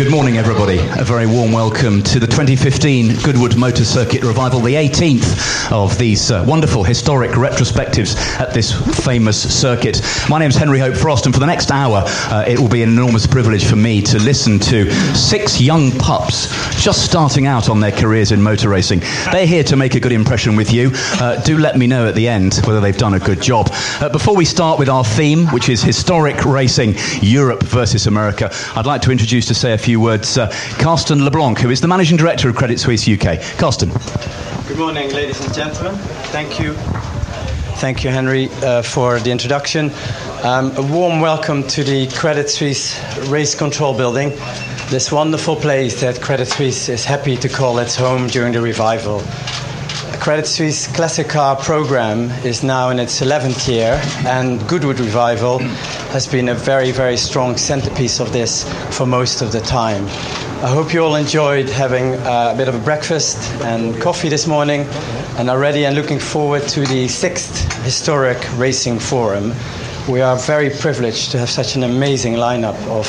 Good 0.00 0.10
morning, 0.10 0.38
everybody. 0.38 0.78
A 0.98 1.04
very 1.04 1.26
warm 1.26 1.52
welcome 1.52 2.02
to 2.04 2.18
the 2.18 2.26
2015 2.26 3.20
Goodwood 3.22 3.58
Motor 3.58 3.84
Circuit 3.84 4.22
Revival, 4.22 4.60
the 4.60 4.72
18th 4.72 5.70
of 5.70 5.98
these 5.98 6.30
uh, 6.30 6.42
wonderful 6.48 6.82
historic 6.82 7.32
retrospectives 7.32 8.16
at 8.40 8.54
this 8.54 8.72
famous 9.04 9.60
circuit. 9.60 10.00
My 10.26 10.38
name 10.38 10.48
is 10.48 10.56
Henry 10.56 10.78
Hope 10.78 10.96
Frost, 10.96 11.26
and 11.26 11.34
for 11.34 11.38
the 11.38 11.46
next 11.46 11.70
hour, 11.70 12.02
uh, 12.06 12.46
it 12.48 12.58
will 12.58 12.70
be 12.70 12.82
an 12.82 12.88
enormous 12.88 13.26
privilege 13.26 13.66
for 13.66 13.76
me 13.76 14.00
to 14.00 14.18
listen 14.18 14.58
to 14.60 14.90
six 15.14 15.60
young 15.60 15.90
pups 15.98 16.48
just 16.82 17.04
starting 17.04 17.46
out 17.46 17.68
on 17.68 17.78
their 17.78 17.92
careers 17.92 18.32
in 18.32 18.40
motor 18.40 18.70
racing. 18.70 19.00
They're 19.30 19.46
here 19.46 19.64
to 19.64 19.76
make 19.76 19.96
a 19.96 20.00
good 20.00 20.12
impression 20.12 20.56
with 20.56 20.72
you. 20.72 20.92
Uh, 20.94 21.42
do 21.42 21.58
let 21.58 21.76
me 21.76 21.86
know 21.86 22.08
at 22.08 22.14
the 22.14 22.26
end 22.26 22.54
whether 22.64 22.80
they've 22.80 22.96
done 22.96 23.14
a 23.14 23.20
good 23.20 23.42
job. 23.42 23.68
Uh, 24.00 24.08
before 24.08 24.34
we 24.34 24.46
start 24.46 24.78
with 24.78 24.88
our 24.88 25.04
theme, 25.04 25.46
which 25.48 25.68
is 25.68 25.82
historic 25.82 26.42
racing, 26.46 26.94
Europe 27.20 27.62
versus 27.64 28.06
America, 28.06 28.50
I'd 28.74 28.86
like 28.86 29.02
to 29.02 29.10
introduce 29.10 29.44
to 29.48 29.54
say 29.54 29.74
a 29.74 29.78
few 29.78 29.89
words 29.96 30.38
uh, 30.38 30.48
Carsten 30.78 31.24
LeBlanc, 31.24 31.58
who 31.58 31.70
is 31.70 31.80
the 31.80 31.88
managing 31.88 32.16
director 32.16 32.48
of 32.48 32.56
Credit 32.56 32.78
Suisse 32.78 33.08
UK. 33.08 33.40
Carsten. 33.58 33.90
Good 34.68 34.78
morning, 34.78 35.10
ladies 35.12 35.44
and 35.44 35.54
gentlemen. 35.54 35.94
Thank 36.30 36.60
you. 36.60 36.74
Thank 37.80 38.04
you, 38.04 38.10
Henry, 38.10 38.50
uh, 38.62 38.82
for 38.82 39.18
the 39.20 39.30
introduction. 39.30 39.90
Um, 40.42 40.76
a 40.76 40.82
warm 40.82 41.20
welcome 41.20 41.66
to 41.68 41.82
the 41.82 42.08
Credit 42.08 42.48
Suisse 42.48 43.00
Race 43.28 43.54
Control 43.54 43.96
Building, 43.96 44.30
this 44.90 45.10
wonderful 45.10 45.56
place 45.56 46.00
that 46.02 46.20
Credit 46.20 46.46
Suisse 46.46 46.88
is 46.88 47.04
happy 47.04 47.36
to 47.36 47.48
call 47.48 47.78
its 47.78 47.96
home 47.96 48.26
during 48.26 48.52
the 48.52 48.60
revival. 48.60 49.22
Credit 50.20 50.46
Suisse 50.46 50.86
Classic 50.86 51.26
Car 51.26 51.56
program 51.56 52.30
is 52.44 52.62
now 52.62 52.90
in 52.90 52.98
its 52.98 53.22
11th 53.22 53.66
year, 53.66 53.98
and 54.26 54.60
Goodwood 54.68 55.00
Revival 55.00 55.60
has 56.12 56.26
been 56.26 56.50
a 56.50 56.54
very, 56.54 56.90
very 56.90 57.16
strong 57.16 57.56
centerpiece 57.56 58.20
of 58.20 58.30
this 58.30 58.70
for 58.94 59.06
most 59.06 59.40
of 59.40 59.50
the 59.50 59.62
time. 59.62 60.04
I 60.62 60.68
hope 60.68 60.92
you 60.92 61.02
all 61.02 61.14
enjoyed 61.14 61.70
having 61.70 62.16
a 62.16 62.54
bit 62.54 62.68
of 62.68 62.74
a 62.74 62.78
breakfast 62.80 63.38
and 63.62 63.98
coffee 63.98 64.28
this 64.28 64.46
morning, 64.46 64.82
and 65.38 65.48
are 65.48 65.58
ready 65.58 65.86
and 65.86 65.96
looking 65.96 66.18
forward 66.18 66.68
to 66.68 66.84
the 66.84 67.08
sixth 67.08 67.72
historic 67.82 68.46
racing 68.58 68.98
forum. 68.98 69.54
We 70.10 70.22
are 70.22 70.36
very 70.36 70.70
privileged 70.70 71.30
to 71.30 71.38
have 71.38 71.48
such 71.48 71.76
an 71.76 71.84
amazing 71.84 72.34
lineup 72.34 72.74
of 72.88 73.06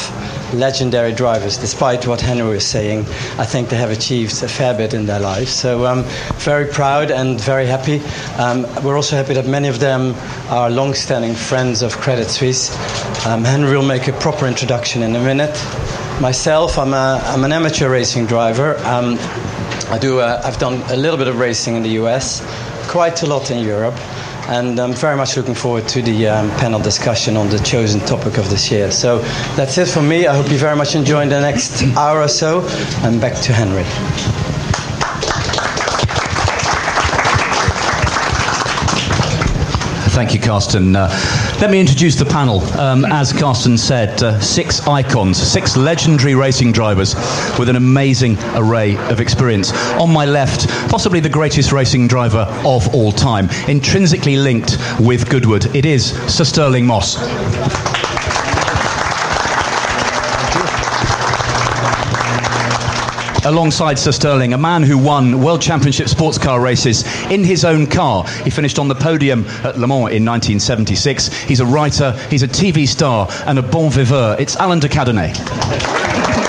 legendary 0.54 1.12
drivers, 1.14 1.58
despite 1.58 2.06
what 2.06 2.22
Henry 2.22 2.48
was 2.48 2.64
saying. 2.64 3.00
I 3.40 3.46
think 3.46 3.70
they 3.70 3.76
have 3.78 3.90
achieved 3.90 4.44
a 4.44 4.48
fair 4.48 4.76
bit 4.76 4.94
in 4.94 5.08
their 5.08 5.20
lives. 5.20 5.50
So 5.52 5.86
I'm 5.88 6.04
very 6.38 6.68
proud 6.68 7.10
and 7.10 7.42
very 7.42 7.66
happy. 7.66 8.02
Um, 8.38 8.68
we're 8.84 8.96
also 8.96 9.16
happy 9.16 9.34
that 9.34 9.48
many 9.48 9.68
of 9.68 9.80
them 9.80 10.14
are 10.50 10.70
long 10.70 10.94
standing 10.94 11.34
friends 11.34 11.82
of 11.82 11.98
Credit 11.98 12.30
Suisse. 12.30 12.70
Um, 13.26 13.44
Henry 13.46 13.76
will 13.76 13.84
make 13.84 14.08
a 14.08 14.14
proper 14.14 14.46
introduction 14.46 15.02
in 15.02 15.16
a 15.16 15.24
minute. 15.24 15.58
Myself, 16.22 16.78
I'm, 16.78 16.94
a, 16.94 17.20
I'm 17.26 17.44
an 17.44 17.52
amateur 17.52 17.90
racing 17.90 18.28
driver. 18.28 18.78
Um, 18.86 19.18
I 19.90 19.98
do, 20.00 20.20
uh, 20.20 20.40
I've 20.46 20.60
done 20.60 20.76
a 20.92 20.96
little 20.96 21.18
bit 21.18 21.28
of 21.28 21.40
racing 21.40 21.76
in 21.76 21.82
the 21.82 21.98
US, 22.04 22.46
quite 22.88 23.24
a 23.24 23.26
lot 23.26 23.50
in 23.50 23.66
Europe 23.66 23.96
and 24.48 24.80
I'm 24.80 24.94
very 24.94 25.16
much 25.16 25.38
looking 25.38 25.56
forward 25.56 25.88
to 25.90 26.02
the 26.02 26.28
um, 26.28 26.50
panel 26.52 26.80
discussion 26.80 27.38
on 27.38 27.50
the 27.50 27.60
chosen 27.60 28.00
topic 28.02 28.38
of 28.38 28.50
this 28.50 28.72
year. 28.72 28.92
So 28.92 29.20
that's 29.56 29.78
it 29.78 29.88
for 29.88 30.02
me. 30.02 30.28
I 30.28 30.36
hope 30.36 30.52
you 30.52 30.58
very 30.58 30.76
much 30.76 30.96
enjoy 30.96 31.28
the 31.28 31.40
next 31.40 31.84
hour 31.96 32.22
or 32.22 32.28
so, 32.28 32.68
and 33.04 33.20
back 33.22 33.42
to 33.44 33.54
Henry. 33.54 33.84
Thank 40.12 40.34
you, 40.34 40.40
Carsten. 40.40 40.96
Uh, 40.96 41.10
let 41.62 41.70
me 41.70 41.80
introduce 41.80 42.16
the 42.16 42.26
panel. 42.26 42.60
Um, 42.80 43.06
as 43.06 43.32
Carsten 43.32 43.78
said, 43.78 44.24
uh, 44.24 44.40
six 44.40 44.88
icons, 44.88 45.38
six 45.38 45.78
legendary 45.78 46.34
racing 46.34 46.72
drivers 46.72 47.14
with 47.60 47.70
an 47.70 47.76
amazing 47.76 48.36
array 48.56 48.98
of 49.10 49.22
experience. 49.22 49.72
On 50.00 50.12
my 50.12 50.26
left, 50.26 50.68
possibly 50.90 51.20
the 51.20 51.30
greatest 51.30 51.72
racing 51.72 52.08
driver 52.08 52.48
of 52.66 52.92
all 52.96 53.12
time, 53.12 53.48
intrinsically 53.68 54.38
linked 54.38 54.80
with 55.00 55.30
Goodwood. 55.30 55.76
It 55.76 55.86
is 55.86 56.14
Sir 56.34 56.46
Stirling 56.46 56.88
Moss. 56.88 57.91
Alongside 63.44 63.98
Sir 63.98 64.12
Stirling, 64.12 64.54
a 64.54 64.58
man 64.58 64.84
who 64.84 65.00
won 65.00 65.42
World 65.42 65.62
Championship 65.62 66.08
sports 66.08 66.38
car 66.38 66.62
races 66.62 67.04
in 67.32 67.44
his 67.44 67.66
own 67.66 67.88
car. 67.88 68.28
He 68.44 68.52
finished 68.52 68.78
on 68.78 68.88
the 68.88 68.94
podium 68.94 69.46
at 69.64 69.80
Le 69.80 69.88
Mans 69.88 70.12
in 70.12 70.24
1976. 70.24 71.34
He's 71.34 71.60
a 71.60 71.66
writer, 71.66 72.12
he's 72.30 72.44
a 72.44 72.48
TV 72.48 72.88
star, 72.88 73.28
and 73.48 73.58
a 73.58 73.64
bon 73.64 73.90
viveur. 73.90 74.36
It's 74.40 74.56
Alain 74.60 74.80
de 74.80 74.88
Cadenet. 74.88 76.41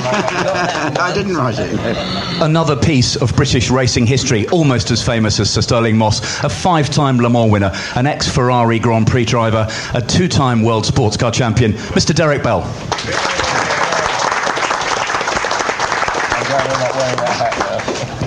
I 0.00 1.12
didn't 1.14 1.36
write 1.36 1.58
it. 1.58 2.42
Another 2.42 2.76
piece 2.76 3.16
of 3.16 3.34
British 3.34 3.70
racing 3.70 4.06
history, 4.06 4.46
almost 4.48 4.90
as 4.90 5.04
famous 5.04 5.40
as 5.40 5.50
Sir 5.50 5.60
Stirling 5.60 5.96
Moss, 5.96 6.20
a 6.44 6.48
five 6.48 6.90
time 6.90 7.18
Le 7.18 7.28
Mans 7.28 7.50
winner, 7.50 7.72
an 7.96 8.06
ex 8.06 8.28
Ferrari 8.28 8.78
Grand 8.78 9.06
Prix 9.06 9.24
driver, 9.24 9.66
a 9.94 10.00
two 10.02 10.28
time 10.28 10.62
world 10.62 10.86
sports 10.86 11.16
car 11.16 11.30
champion, 11.30 11.72
Mr. 11.72 12.14
Derek 12.14 12.42
Bell. 12.42 12.62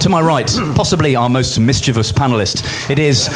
To 0.01 0.09
my 0.09 0.21
right, 0.21 0.47
possibly 0.75 1.15
our 1.15 1.29
most 1.29 1.59
mischievous 1.59 2.11
panelist, 2.11 2.89
it 2.89 2.97
is 2.97 3.29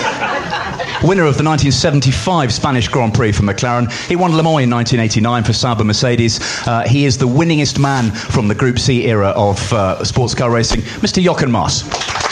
winner 1.04 1.26
of 1.26 1.38
the 1.38 1.44
1975 1.44 2.54
Spanish 2.54 2.88
Grand 2.88 3.14
Prix 3.14 3.32
for 3.32 3.44
McLaren. 3.44 3.92
He 4.08 4.16
won 4.16 4.32
Le 4.32 4.44
Mans 4.44 4.64
in 4.64 4.70
1989 4.70 5.44
for 5.44 5.54
Sauber 5.54 5.84
Mercedes. 5.84 6.40
Uh, 6.68 6.84
he 6.88 7.06
is 7.06 7.18
the 7.18 7.28
winningest 7.28 7.80
man 7.80 8.12
from 8.12 8.48
the 8.48 8.56
Group 8.56 8.80
C 8.80 9.06
era 9.06 9.30
of 9.30 9.72
uh, 9.74 10.04
sports 10.04 10.34
car 10.34 10.52
racing, 10.52 10.82
Mr. 10.82 11.22
Jochen 11.22 11.52
Mass. 11.52 12.25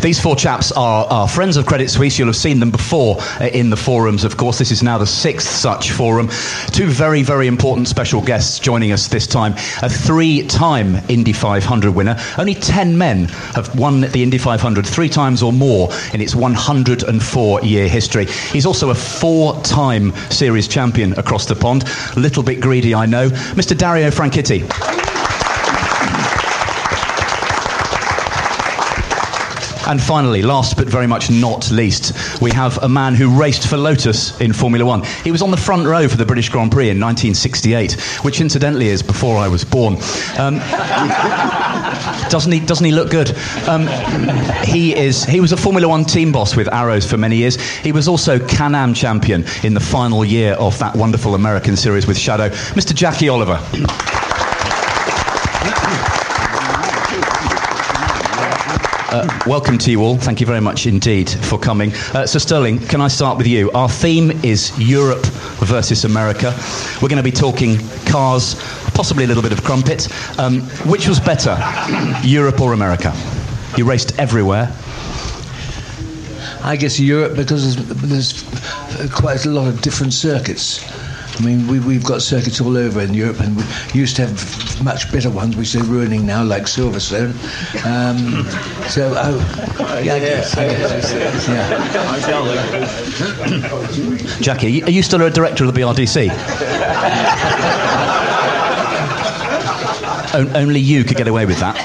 These 0.00 0.20
four 0.20 0.36
chaps 0.36 0.70
are, 0.72 1.06
are, 1.06 1.26
friends 1.26 1.56
of 1.56 1.66
Credit 1.66 1.90
Suisse. 1.90 2.18
You'll 2.18 2.28
have 2.28 2.36
seen 2.36 2.60
them 2.60 2.70
before 2.70 3.16
uh, 3.40 3.46
in 3.52 3.70
the 3.70 3.76
forums, 3.76 4.22
of 4.22 4.36
course. 4.36 4.58
This 4.58 4.70
is 4.70 4.82
now 4.82 4.96
the 4.96 5.06
sixth 5.06 5.48
such 5.48 5.90
forum. 5.90 6.28
Two 6.68 6.86
very, 6.86 7.22
very 7.22 7.48
important 7.48 7.88
special 7.88 8.22
guests 8.22 8.60
joining 8.60 8.92
us 8.92 9.08
this 9.08 9.26
time. 9.26 9.54
A 9.82 9.88
three 9.88 10.46
time 10.46 10.96
Indy 11.08 11.32
500 11.32 11.92
winner. 11.92 12.16
Only 12.38 12.54
10 12.54 12.96
men 12.96 13.24
have 13.54 13.76
won 13.76 14.02
the 14.02 14.22
Indy 14.22 14.38
500 14.38 14.86
three 14.86 15.08
times 15.08 15.42
or 15.42 15.52
more 15.52 15.88
in 16.12 16.20
its 16.20 16.34
104 16.34 17.62
year 17.62 17.88
history. 17.88 18.26
He's 18.26 18.66
also 18.66 18.90
a 18.90 18.94
four 18.94 19.60
time 19.62 20.14
series 20.30 20.68
champion 20.68 21.12
across 21.18 21.46
the 21.46 21.56
pond. 21.56 21.84
A 22.16 22.20
little 22.20 22.44
bit 22.44 22.60
greedy, 22.60 22.94
I 22.94 23.06
know. 23.06 23.30
Mr. 23.30 23.76
Dario 23.76 24.10
Franchitti. 24.10 25.07
And 29.88 30.02
finally, 30.02 30.42
last 30.42 30.76
but 30.76 30.86
very 30.86 31.06
much 31.06 31.30
not 31.30 31.70
least, 31.70 32.40
we 32.42 32.50
have 32.50 32.76
a 32.82 32.88
man 32.88 33.14
who 33.14 33.40
raced 33.40 33.66
for 33.66 33.78
Lotus 33.78 34.38
in 34.38 34.52
Formula 34.52 34.84
One. 34.84 35.02
He 35.24 35.32
was 35.32 35.40
on 35.40 35.50
the 35.50 35.56
front 35.56 35.86
row 35.86 36.06
for 36.08 36.18
the 36.18 36.26
British 36.26 36.50
Grand 36.50 36.70
Prix 36.70 36.90
in 36.90 37.00
1968, 37.00 37.92
which 38.22 38.42
incidentally 38.42 38.88
is 38.88 39.02
before 39.02 39.38
I 39.38 39.48
was 39.48 39.64
born. 39.64 39.94
Um, 40.38 40.58
doesn't 42.28 42.52
he? 42.52 42.60
Doesn't 42.60 42.84
he 42.84 42.92
look 42.92 43.10
good? 43.10 43.34
Um, 43.66 43.86
he 44.62 44.94
is. 44.94 45.24
He 45.24 45.40
was 45.40 45.52
a 45.52 45.56
Formula 45.56 45.88
One 45.88 46.04
team 46.04 46.32
boss 46.32 46.54
with 46.54 46.68
Arrows 46.68 47.08
for 47.10 47.16
many 47.16 47.36
years. 47.36 47.56
He 47.56 47.92
was 47.92 48.08
also 48.08 48.38
Can-Am 48.46 48.92
champion 48.92 49.46
in 49.62 49.72
the 49.72 49.80
final 49.80 50.22
year 50.22 50.52
of 50.54 50.78
that 50.80 50.94
wonderful 50.96 51.34
American 51.34 51.76
series 51.76 52.06
with 52.06 52.18
Shadow, 52.18 52.50
Mr. 52.50 52.94
Jackie 52.94 53.30
Oliver. 53.30 53.58
Uh, 59.10 59.26
welcome 59.46 59.78
to 59.78 59.90
you 59.90 60.02
all. 60.02 60.18
Thank 60.18 60.38
you 60.38 60.44
very 60.46 60.60
much 60.60 60.86
indeed 60.86 61.30
for 61.30 61.58
coming. 61.58 61.94
Uh, 62.12 62.26
so, 62.26 62.38
Stirling, 62.38 62.78
can 62.78 63.00
I 63.00 63.08
start 63.08 63.38
with 63.38 63.46
you? 63.46 63.70
Our 63.70 63.88
theme 63.88 64.32
is 64.44 64.78
Europe 64.78 65.24
versus 65.64 66.04
America. 66.04 66.54
We're 67.00 67.08
going 67.08 67.16
to 67.16 67.22
be 67.22 67.30
talking 67.30 67.78
cars, 68.04 68.56
possibly 68.92 69.24
a 69.24 69.26
little 69.26 69.42
bit 69.42 69.52
of 69.52 69.64
crumpet. 69.64 70.08
Um, 70.38 70.60
which 70.84 71.08
was 71.08 71.20
better, 71.20 71.56
Europe 72.22 72.60
or 72.60 72.74
America? 72.74 73.14
You 73.78 73.88
raced 73.88 74.18
everywhere. 74.18 74.70
I 76.62 76.76
guess 76.76 77.00
Europe 77.00 77.34
because 77.34 77.76
there's, 77.76 78.42
there's 78.42 79.10
quite 79.10 79.46
a 79.46 79.50
lot 79.50 79.68
of 79.68 79.80
different 79.80 80.12
circuits. 80.12 80.84
I 81.36 81.40
mean, 81.44 81.66
we, 81.68 81.78
we've 81.78 82.02
got 82.04 82.20
circuits 82.22 82.60
all 82.60 82.76
over 82.76 83.00
in 83.00 83.14
Europe, 83.14 83.38
and 83.40 83.56
we 83.56 83.62
used 83.92 84.16
to 84.16 84.26
have 84.26 84.84
much 84.84 85.10
better 85.12 85.30
ones, 85.30 85.56
which 85.56 85.72
they're 85.72 85.84
ruining 85.84 86.26
now, 86.26 86.42
like 86.42 86.64
Silverstone. 86.64 87.30
Um, 87.86 88.44
so, 88.88 89.12
oh, 89.16 89.38
yeah, 90.02 90.14
I 90.14 90.18
guess, 90.18 90.56
I 90.56 90.66
guess, 90.68 91.48
yeah. 91.48 91.68
Jackie, 94.40 94.82
are 94.82 94.90
you 94.90 95.02
still 95.02 95.22
a 95.22 95.30
director 95.30 95.64
of 95.64 95.72
the 95.72 95.80
BRDC? 95.80 96.28
o- 100.34 100.50
only 100.54 100.80
you 100.80 101.04
could 101.04 101.16
get 101.16 101.28
away 101.28 101.46
with 101.46 101.60
that. 101.60 101.76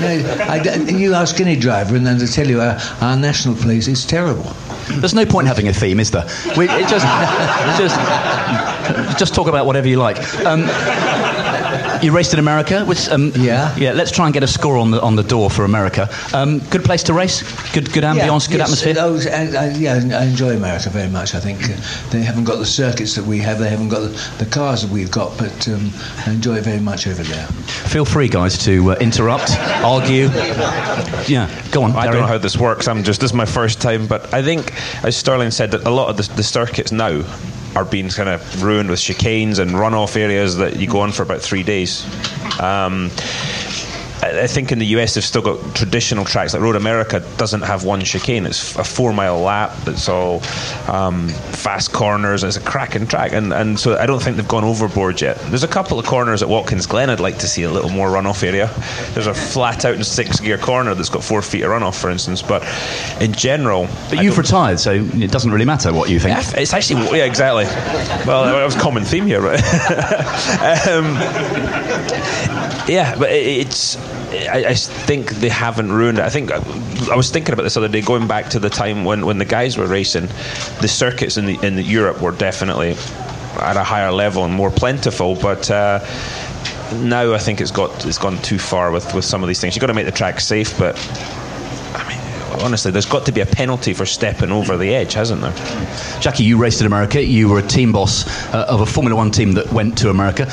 no, 0.00 0.08
I, 0.48 0.62
you 0.90 1.14
ask 1.14 1.40
any 1.40 1.56
driver, 1.56 1.96
and 1.96 2.06
then 2.06 2.18
they 2.18 2.26
tell 2.26 2.46
you 2.46 2.60
our, 2.60 2.78
our 3.00 3.16
national 3.16 3.56
police 3.56 3.88
is 3.88 4.06
terrible. 4.06 4.54
There's 4.98 5.14
no 5.14 5.24
point 5.24 5.46
having 5.46 5.68
a 5.68 5.72
theme, 5.72 6.00
is 6.00 6.10
there? 6.10 6.26
We, 6.56 6.66
just, 6.66 7.06
just, 7.78 9.18
just 9.18 9.34
talk 9.34 9.48
about 9.48 9.66
whatever 9.66 9.88
you 9.88 9.96
like. 9.98 10.18
Um, 10.44 10.62
you 12.02 12.12
raced 12.12 12.32
in 12.32 12.38
America, 12.38 12.84
which 12.84 13.08
um, 13.08 13.32
yeah, 13.36 13.76
yeah. 13.76 13.92
Let's 13.92 14.10
try 14.10 14.26
and 14.26 14.34
get 14.34 14.42
a 14.42 14.46
score 14.46 14.76
on 14.76 14.90
the 14.90 15.00
on 15.00 15.16
the 15.16 15.22
door 15.22 15.50
for 15.50 15.64
America. 15.64 16.08
Um, 16.32 16.58
good 16.70 16.84
place 16.84 17.02
to 17.04 17.12
race. 17.14 17.42
Good 17.72 17.92
good 17.92 18.04
ambience. 18.04 18.48
Yeah, 18.48 18.52
good 18.52 18.58
yes, 18.58 18.84
atmosphere. 18.84 18.94
Oh, 18.98 19.18
I, 19.30 19.66
I, 19.66 19.70
yeah, 19.70 20.18
I 20.18 20.24
enjoy 20.24 20.56
America 20.56 20.90
very 20.90 21.08
much. 21.08 21.34
I 21.34 21.40
think 21.40 21.64
uh, 21.64 21.76
they 22.10 22.22
haven't 22.22 22.44
got 22.44 22.56
the 22.56 22.66
circuits 22.66 23.14
that 23.16 23.24
we 23.24 23.38
have. 23.38 23.58
They 23.58 23.68
haven't 23.68 23.88
got 23.88 24.00
the, 24.00 24.44
the 24.44 24.50
cars 24.50 24.82
that 24.82 24.90
we've 24.90 25.10
got, 25.10 25.36
but 25.38 25.68
um, 25.68 25.90
I 26.26 26.32
enjoy 26.32 26.56
it 26.56 26.64
very 26.64 26.80
much 26.80 27.06
over 27.06 27.22
there. 27.22 27.46
Feel 27.46 28.04
free, 28.04 28.28
guys, 28.28 28.58
to 28.64 28.92
uh, 28.92 28.96
interrupt, 29.00 29.50
argue. 29.82 30.28
Yeah, 31.26 31.50
go 31.70 31.82
on. 31.82 31.92
I 31.92 32.06
don't 32.06 32.20
know 32.20 32.26
how 32.26 32.38
this 32.38 32.56
works. 32.56 32.88
I'm 32.88 33.02
just 33.04 33.20
this 33.20 33.30
is 33.30 33.34
my 33.34 33.46
first 33.46 33.80
time, 33.80 34.06
but 34.06 34.32
I 34.32 34.42
think, 34.42 34.72
as 35.04 35.16
Stirling 35.16 35.50
said, 35.50 35.70
that 35.72 35.86
a 35.86 35.90
lot 35.90 36.08
of 36.08 36.16
the, 36.16 36.34
the 36.34 36.42
circuits 36.42 36.92
now 36.92 37.22
are 37.76 37.84
being 37.84 38.08
kind 38.08 38.28
of 38.28 38.62
ruined 38.62 38.90
with 38.90 38.98
chicanes 38.98 39.58
and 39.58 39.72
runoff 39.72 40.16
areas 40.16 40.56
that 40.56 40.76
you 40.76 40.86
go 40.86 41.00
on 41.00 41.12
for 41.12 41.22
about 41.22 41.40
three 41.40 41.62
days. 41.62 42.04
Um, 42.60 43.10
I 44.22 44.46
think 44.46 44.70
in 44.70 44.78
the 44.78 44.86
US 44.86 45.14
they've 45.14 45.24
still 45.24 45.42
got 45.42 45.74
traditional 45.74 46.24
tracks 46.24 46.52
like 46.52 46.62
Road 46.62 46.76
America 46.76 47.20
doesn't 47.36 47.62
have 47.62 47.84
one 47.84 48.00
chicane. 48.02 48.46
It's 48.46 48.76
a 48.76 48.84
four 48.84 49.12
mile 49.12 49.38
lap. 49.38 49.72
It's 49.86 50.08
all 50.08 50.42
um, 50.88 51.28
fast 51.28 51.92
corners. 51.92 52.44
It's 52.44 52.56
a 52.56 52.60
cracking 52.60 53.06
track, 53.06 53.32
and 53.32 53.52
and 53.52 53.78
so 53.80 53.96
I 53.96 54.06
don't 54.06 54.22
think 54.22 54.36
they've 54.36 54.46
gone 54.46 54.64
overboard 54.64 55.20
yet. 55.20 55.38
There's 55.48 55.64
a 55.64 55.68
couple 55.68 55.98
of 55.98 56.06
corners 56.06 56.42
at 56.42 56.48
Watkins 56.48 56.86
Glen 56.86 57.08
I'd 57.08 57.20
like 57.20 57.38
to 57.38 57.48
see 57.48 57.62
a 57.62 57.70
little 57.70 57.90
more 57.90 58.08
runoff 58.08 58.42
area. 58.42 58.70
There's 59.14 59.26
a 59.26 59.34
flat 59.34 59.84
out 59.84 59.94
and 59.94 60.06
six 60.06 60.38
gear 60.40 60.58
corner 60.58 60.94
that's 60.94 61.08
got 61.08 61.24
four 61.24 61.42
feet 61.42 61.62
of 61.62 61.70
runoff, 61.70 61.98
for 61.98 62.10
instance. 62.10 62.42
But 62.42 62.62
in 63.20 63.32
general, 63.32 63.88
but 64.10 64.22
you've 64.22 64.38
retired, 64.38 64.80
so 64.80 64.92
it 64.92 65.30
doesn't 65.30 65.50
really 65.50 65.64
matter 65.64 65.92
what 65.92 66.10
you 66.10 66.20
think. 66.20 66.36
Yeah, 66.36 66.60
it's 66.60 66.74
actually 66.74 67.18
yeah, 67.18 67.24
exactly. 67.24 67.64
Well, 68.26 68.44
that 68.44 68.64
was 68.64 68.76
a 68.76 68.80
common 68.80 69.04
theme 69.04 69.26
here, 69.26 69.40
right? 69.40 69.60
um, 70.88 71.16
yeah, 72.88 73.16
but 73.18 73.30
it's. 73.30 73.96
I, 74.30 74.64
I, 74.68 74.74
think 74.74 75.30
they 75.36 75.48
haven't 75.48 75.92
ruined 75.92 76.18
it. 76.18 76.24
I 76.24 76.30
think 76.30 76.52
I 76.52 77.16
was 77.16 77.30
thinking 77.30 77.52
about 77.52 77.64
this 77.64 77.76
other 77.76 77.88
day, 77.88 78.00
going 78.00 78.28
back 78.28 78.48
to 78.50 78.58
the 78.58 78.70
time 78.70 79.04
when, 79.04 79.26
when 79.26 79.38
the 79.38 79.44
guys 79.44 79.76
were 79.76 79.86
racing, 79.86 80.26
the 80.80 80.88
circuits 80.88 81.36
in 81.36 81.46
the 81.46 81.58
in 81.66 81.74
the 81.76 81.82
Europe 81.82 82.20
were 82.20 82.32
definitely 82.32 82.90
at 83.58 83.76
a 83.76 83.82
higher 83.82 84.12
level 84.12 84.44
and 84.44 84.54
more 84.54 84.70
plentiful, 84.70 85.34
but. 85.36 85.70
Uh, 85.70 86.04
now 86.92 87.32
I 87.32 87.38
think 87.38 87.60
it's 87.60 87.70
got 87.70 88.04
it's 88.04 88.18
gone 88.18 88.36
too 88.42 88.58
far 88.58 88.90
with, 88.90 89.14
with 89.14 89.24
some 89.24 89.42
of 89.44 89.48
these 89.48 89.60
things. 89.60 89.76
You've 89.76 89.80
got 89.80 89.88
to 89.88 89.94
make 89.94 90.06
the 90.06 90.12
track 90.12 90.40
safe, 90.40 90.76
but 90.76 90.96
I 91.94 92.08
mean, 92.08 92.62
honestly, 92.64 92.90
there's 92.90 93.06
got 93.06 93.26
to 93.26 93.32
be 93.32 93.40
a 93.40 93.46
penalty 93.46 93.94
for 93.94 94.06
stepping 94.06 94.50
over 94.50 94.76
the 94.76 94.92
edge, 94.92 95.14
hasn't 95.14 95.40
there? 95.40 95.52
Jackie, 96.20 96.44
you 96.44 96.58
raced 96.58 96.80
in 96.80 96.86
America. 96.86 97.22
You 97.22 97.48
were 97.48 97.60
a 97.60 97.66
team 97.66 97.92
boss 97.92 98.26
uh, 98.52 98.66
of 98.68 98.80
a 98.80 98.86
Formula 98.86 99.16
One 99.16 99.30
team 99.30 99.52
that 99.52 99.72
went 99.72 99.96
to 99.98 100.10
America. 100.10 100.46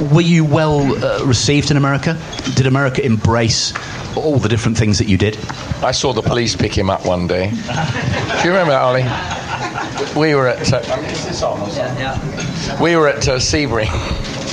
Were 0.00 0.20
you 0.20 0.44
well 0.44 0.80
uh, 1.04 1.24
received 1.24 1.70
in 1.70 1.76
America? 1.76 2.18
Did 2.54 2.66
America 2.66 3.04
embrace 3.04 3.72
all 4.16 4.38
the 4.38 4.48
different 4.48 4.76
things 4.76 4.98
that 4.98 5.08
you 5.08 5.16
did? 5.16 5.38
I 5.82 5.92
saw 5.92 6.12
the 6.12 6.22
police 6.22 6.56
pick 6.56 6.76
him 6.76 6.90
up 6.90 7.06
one 7.06 7.26
day. 7.26 7.50
Do 7.50 7.56
you 8.44 8.50
remember 8.50 8.72
that, 8.72 8.82
Ollie? 8.82 9.04
We 10.20 10.34
were 10.34 10.48
at. 10.48 10.72
Uh, 10.72 10.82
yeah, 10.84 11.98
yeah. 11.98 12.82
We 12.82 12.96
were 12.96 13.08
at 13.08 13.28
uh, 13.28 13.38
Sebring 13.38 13.88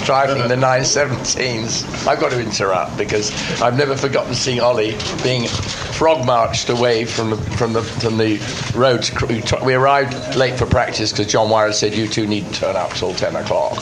driving 0.06 0.48
the 0.48 0.56
917s. 0.56 2.08
I've 2.08 2.20
got 2.20 2.32
to 2.32 2.42
interrupt 2.42 2.98
because 2.98 3.32
I've 3.62 3.78
never 3.78 3.96
forgotten 3.96 4.34
seeing 4.34 4.60
Ollie 4.60 4.98
being 5.24 5.48
frog 5.48 6.26
marched 6.26 6.70
away 6.70 7.06
from 7.06 7.32
the 7.32 7.38
from 7.38 7.74
the 7.74 7.82
from 7.82 8.18
the 8.18 8.40
road. 8.76 9.10
We 9.64 9.74
arrived 9.74 10.36
late 10.36 10.58
for 10.58 10.66
practice 10.66 11.12
because 11.12 11.28
John 11.28 11.50
Wyer 11.50 11.72
said 11.72 11.94
you 11.94 12.08
two 12.08 12.28
need 12.28 12.46
to 12.48 12.54
turn 12.54 12.76
up 12.76 12.92
till 12.94 13.14
10 13.14 13.36
o'clock. 13.36 13.82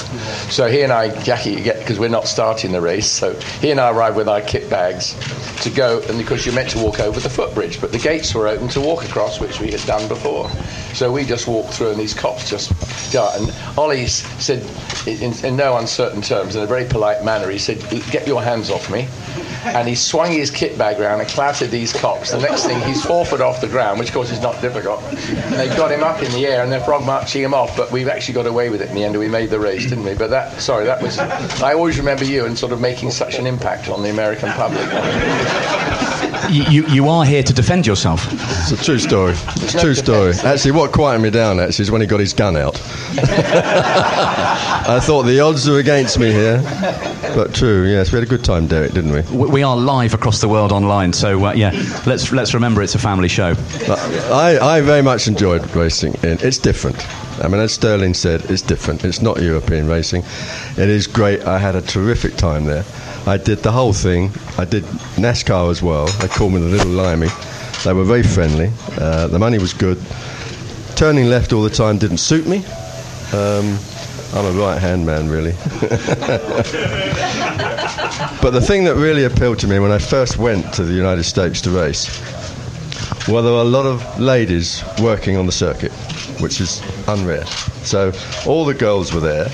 So 0.49 0.67
he 0.67 0.81
and 0.81 0.91
I, 0.91 1.09
Jackie, 1.23 1.55
because 1.63 1.99
we're 1.99 2.09
not 2.09 2.27
starting 2.27 2.71
the 2.71 2.81
race, 2.81 3.09
so 3.09 3.33
he 3.61 3.71
and 3.71 3.79
I 3.79 3.91
arrived 3.91 4.17
with 4.17 4.27
our 4.27 4.41
kit 4.41 4.69
bags 4.69 5.15
to 5.63 5.69
go, 5.69 6.01
and 6.07 6.17
because 6.17 6.45
you're 6.45 6.55
meant 6.55 6.69
to 6.71 6.79
walk 6.79 6.99
over 6.99 7.19
the 7.19 7.29
footbridge, 7.29 7.79
but 7.81 7.91
the 7.91 7.99
gates 7.99 8.33
were 8.33 8.47
open 8.47 8.67
to 8.69 8.81
walk 8.81 9.05
across, 9.05 9.39
which 9.39 9.59
we 9.59 9.71
had 9.71 9.81
done 9.85 10.07
before. 10.07 10.49
So 10.97 11.11
we 11.11 11.25
just 11.25 11.47
walked 11.47 11.75
through, 11.75 11.91
and 11.91 11.99
these 11.99 12.15
cops 12.15 12.49
just. 12.49 12.73
Got. 13.13 13.39
And 13.39 13.53
Ollie 13.77 14.07
said, 14.07 14.65
in, 15.05 15.31
in 15.45 15.55
no 15.55 15.77
uncertain 15.77 16.23
terms, 16.23 16.55
in 16.55 16.63
a 16.63 16.65
very 16.65 16.85
polite 16.85 17.23
manner, 17.23 17.51
he 17.51 17.59
said, 17.59 17.77
"Get 18.09 18.25
your 18.25 18.41
hands 18.41 18.71
off 18.71 18.89
me." 18.89 19.07
and 19.75 19.87
he 19.87 19.95
swung 19.95 20.31
his 20.31 20.49
kit 20.49 20.77
bag 20.77 20.99
around 20.99 21.19
and 21.19 21.29
clattered 21.29 21.69
these 21.69 21.93
cops. 21.93 22.31
The 22.31 22.39
next 22.39 22.65
thing, 22.65 22.79
he's 22.81 23.03
four 23.03 23.25
foot 23.25 23.41
off 23.41 23.61
the 23.61 23.67
ground, 23.67 23.99
which 23.99 24.09
of 24.09 24.13
course 24.13 24.31
is 24.31 24.41
not 24.41 24.59
difficult. 24.61 25.03
And 25.03 25.53
they've 25.55 25.75
got 25.75 25.91
him 25.91 26.03
up 26.03 26.21
in 26.23 26.31
the 26.31 26.47
air 26.47 26.63
and 26.63 26.71
they're 26.71 26.81
frog 26.81 27.05
marching 27.05 27.43
him 27.43 27.53
off. 27.53 27.75
But 27.75 27.91
we've 27.91 28.07
actually 28.07 28.35
got 28.35 28.47
away 28.47 28.69
with 28.69 28.81
it 28.81 28.89
in 28.89 28.95
the 28.95 29.03
end, 29.03 29.15
and 29.15 29.19
we 29.19 29.29
made 29.29 29.49
the 29.49 29.59
race, 29.59 29.83
didn't 29.83 30.03
we? 30.03 30.15
But 30.15 30.29
that, 30.29 30.61
sorry, 30.61 30.85
that 30.85 31.01
was. 31.01 31.19
I 31.19 31.73
always 31.73 31.97
remember 31.97 32.25
you 32.25 32.45
and 32.45 32.57
sort 32.57 32.71
of 32.71 32.81
making 32.81 33.11
such 33.11 33.35
an 33.35 33.45
impact 33.45 33.89
on 33.89 34.03
the 34.03 34.09
American 34.09 34.51
public. 34.53 34.87
You, 36.49 36.85
you, 36.87 37.09
are 37.09 37.25
here 37.25 37.43
to 37.43 37.53
defend 37.53 37.85
yourself. 37.85 38.27
It's 38.31 38.71
a 38.71 38.77
true 38.77 38.99
story. 38.99 39.33
It's 39.33 39.75
a 39.75 39.79
true 39.79 39.95
story. 39.95 40.33
Actually, 40.43 40.71
what 40.71 40.91
quieted 40.91 41.21
me 41.21 41.29
down 41.29 41.59
actually 41.59 41.83
is 41.83 41.91
when 41.91 42.01
he 42.01 42.07
got 42.07 42.19
his 42.19 42.33
gun 42.33 42.55
out. 42.55 42.75
I 44.89 44.99
thought 45.01 45.23
the 45.23 45.39
odds 45.41 45.67
were 45.67 45.79
against 45.79 46.17
me 46.17 46.31
here, 46.31 46.61
but 47.35 47.53
true. 47.53 47.85
Yes, 47.85 48.11
we 48.11 48.19
had 48.19 48.27
a 48.27 48.29
good 48.29 48.45
time, 48.45 48.67
Derek, 48.67 48.93
didn't 48.93 49.11
we? 49.11 49.21
We 49.47 49.63
are 49.63 49.75
live 49.75 50.13
across 50.13 50.39
the 50.39 50.47
world 50.47 50.71
online, 50.71 51.11
so 51.11 51.45
uh, 51.45 51.53
yeah, 51.53 51.71
let's 52.05 52.31
let's 52.31 52.53
remember 52.53 52.81
it's 52.81 52.95
a 52.95 52.99
family 52.99 53.27
show. 53.27 53.53
I, 54.31 54.57
I 54.61 54.81
very 54.81 55.01
much 55.01 55.27
enjoyed 55.27 55.75
racing. 55.75 56.13
In, 56.23 56.37
it's 56.41 56.57
different. 56.57 57.05
I 57.41 57.47
mean, 57.47 57.61
as 57.61 57.73
Stirling 57.73 58.13
said, 58.13 58.49
it's 58.49 58.61
different. 58.61 59.03
It's 59.05 59.21
not 59.21 59.41
European 59.41 59.87
racing. 59.87 60.23
It 60.77 60.89
is 60.89 61.07
great. 61.07 61.41
I 61.41 61.59
had 61.59 61.75
a 61.75 61.81
terrific 61.81 62.35
time 62.35 62.65
there. 62.65 62.83
I 63.25 63.37
did 63.37 63.59
the 63.59 63.71
whole 63.71 63.93
thing. 63.93 64.31
I 64.57 64.65
did 64.65 64.83
NASCAR 65.15 65.69
as 65.69 65.83
well. 65.83 66.07
They 66.07 66.27
called 66.27 66.53
me 66.53 66.61
the 66.61 66.67
Little 66.67 66.91
Limey. 66.91 67.27
They 67.83 67.93
were 67.93 68.05
very 68.05 68.23
friendly. 68.23 68.71
Uh, 68.99 69.27
the 69.27 69.39
money 69.39 69.59
was 69.59 69.73
good. 69.73 70.01
Turning 70.95 71.27
left 71.27 71.53
all 71.53 71.61
the 71.61 71.69
time 71.69 71.97
didn't 71.97 72.17
suit 72.17 72.47
me. 72.47 72.57
Um, 73.33 73.77
I'm 74.33 74.45
a 74.45 74.51
right 74.59 74.79
hand 74.79 75.05
man, 75.05 75.29
really. 75.29 75.51
but 78.41 78.51
the 78.51 78.61
thing 78.65 78.83
that 78.85 78.95
really 78.95 79.25
appealed 79.25 79.59
to 79.59 79.67
me 79.67 79.79
when 79.79 79.91
I 79.91 79.99
first 79.99 80.37
went 80.37 80.73
to 80.73 80.83
the 80.83 80.93
United 80.93 81.23
States 81.23 81.61
to 81.61 81.69
race, 81.69 82.07
well, 83.27 83.43
there 83.43 83.51
were 83.51 83.59
a 83.59 83.63
lot 83.63 83.85
of 83.85 84.19
ladies 84.19 84.83
working 85.01 85.35
on 85.35 85.45
the 85.45 85.51
circuit, 85.51 85.91
which 86.39 86.61
is 86.61 86.81
unreal. 87.09 87.45
So 87.83 88.13
all 88.45 88.63
the 88.63 88.73
girls 88.73 89.13
were 89.13 89.19
there. 89.19 89.49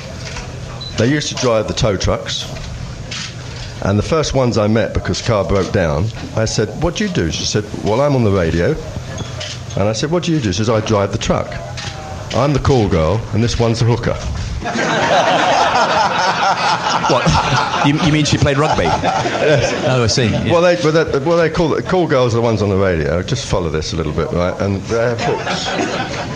They 0.97 1.09
used 1.09 1.29
to 1.29 1.35
drive 1.35 1.67
the 1.67 1.73
tow 1.73 1.97
trucks. 1.97 2.45
And 3.83 3.97
the 3.97 4.03
first 4.03 4.35
ones 4.35 4.59
I 4.59 4.67
met, 4.67 4.93
because 4.93 5.21
car 5.21 5.43
broke 5.43 5.71
down, 5.71 6.05
I 6.35 6.45
said, 6.45 6.69
What 6.83 6.97
do 6.97 7.05
you 7.05 7.09
do? 7.11 7.31
She 7.31 7.45
said, 7.45 7.65
Well, 7.83 8.01
I'm 8.01 8.15
on 8.15 8.23
the 8.23 8.31
radio. 8.31 8.75
And 9.75 9.89
I 9.89 9.93
said, 9.93 10.11
What 10.11 10.23
do 10.23 10.31
you 10.31 10.39
do? 10.39 10.53
She 10.53 10.57
says, 10.59 10.69
I 10.69 10.79
drive 10.85 11.11
the 11.11 11.17
truck. 11.17 11.51
I'm 12.35 12.53
the 12.53 12.59
call 12.59 12.87
girl, 12.87 13.19
and 13.33 13.43
this 13.43 13.59
one's 13.59 13.79
the 13.79 13.85
hooker. 13.85 14.13
what? 17.09 17.72
You, 17.85 17.99
you, 18.01 18.11
mean 18.13 18.25
she 18.25 18.37
played 18.37 18.57
rugby? 18.57 18.83
Yes. 19.43 19.73
Oh, 19.87 20.03
I 20.03 20.07
see. 20.07 20.29
Yeah. 20.29 20.51
Well, 20.51 20.61
they, 20.61 20.75
well, 20.81 21.05
they, 21.05 21.19
well, 21.19 21.37
they 21.37 21.49
call 21.49 21.79
call 21.81 22.07
girls 22.07 22.33
are 22.33 22.37
the 22.37 22.41
ones 22.41 22.61
on 22.61 22.69
the 22.69 22.77
radio. 22.77 23.21
Just 23.21 23.45
follow 23.45 23.69
this 23.69 23.91
a 23.91 23.97
little 23.97 24.13
bit, 24.13 24.31
right? 24.31 24.59
And 24.61 24.81
uh, 24.83 24.87
they 24.87 25.09
have 25.09 25.21
hooks. 25.21 25.65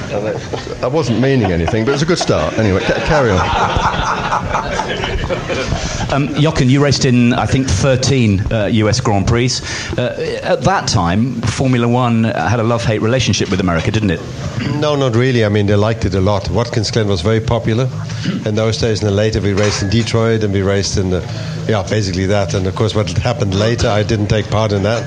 They, 0.10 0.82
I 0.84 0.88
wasn't 0.88 1.22
meaning 1.22 1.52
anything, 1.52 1.86
but 1.86 1.92
it 1.92 1.94
was 1.94 2.02
a 2.02 2.06
good 2.06 2.20
start. 2.20 2.58
Anyway, 2.58 2.82
carry 2.82 3.32
on. 3.32 4.27
um, 6.12 6.34
Jochen, 6.36 6.70
you 6.70 6.84
raced 6.84 7.06
in, 7.06 7.34
I 7.34 7.46
think, 7.46 7.68
13 7.68 8.52
uh, 8.52 8.66
US 8.66 9.00
Grand 9.00 9.26
Prix. 9.26 9.52
Uh, 9.98 10.40
at 10.44 10.62
that 10.64 10.88
time, 10.88 11.42
Formula 11.42 11.88
One 11.88 12.26
had 12.26 12.60
a 12.60 12.64
love 12.64 12.84
hate 12.84 13.02
relationship 13.02 13.50
with 13.50 13.60
America, 13.60 13.90
didn't 13.92 14.12
it? 14.12 14.20
No, 14.80 14.96
not 14.96 15.16
really. 15.16 15.46
I 15.46 15.50
mean, 15.50 15.68
they 15.68 15.76
liked 15.76 16.04
it 16.06 16.14
a 16.14 16.22
lot. 16.22 16.50
Watkins 16.50 16.92
Glen 16.92 17.08
was 17.08 17.22
very 17.22 17.40
popular 17.40 17.90
in 18.46 18.56
those 18.56 18.78
days, 18.78 19.00
and 19.02 19.10
then 19.10 19.16
later 19.16 19.40
we 19.40 19.54
raced 19.54 19.82
in 19.84 19.90
Detroit 19.90 20.44
and 20.44 20.54
we 20.54 20.62
raced 20.62 20.98
in 20.98 21.10
the, 21.10 21.22
yeah, 21.70 21.84
basically 21.90 22.26
that. 22.26 22.54
And 22.54 22.68
of 22.68 22.76
course, 22.76 22.94
what 22.96 23.10
happened 23.10 23.58
later, 23.58 23.88
I 23.88 24.04
didn't 24.04 24.28
take 24.28 24.50
part 24.50 24.72
in 24.74 24.84
that. 24.84 25.04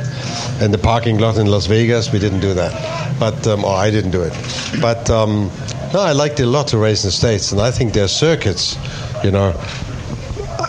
In 0.62 0.70
the 0.70 0.78
parking 0.78 1.18
lot 1.18 1.36
in 1.36 1.46
Las 1.46 1.66
Vegas, 1.66 2.10
we 2.12 2.18
didn't 2.18 2.40
do 2.40 2.54
that. 2.54 2.72
But, 3.18 3.46
um, 3.46 3.64
or 3.64 3.74
I 3.74 3.90
didn't 3.90 4.12
do 4.12 4.22
it. 4.22 4.32
But, 4.80 5.10
um, 5.10 5.50
no, 5.92 6.00
I 6.00 6.12
liked 6.12 6.40
it 6.40 6.44
a 6.44 6.46
lot 6.46 6.68
to 6.68 6.78
race 6.78 7.04
in 7.04 7.08
the 7.08 7.12
States, 7.12 7.52
and 7.52 7.60
I 7.60 7.70
think 7.70 7.92
their 7.92 8.08
circuits, 8.08 8.76
you 9.24 9.30
know, 9.30 9.54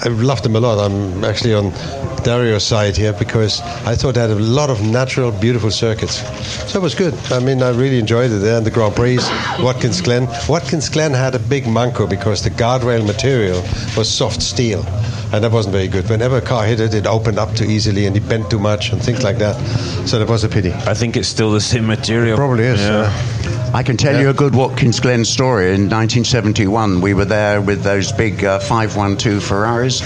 I 0.04 0.08
loved 0.08 0.44
them 0.44 0.56
a 0.56 0.60
lot. 0.60 0.80
I'm 0.80 1.24
actually 1.24 1.54
on 1.54 1.72
Dario's 2.24 2.64
side 2.64 2.96
here 2.96 3.14
because 3.14 3.62
I 3.86 3.96
thought 3.96 4.16
they 4.16 4.22
had 4.22 4.30
a 4.32 4.36
lot 4.36 4.70
of 4.70 4.82
natural, 4.82 5.32
beautiful 5.32 5.70
circuits. 5.70 6.22
So 6.72 6.80
it 6.80 6.82
was 6.82 6.96
good. 6.96 7.14
I 7.32 7.40
mean, 7.40 7.62
I 7.62 7.70
really 7.70 8.00
enjoyed 8.00 8.32
it 8.32 8.40
there. 8.40 8.58
And 8.58 8.66
the 8.66 8.72
Grand 8.72 8.96
Prix, 8.96 9.20
Watkins 9.60 10.02
Glen. 10.02 10.28
Watkins 10.48 10.90
Glen 10.90 11.14
had 11.14 11.36
a 11.36 11.40
big 11.40 11.66
manko 11.66 12.10
because 12.10 12.44
the 12.44 12.50
guardrail 12.52 13.06
material 13.06 13.62
was 13.98 14.10
soft 14.10 14.42
steel. 14.42 14.86
And 15.34 15.44
that 15.44 15.52
wasn't 15.52 15.74
very 15.74 15.88
good. 15.88 16.10
Whenever 16.10 16.38
a 16.38 16.42
car 16.42 16.66
hit 16.66 16.80
it, 16.80 16.94
it 16.94 17.08
opened 17.08 17.40
up 17.40 17.56
too 17.56 17.66
easily 17.66 18.06
and 18.06 18.16
it 18.16 18.28
bent 18.28 18.50
too 18.50 18.60
much 18.60 18.92
and 18.92 19.02
things 19.02 19.24
like 19.24 19.38
that. 19.38 19.56
So 20.08 20.20
that 20.20 20.28
was 20.28 20.44
a 20.44 20.50
pity. 20.50 20.74
I 20.74 20.94
think 20.94 21.16
it's 21.16 21.28
still 21.28 21.52
the 21.52 21.62
same 21.62 21.86
material. 21.88 22.38
Probably 22.38 22.64
is. 22.64 22.80
Yeah. 22.80 23.04
Yeah. 23.04 23.41
I 23.74 23.84
can 23.84 23.96
tell 23.98 24.14
Yeah. 24.14 24.22
you 24.22 24.30
a 24.30 24.34
good 24.34 24.54
Watkins 24.54 25.00
Glen 25.00 25.24
story. 25.24 25.68
In 25.68 25.90
1971, 25.90 27.00
we 27.02 27.14
were 27.14 27.26
there 27.26 27.62
with 27.62 27.84
those 27.84 28.12
big 28.12 28.44
uh, 28.44 28.60
512 28.60 29.42
Ferraris. 29.44 30.02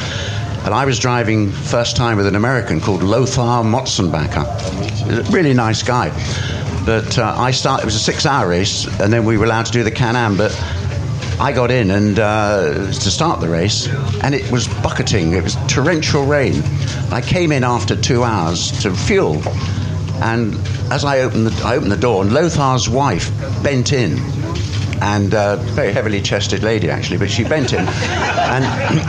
And 0.66 0.74
I 0.74 0.86
was 0.86 1.00
driving 1.00 1.52
first 1.52 1.96
time 1.96 2.18
with 2.18 2.28
an 2.28 2.36
American 2.36 2.80
called 2.80 3.02
Lothar 3.04 3.64
Motschenbacher. 3.64 5.32
Really 5.32 5.54
nice 5.54 5.82
guy. 5.84 6.10
But 6.86 7.18
uh, 7.18 7.34
I 7.38 7.52
start. 7.52 7.82
It 7.82 7.86
was 7.86 7.96
a 7.96 8.00
six-hour 8.00 8.48
race, 8.48 8.86
and 9.00 9.12
then 9.12 9.26
we 9.26 9.38
were 9.38 9.46
allowed 9.46 9.66
to 9.68 9.72
do 9.72 9.84
the 9.84 9.92
Can-Am. 9.92 10.38
But 10.38 10.52
I 11.40 11.52
got 11.52 11.72
in 11.72 11.90
and 11.92 12.20
uh, 12.20 12.74
to 12.92 13.12
start 13.12 13.42
the 13.42 13.50
race, 13.50 13.88
and 14.24 14.36
it 14.36 14.52
was 14.52 14.68
bucketing. 14.68 15.34
It 15.34 15.44
was 15.44 15.56
torrential 15.68 16.26
rain. 16.26 16.62
I 17.12 17.22
came 17.22 17.52
in 17.52 17.64
after 17.64 17.96
two 17.96 18.24
hours 18.24 18.72
to 18.84 18.94
fuel, 18.94 19.42
and 20.22 20.56
as 20.92 21.04
I 21.06 21.20
opened 21.20 21.48
the, 21.48 21.66
I 21.66 21.76
opened 21.76 21.92
the 21.92 21.98
door, 21.98 22.24
and 22.24 22.34
Lothar's 22.34 22.90
wife 22.90 23.32
bent 23.64 23.94
in, 23.94 24.18
and 25.02 25.34
uh, 25.34 25.58
very 25.58 25.92
heavily 25.92 26.22
chested 26.22 26.64
lady 26.64 26.90
actually, 26.90 27.18
but 27.18 27.30
she 27.30 27.44
bent 27.44 27.74
in, 27.74 27.88
and 27.88 28.66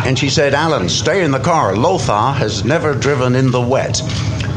and 0.06 0.18
she 0.18 0.28
said, 0.30 0.54
"Alan, 0.54 0.88
stay 0.88 1.24
in 1.24 1.30
the 1.30 1.38
car. 1.38 1.76
Lothar 1.76 2.32
has 2.32 2.64
never 2.64 2.94
driven 2.94 3.34
in 3.34 3.50
the 3.50 3.60
wet." 3.60 4.00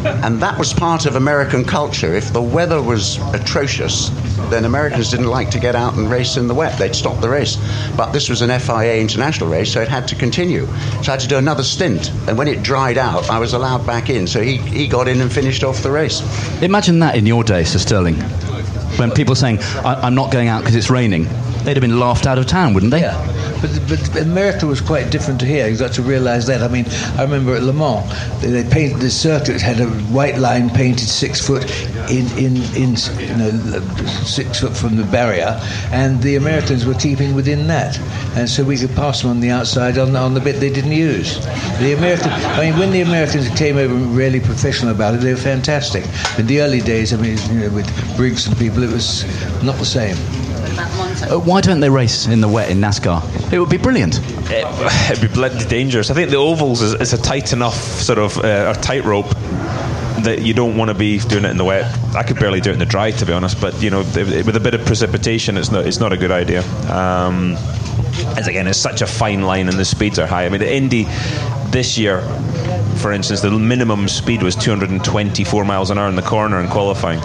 And 0.05 0.41
that 0.41 0.57
was 0.57 0.71
part 0.71 1.05
of 1.05 1.15
American 1.15 1.65
culture. 1.65 2.15
If 2.15 2.31
the 2.31 2.41
weather 2.41 2.81
was 2.81 3.17
atrocious, 3.33 4.09
then 4.49 4.65
Americans 4.65 5.09
didn't 5.09 5.27
like 5.27 5.49
to 5.51 5.59
get 5.59 5.75
out 5.75 5.95
and 5.95 6.09
race 6.09 6.37
in 6.37 6.47
the 6.47 6.53
wet. 6.53 6.77
They'd 6.77 6.95
stop 6.95 7.21
the 7.21 7.29
race. 7.29 7.57
But 7.95 8.11
this 8.11 8.29
was 8.29 8.41
an 8.41 8.57
FIA 8.59 8.99
international 8.99 9.49
race, 9.49 9.71
so 9.71 9.81
it 9.81 9.87
had 9.87 10.07
to 10.09 10.15
continue. 10.15 10.65
So 10.65 11.07
I 11.07 11.11
had 11.11 11.19
to 11.21 11.27
do 11.27 11.37
another 11.37 11.63
stint. 11.63 12.11
And 12.27 12.37
when 12.37 12.47
it 12.47 12.63
dried 12.63 12.97
out, 12.97 13.29
I 13.29 13.39
was 13.39 13.53
allowed 13.53 13.85
back 13.85 14.09
in. 14.09 14.27
So 14.27 14.41
he, 14.41 14.57
he 14.57 14.87
got 14.87 15.07
in 15.07 15.21
and 15.21 15.31
finished 15.31 15.63
off 15.63 15.83
the 15.83 15.91
race. 15.91 16.21
Imagine 16.61 16.99
that 16.99 17.15
in 17.15 17.25
your 17.25 17.43
day, 17.43 17.63
Sir 17.63 17.79
Stirling. 17.79 18.15
When 18.97 19.11
people 19.11 19.35
saying, 19.35 19.59
I'm 19.83 20.15
not 20.15 20.31
going 20.31 20.47
out 20.47 20.59
because 20.59 20.75
it's 20.75 20.89
raining, 20.89 21.27
they'd 21.63 21.75
have 21.75 21.81
been 21.81 21.99
laughed 21.99 22.25
out 22.25 22.37
of 22.37 22.45
town, 22.47 22.73
wouldn't 22.73 22.91
they? 22.91 23.01
Yeah, 23.01 23.59
but, 23.61 23.71
but 23.89 24.21
America 24.21 24.65
was 24.65 24.81
quite 24.81 25.11
different 25.11 25.39
to 25.41 25.45
here. 25.45 25.67
You've 25.67 25.79
got 25.79 25.93
to 25.93 26.01
realise 26.01 26.47
that. 26.47 26.61
I 26.61 26.67
mean, 26.67 26.85
I 27.17 27.23
remember 27.23 27.55
at 27.55 27.63
Le 27.63 27.73
Mans, 27.73 28.05
they, 28.41 28.49
they 28.49 28.69
painted 28.69 28.99
the 28.99 29.09
circuit 29.09 29.61
had 29.61 29.79
a 29.79 29.87
white 30.13 30.37
line 30.37 30.69
painted 30.69 31.07
six 31.07 31.45
foot 31.45 31.63
in 32.09 32.25
in 32.37 32.55
in 32.75 32.95
you 33.19 33.35
know 33.37 33.51
six 34.23 34.61
foot 34.61 34.75
from 34.75 34.95
the 34.95 35.03
barrier, 35.05 35.59
and 35.91 36.21
the 36.21 36.35
Americans 36.35 36.85
were 36.85 36.95
keeping 36.95 37.35
within 37.35 37.67
that, 37.67 37.97
and 38.35 38.49
so 38.49 38.63
we 38.63 38.77
could 38.77 38.95
pass 38.95 39.21
them 39.21 39.31
on 39.31 39.39
the 39.39 39.49
outside 39.49 39.97
on 39.97 40.15
on 40.15 40.33
the 40.33 40.39
bit 40.39 40.59
they 40.59 40.71
didn't 40.71 40.91
use. 40.91 41.39
The 41.79 41.93
American, 41.97 42.31
I 42.31 42.69
mean, 42.69 42.79
when 42.79 42.91
the 42.91 43.01
Americans 43.01 43.49
came 43.57 43.77
over 43.77 43.93
really 43.93 44.39
professional 44.39 44.91
about 44.91 45.15
it, 45.15 45.17
they 45.21 45.31
were 45.31 45.39
fantastic. 45.39 46.05
In 46.37 46.47
the 46.47 46.61
early 46.61 46.81
days, 46.81 47.13
I 47.13 47.17
mean, 47.17 47.37
you 47.49 47.59
know, 47.59 47.75
with 47.75 47.87
Briggs 48.15 48.47
and 48.47 48.57
people, 48.57 48.83
it 48.83 48.91
was 48.91 49.23
not 49.63 49.77
the 49.77 49.85
same. 49.85 50.17
Uh, 51.21 51.39
why 51.39 51.61
don't 51.61 51.79
they 51.79 51.89
race 51.89 52.27
in 52.27 52.41
the 52.41 52.47
wet 52.47 52.69
in 52.69 52.79
NASCAR? 52.79 53.51
It 53.53 53.59
would 53.59 53.69
be 53.69 53.77
brilliant. 53.77 54.19
It, 54.49 55.11
it'd 55.11 55.21
be 55.27 55.33
bloody 55.33 55.65
dangerous. 55.65 56.09
I 56.09 56.13
think 56.13 56.29
the 56.29 56.37
ovals 56.37 56.81
is, 56.81 56.93
is 56.95 57.13
a 57.13 57.17
tight 57.21 57.53
enough 57.53 57.75
sort 57.75 58.19
of 58.19 58.37
uh, 58.37 58.73
a 58.75 58.81
tightrope 58.81 59.29
that 60.23 60.41
you 60.41 60.53
don't 60.53 60.75
want 60.77 60.89
to 60.89 60.95
be 60.95 61.19
doing 61.19 61.45
it 61.45 61.51
in 61.51 61.57
the 61.57 61.63
wet. 61.65 61.85
I 62.15 62.23
could 62.23 62.39
barely 62.39 62.61
do 62.61 62.69
it 62.71 62.73
in 62.73 62.79
the 62.79 62.85
dry, 62.85 63.11
to 63.11 63.25
be 63.25 63.33
honest. 63.33 63.59
But 63.61 63.81
you 63.81 63.89
know, 63.89 64.03
th- 64.03 64.45
with 64.45 64.55
a 64.55 64.59
bit 64.59 64.73
of 64.73 64.85
precipitation, 64.85 65.57
it's 65.57 65.71
not 65.71 65.85
it's 65.85 65.99
not 65.99 66.13
a 66.13 66.17
good 66.17 66.31
idea. 66.31 66.63
Um, 66.91 67.53
as 68.37 68.47
again, 68.47 68.67
it's 68.67 68.79
such 68.79 69.01
a 69.01 69.07
fine 69.07 69.41
line, 69.43 69.69
and 69.69 69.77
the 69.77 69.85
speeds 69.85 70.19
are 70.19 70.27
high. 70.27 70.45
I 70.45 70.49
mean, 70.49 70.59
the 70.59 70.73
Indy 70.73 71.05
this 71.71 71.97
year, 71.97 72.21
for 72.97 73.11
instance, 73.11 73.41
the 73.41 73.51
minimum 73.51 74.07
speed 74.07 74.43
was 74.43 74.55
224 74.55 75.63
miles 75.65 75.89
an 75.89 75.97
hour 75.97 76.09
in 76.09 76.15
the 76.15 76.21
corner 76.21 76.59
in 76.59 76.67
qualifying. 76.67 77.19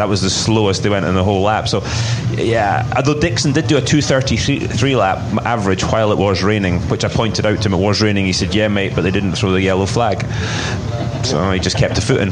That 0.00 0.08
was 0.08 0.22
the 0.22 0.30
slowest 0.30 0.82
they 0.82 0.88
went 0.88 1.04
in 1.04 1.14
the 1.14 1.22
whole 1.22 1.42
lap. 1.42 1.68
So, 1.68 1.82
yeah, 2.30 2.90
although 2.96 3.20
Dixon 3.20 3.52
did 3.52 3.66
do 3.66 3.76
a 3.76 3.82
233 3.82 4.96
lap 4.96 5.18
average 5.44 5.84
while 5.84 6.10
it 6.10 6.16
was 6.16 6.42
raining, 6.42 6.80
which 6.88 7.04
I 7.04 7.08
pointed 7.08 7.44
out 7.44 7.60
to 7.60 7.68
him, 7.68 7.74
it 7.74 7.84
was 7.84 8.00
raining. 8.00 8.24
He 8.24 8.32
said, 8.32 8.54
Yeah, 8.54 8.68
mate, 8.68 8.94
but 8.94 9.02
they 9.02 9.10
didn't 9.10 9.32
throw 9.32 9.52
the 9.52 9.60
yellow 9.60 9.84
flag. 9.84 10.24
So 11.22 11.50
he 11.50 11.60
just 11.60 11.76
kept 11.76 11.98
a 11.98 12.00
foot 12.00 12.22
in. 12.22 12.28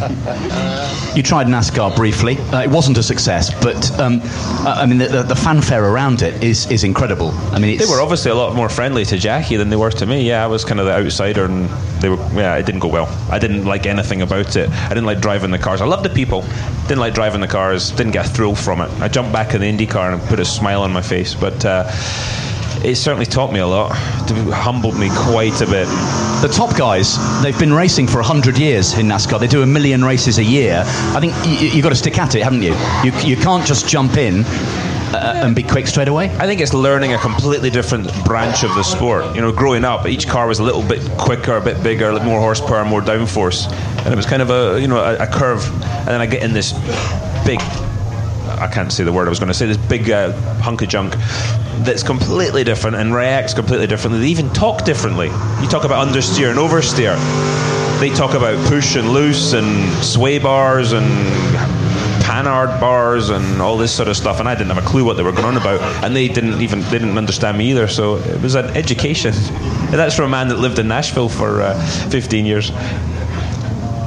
You 1.14 1.22
tried 1.22 1.46
NASCAR 1.46 1.94
briefly. 1.94 2.38
Uh, 2.38 2.62
it 2.62 2.70
wasn't 2.70 2.96
a 2.96 3.02
success, 3.02 3.52
but 3.62 3.90
um, 4.00 4.20
uh, 4.24 4.76
I 4.78 4.86
mean, 4.86 4.96
the, 4.96 5.08
the, 5.08 5.22
the 5.24 5.36
fanfare 5.36 5.84
around 5.84 6.22
it 6.22 6.42
is, 6.42 6.70
is 6.70 6.84
incredible. 6.84 7.32
I 7.52 7.58
mean, 7.58 7.74
it's, 7.74 7.86
They 7.86 7.92
were 7.94 8.00
obviously 8.00 8.30
a 8.30 8.34
lot 8.34 8.54
more 8.54 8.70
friendly 8.70 9.04
to 9.04 9.18
Jackie 9.18 9.56
than 9.56 9.68
they 9.68 9.76
were 9.76 9.90
to 9.90 10.06
me. 10.06 10.26
Yeah, 10.26 10.42
I 10.42 10.46
was 10.46 10.64
kind 10.64 10.80
of 10.80 10.86
the 10.86 10.92
outsider, 10.92 11.44
and 11.44 11.68
they 12.00 12.08
were. 12.08 12.16
Yeah, 12.32 12.56
it 12.56 12.64
didn't 12.64 12.80
go 12.80 12.88
well. 12.88 13.08
I 13.30 13.38
didn't 13.38 13.66
like 13.66 13.84
anything 13.84 14.22
about 14.22 14.56
it. 14.56 14.70
I 14.70 14.88
didn't 14.88 15.04
like 15.06 15.20
driving 15.20 15.50
the 15.50 15.58
cars. 15.58 15.82
I 15.82 15.86
loved 15.86 16.04
the 16.04 16.10
people. 16.10 16.44
Didn't 16.88 17.00
like 17.00 17.12
driving 17.12 17.42
the 17.42 17.46
cars. 17.46 17.90
Didn't 17.90 18.12
get 18.12 18.24
a 18.24 18.28
thrill 18.30 18.54
from 18.54 18.80
it. 18.80 18.90
I 19.00 19.08
jumped 19.08 19.30
back 19.30 19.52
in 19.52 19.60
the 19.60 19.66
Indy 19.66 19.86
car 19.86 20.10
and 20.10 20.22
put 20.22 20.40
a 20.40 20.44
smile 20.44 20.80
on 20.80 20.90
my 20.90 21.02
face. 21.02 21.34
But 21.34 21.62
uh, 21.62 21.84
it 22.82 22.96
certainly 22.96 23.26
taught 23.26 23.52
me 23.52 23.60
a 23.60 23.66
lot. 23.66 23.92
Humbled 23.92 24.98
me 24.98 25.10
quite 25.12 25.60
a 25.60 25.66
bit. 25.66 25.86
the 26.40 26.50
top 26.50 26.76
guys. 26.78 27.18
They've 27.42 27.58
been 27.58 27.74
racing 27.74 28.06
for 28.06 28.22
hundred 28.22 28.56
years 28.56 28.96
in 28.96 29.06
NASCAR. 29.06 29.38
They 29.38 29.48
do 29.48 29.62
a 29.62 29.66
million 29.66 30.02
races 30.02 30.38
a 30.38 30.44
year. 30.44 30.82
I 30.86 31.20
think 31.20 31.34
you, 31.44 31.68
you've 31.68 31.82
got 31.82 31.90
to 31.90 31.94
stick 31.94 32.18
at 32.18 32.34
it, 32.34 32.42
haven't 32.42 32.62
you? 32.62 32.74
You, 33.04 33.12
you 33.20 33.36
can't 33.36 33.66
just 33.66 33.86
jump 33.86 34.16
in 34.16 34.44
uh, 35.14 35.42
and 35.44 35.54
be 35.54 35.62
quick 35.62 35.86
straight 35.86 36.08
away. 36.08 36.26
I 36.36 36.46
think 36.46 36.60
it's 36.60 36.74
learning 36.74 37.14
a 37.14 37.18
completely 37.18 37.70
different 37.70 38.12
branch 38.24 38.62
of 38.62 38.74
the 38.74 38.82
sport. 38.82 39.34
You 39.34 39.40
know, 39.40 39.52
growing 39.52 39.84
up, 39.84 40.06
each 40.06 40.28
car 40.28 40.46
was 40.46 40.58
a 40.58 40.62
little 40.62 40.82
bit 40.82 41.00
quicker, 41.18 41.56
a 41.56 41.60
bit 41.60 41.82
bigger, 41.82 42.12
more 42.20 42.40
horsepower, 42.40 42.84
more 42.84 43.00
downforce, 43.00 43.70
and 44.04 44.12
it 44.12 44.16
was 44.16 44.26
kind 44.26 44.42
of 44.42 44.50
a 44.50 44.80
you 44.80 44.88
know 44.88 44.98
a, 44.98 45.16
a 45.16 45.26
curve. 45.26 45.64
And 45.82 46.08
then 46.08 46.20
I 46.20 46.26
get 46.26 46.42
in 46.42 46.52
this 46.52 46.72
big. 47.44 47.60
I 48.50 48.66
can't 48.66 48.92
say 48.92 49.04
the 49.04 49.12
word 49.12 49.28
I 49.28 49.30
was 49.30 49.38
going 49.38 49.48
to 49.48 49.54
say. 49.54 49.66
This 49.66 49.76
big 49.76 50.10
uh, 50.10 50.32
hunk 50.60 50.82
of 50.82 50.88
junk 50.88 51.14
that's 51.84 52.02
completely 52.02 52.64
different 52.64 52.96
and 52.96 53.14
reacts 53.14 53.54
completely 53.54 53.86
differently. 53.86 54.20
They 54.20 54.28
even 54.28 54.50
talk 54.52 54.84
differently. 54.84 55.28
You 55.28 55.68
talk 55.68 55.84
about 55.84 56.06
understeer 56.06 56.50
and 56.50 56.58
oversteer. 56.58 57.16
They 58.00 58.10
talk 58.10 58.34
about 58.34 58.64
push 58.68 58.96
and 58.96 59.10
loose 59.10 59.52
and 59.52 59.88
sway 60.04 60.38
bars 60.38 60.92
and 60.92 61.06
panhard 62.28 62.78
bars 62.78 63.30
and 63.30 63.62
all 63.62 63.78
this 63.78 63.90
sort 63.90 64.06
of 64.06 64.14
stuff, 64.14 64.38
and 64.38 64.46
I 64.46 64.54
didn't 64.54 64.68
have 64.74 64.84
a 64.84 64.86
clue 64.86 65.02
what 65.02 65.16
they 65.16 65.22
were 65.22 65.32
going 65.32 65.46
on 65.46 65.56
about, 65.56 65.80
and 66.04 66.14
they 66.14 66.28
didn't 66.28 66.60
even 66.60 66.82
they 66.82 66.98
didn't 66.98 67.16
understand 67.16 67.56
me 67.56 67.70
either. 67.70 67.88
So 67.88 68.16
it 68.16 68.42
was 68.42 68.54
an 68.54 68.66
education. 68.76 69.32
And 69.34 69.94
that's 70.00 70.14
for 70.14 70.24
a 70.24 70.28
man 70.28 70.48
that 70.48 70.58
lived 70.58 70.78
in 70.78 70.88
Nashville 70.88 71.30
for 71.30 71.62
uh, 71.62 71.74
15 72.10 72.44
years. 72.44 72.70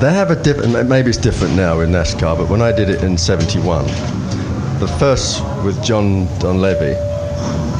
They 0.01 0.13
have 0.13 0.29
a 0.29 0.35
different. 0.35 0.87
Maybe 0.87 1.09
it's 1.09 1.17
different 1.17 1.55
now 1.55 1.79
in 1.79 1.89
NASCAR, 1.89 2.37
but 2.37 2.47
when 2.47 2.61
I 2.61 2.71
did 2.71 2.89
it 2.89 3.03
in 3.03 3.17
'71, 3.17 3.85
the 4.79 4.87
first 4.99 5.43
with 5.65 5.83
John 5.83 6.27
Donlevy, 6.39 6.93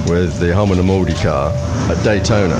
with 0.10 0.40
the 0.40 0.54
Holman 0.56 0.80
and 0.80 0.88
Moody 0.88 1.14
car 1.16 1.52
at 1.90 2.04
Daytona, 2.04 2.58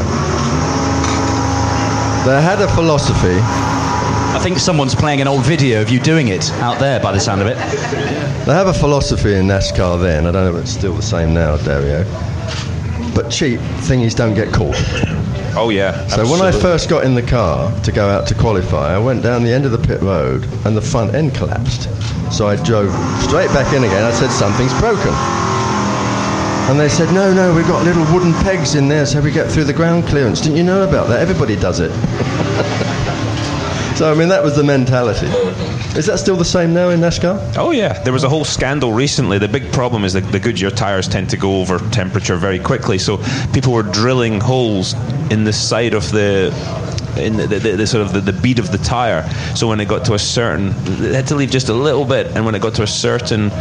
they 2.26 2.42
had 2.42 2.62
a 2.62 2.68
philosophy. 2.76 3.71
I 4.42 4.44
think 4.44 4.58
someone's 4.58 4.96
playing 4.96 5.22
an 5.22 5.28
old 5.28 5.46
video 5.46 5.84
of 5.84 5.92
you 5.92 6.00
doing 6.00 6.30
it 6.30 6.50
out 6.54 6.80
there, 6.80 7.00
by 7.00 7.12
the 7.12 7.20
sound 7.20 7.42
of 7.42 7.48
it. 7.48 7.58
They 8.48 8.54
have 8.54 8.66
a 8.66 8.74
philosophy 8.74 9.36
in 9.36 9.46
NASCAR 9.46 10.02
then. 10.02 10.26
I 10.26 10.32
don't 10.32 10.46
know 10.46 10.58
if 10.58 10.64
it's 10.64 10.72
still 10.72 10.96
the 10.96 11.04
same 11.04 11.32
now, 11.32 11.58
Dario. 11.58 12.04
But 13.14 13.30
cheap 13.30 13.60
thingies 13.86 14.16
don't 14.16 14.34
get 14.34 14.52
caught. 14.52 14.74
Oh 15.56 15.70
yeah. 15.70 16.08
So 16.08 16.28
when 16.28 16.42
I 16.42 16.52
first 16.52 16.90
got 16.90 17.04
in 17.04 17.14
the 17.14 17.22
car 17.22 17.72
to 17.82 17.92
go 17.92 18.10
out 18.10 18.28
to 18.30 18.34
qualify, 18.34 18.96
I 18.96 18.98
went 18.98 19.22
down 19.22 19.44
the 19.44 19.52
end 19.52 19.66
of 19.66 19.74
the 19.74 19.78
pit 19.78 20.02
road 20.02 20.44
and 20.66 20.76
the 20.76 20.82
front 20.82 21.14
end 21.14 21.36
collapsed. 21.36 21.84
So 22.34 22.48
I 22.48 22.56
drove 22.56 22.92
straight 23.22 23.50
back 23.50 23.72
in 23.76 23.84
again. 23.84 24.04
I 24.04 24.12
said 24.12 24.32
something's 24.32 24.74
broken. 24.80 25.14
And 26.72 26.80
they 26.80 26.90
said, 26.90 27.14
no, 27.14 27.32
no, 27.32 27.54
we've 27.54 27.68
got 27.68 27.84
little 27.86 28.12
wooden 28.12 28.34
pegs 28.42 28.74
in 28.74 28.88
there 28.88 29.06
so 29.06 29.22
we 29.22 29.30
get 29.30 29.52
through 29.52 29.66
the 29.66 29.74
ground 29.74 30.06
clearance. 30.06 30.42
Didn't 30.42 30.58
you 30.58 30.64
know 30.64 30.82
about 30.88 31.10
that? 31.10 31.20
Everybody 31.20 31.56
does 31.56 31.80
it. 31.80 31.92
So, 34.02 34.12
I 34.12 34.16
mean, 34.16 34.30
that 34.30 34.42
was 34.42 34.56
the 34.56 34.64
mentality. 34.64 35.28
Is 35.96 36.08
that 36.08 36.18
still 36.18 36.36
the 36.36 36.44
same 36.44 36.74
now 36.74 36.90
in 36.90 37.02
NASCAR? 37.02 37.54
Oh 37.56 37.70
yeah, 37.70 38.02
there 38.02 38.12
was 38.12 38.24
a 38.24 38.30
whole 38.30 38.44
scandal 38.44 38.94
recently. 38.94 39.38
The 39.38 39.48
big 39.48 39.72
problem 39.72 40.06
is 40.06 40.14
that 40.14 40.22
the 40.22 40.40
Goodyear 40.40 40.72
tires 40.72 41.08
tend 41.08 41.30
to 41.30 41.38
go 41.38 41.62
over 41.62 41.78
temperature 41.92 42.36
very 42.36 42.58
quickly, 42.58 42.98
so 42.98 43.20
people 43.54 43.74
were 43.74 43.84
drilling 43.84 44.40
holes 44.40 44.96
in 45.30 45.44
the 45.44 45.54
side 45.54 45.94
of 45.94 46.12
the 46.12 46.48
in 47.16 47.38
the, 47.38 47.46
the, 47.46 47.60
the, 47.60 47.86
sort 47.86 48.04
of 48.04 48.12
the, 48.12 48.22
the 48.22 48.34
bead 48.34 48.58
of 48.58 48.72
the 48.72 48.80
tire. 48.80 49.30
So 49.56 49.68
when 49.68 49.80
it 49.80 49.88
got 49.88 50.04
to 50.06 50.16
a 50.16 50.20
certain, 50.20 50.74
they 51.00 51.14
had 51.14 51.28
to 51.28 51.36
leave 51.36 51.52
just 51.52 51.70
a 51.70 51.74
little 51.74 52.04
bit, 52.04 52.26
and 52.36 52.44
when 52.44 52.56
it 52.56 52.62
got 52.64 52.74
to 52.76 52.84
a 52.84 52.88
certain 52.88 53.52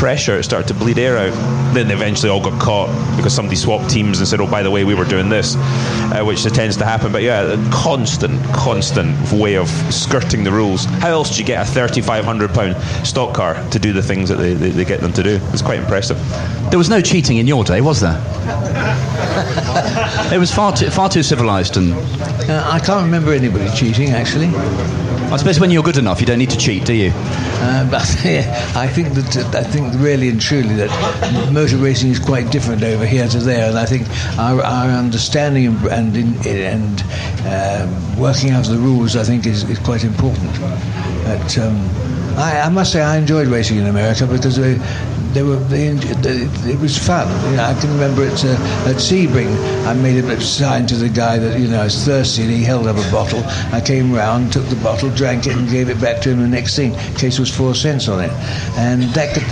pressure, 0.00 0.38
it 0.38 0.44
started 0.44 0.66
to 0.66 0.72
bleed 0.72 0.98
air 0.98 1.18
out. 1.18 1.74
Then 1.74 1.86
they 1.86 1.94
eventually 1.94 2.30
all 2.30 2.42
got 2.42 2.58
caught 2.58 2.88
because 3.16 3.34
somebody 3.34 3.54
swapped 3.54 3.90
teams 3.90 4.18
and 4.18 4.26
said, 4.26 4.40
"Oh, 4.40 4.50
by 4.50 4.62
the 4.62 4.70
way, 4.70 4.82
we 4.82 4.94
were 4.94 5.04
doing 5.04 5.28
this," 5.28 5.56
uh, 5.56 6.22
which 6.24 6.42
tends 6.42 6.78
to 6.78 6.86
happen. 6.86 7.12
But 7.12 7.22
yeah, 7.22 7.42
a 7.42 7.70
constant, 7.70 8.42
constant 8.54 9.14
way 9.30 9.56
of 9.56 9.68
skirting 9.92 10.42
the 10.42 10.50
rules. 10.50 10.86
How 10.86 11.10
else 11.10 11.36
do 11.36 11.42
you 11.42 11.46
get 11.46 11.68
a 11.68 11.70
thirty-five 11.70 12.24
hundred 12.24 12.54
pound 12.54 12.82
stock 13.06 13.34
car 13.34 13.62
to 13.70 13.78
do 13.78 13.92
the 13.92 14.02
things 14.02 14.30
that 14.30 14.36
they, 14.36 14.54
they, 14.54 14.70
they 14.70 14.86
get 14.86 15.00
them 15.00 15.12
to 15.12 15.22
do? 15.22 15.38
It's 15.52 15.62
quite 15.62 15.78
impressive. 15.78 16.18
There 16.70 16.78
was 16.78 16.88
no 16.88 17.02
cheating 17.02 17.36
in 17.36 17.46
your 17.46 17.62
day, 17.62 17.82
was 17.82 18.00
there? 18.00 18.16
it 20.32 20.38
was 20.38 20.52
far 20.52 20.74
too, 20.74 20.88
far 20.88 21.10
too 21.10 21.22
civilised 21.22 21.76
and. 21.76 21.92
Uh, 21.92 22.66
I 22.66 22.80
can't 22.80 23.04
remember 23.04 23.32
anybody 23.32 23.68
cheating, 23.76 24.10
actually. 24.10 24.50
I 25.32 25.36
suppose 25.36 25.60
when 25.60 25.70
you're 25.70 25.84
good 25.84 25.96
enough, 25.96 26.20
you 26.20 26.26
don't 26.26 26.40
need 26.40 26.50
to 26.50 26.58
cheat, 26.58 26.84
do 26.84 26.92
you? 26.92 27.12
Uh, 27.14 27.88
but 27.88 28.02
yeah, 28.24 28.72
I 28.74 28.88
think 28.88 29.10
that 29.10 29.54
I 29.54 29.62
think 29.62 29.94
really 29.98 30.28
and 30.28 30.40
truly 30.40 30.74
that 30.74 31.50
motor 31.52 31.76
racing 31.76 32.10
is 32.10 32.18
quite 32.18 32.50
different 32.50 32.82
over 32.82 33.06
here 33.06 33.28
to 33.28 33.38
there, 33.38 33.68
and 33.68 33.78
I 33.78 33.86
think 33.86 34.08
our, 34.38 34.60
our 34.60 34.88
understanding 34.88 35.68
and 35.88 36.16
in, 36.16 36.34
and 36.44 37.04
uh, 37.44 37.86
working 38.18 38.50
out 38.50 38.64
the 38.64 38.76
rules, 38.76 39.14
I 39.14 39.22
think, 39.22 39.46
is, 39.46 39.62
is 39.70 39.78
quite 39.78 40.02
important. 40.02 40.52
But 41.24 41.58
um, 41.58 41.76
I, 42.36 42.62
I, 42.64 42.68
must 42.68 42.90
say 42.92 43.00
I 43.00 43.16
enjoyed 43.16 43.46
racing 43.46 43.78
in 43.78 43.86
America 43.86 44.26
because 44.26 44.56
they, 44.56 44.78
they 45.32 45.42
were 45.42 45.58
it 45.70 46.80
was 46.80 46.96
fun. 46.98 47.28
You 47.50 47.56
know, 47.56 47.64
I 47.64 47.74
can 47.80 47.90
remember 47.92 48.24
it 48.24 48.44
uh, 48.44 48.88
at 48.88 48.96
Sebring. 48.96 49.50
I 49.86 49.94
made 49.94 50.22
a 50.22 50.40
sign 50.40 50.86
to 50.86 50.96
the 50.96 51.08
guy 51.08 51.38
that 51.38 51.58
you 51.58 51.68
know 51.68 51.80
I 51.80 51.84
was 51.84 52.04
thirsty, 52.04 52.42
and 52.42 52.50
he 52.50 52.62
held 52.62 52.86
up 52.86 52.96
a 52.96 53.10
bottle. 53.10 53.42
I 53.72 53.80
came 53.80 54.12
round, 54.12 54.52
took 54.52 54.66
the 54.66 54.76
bottle, 54.76 55.10
drank 55.10 55.46
it, 55.46 55.56
and 55.56 55.68
gave 55.68 55.88
it 55.88 56.00
back 56.00 56.20
to 56.22 56.30
him 56.30 56.40
the 56.40 56.48
next 56.48 56.76
thing. 56.76 56.94
In 56.94 57.14
case 57.14 57.38
was 57.38 57.54
four 57.54 57.74
cents 57.74 58.08
on 58.08 58.22
it, 58.24 58.30
and 58.76 59.02
that 59.14 59.34
could 59.34 59.42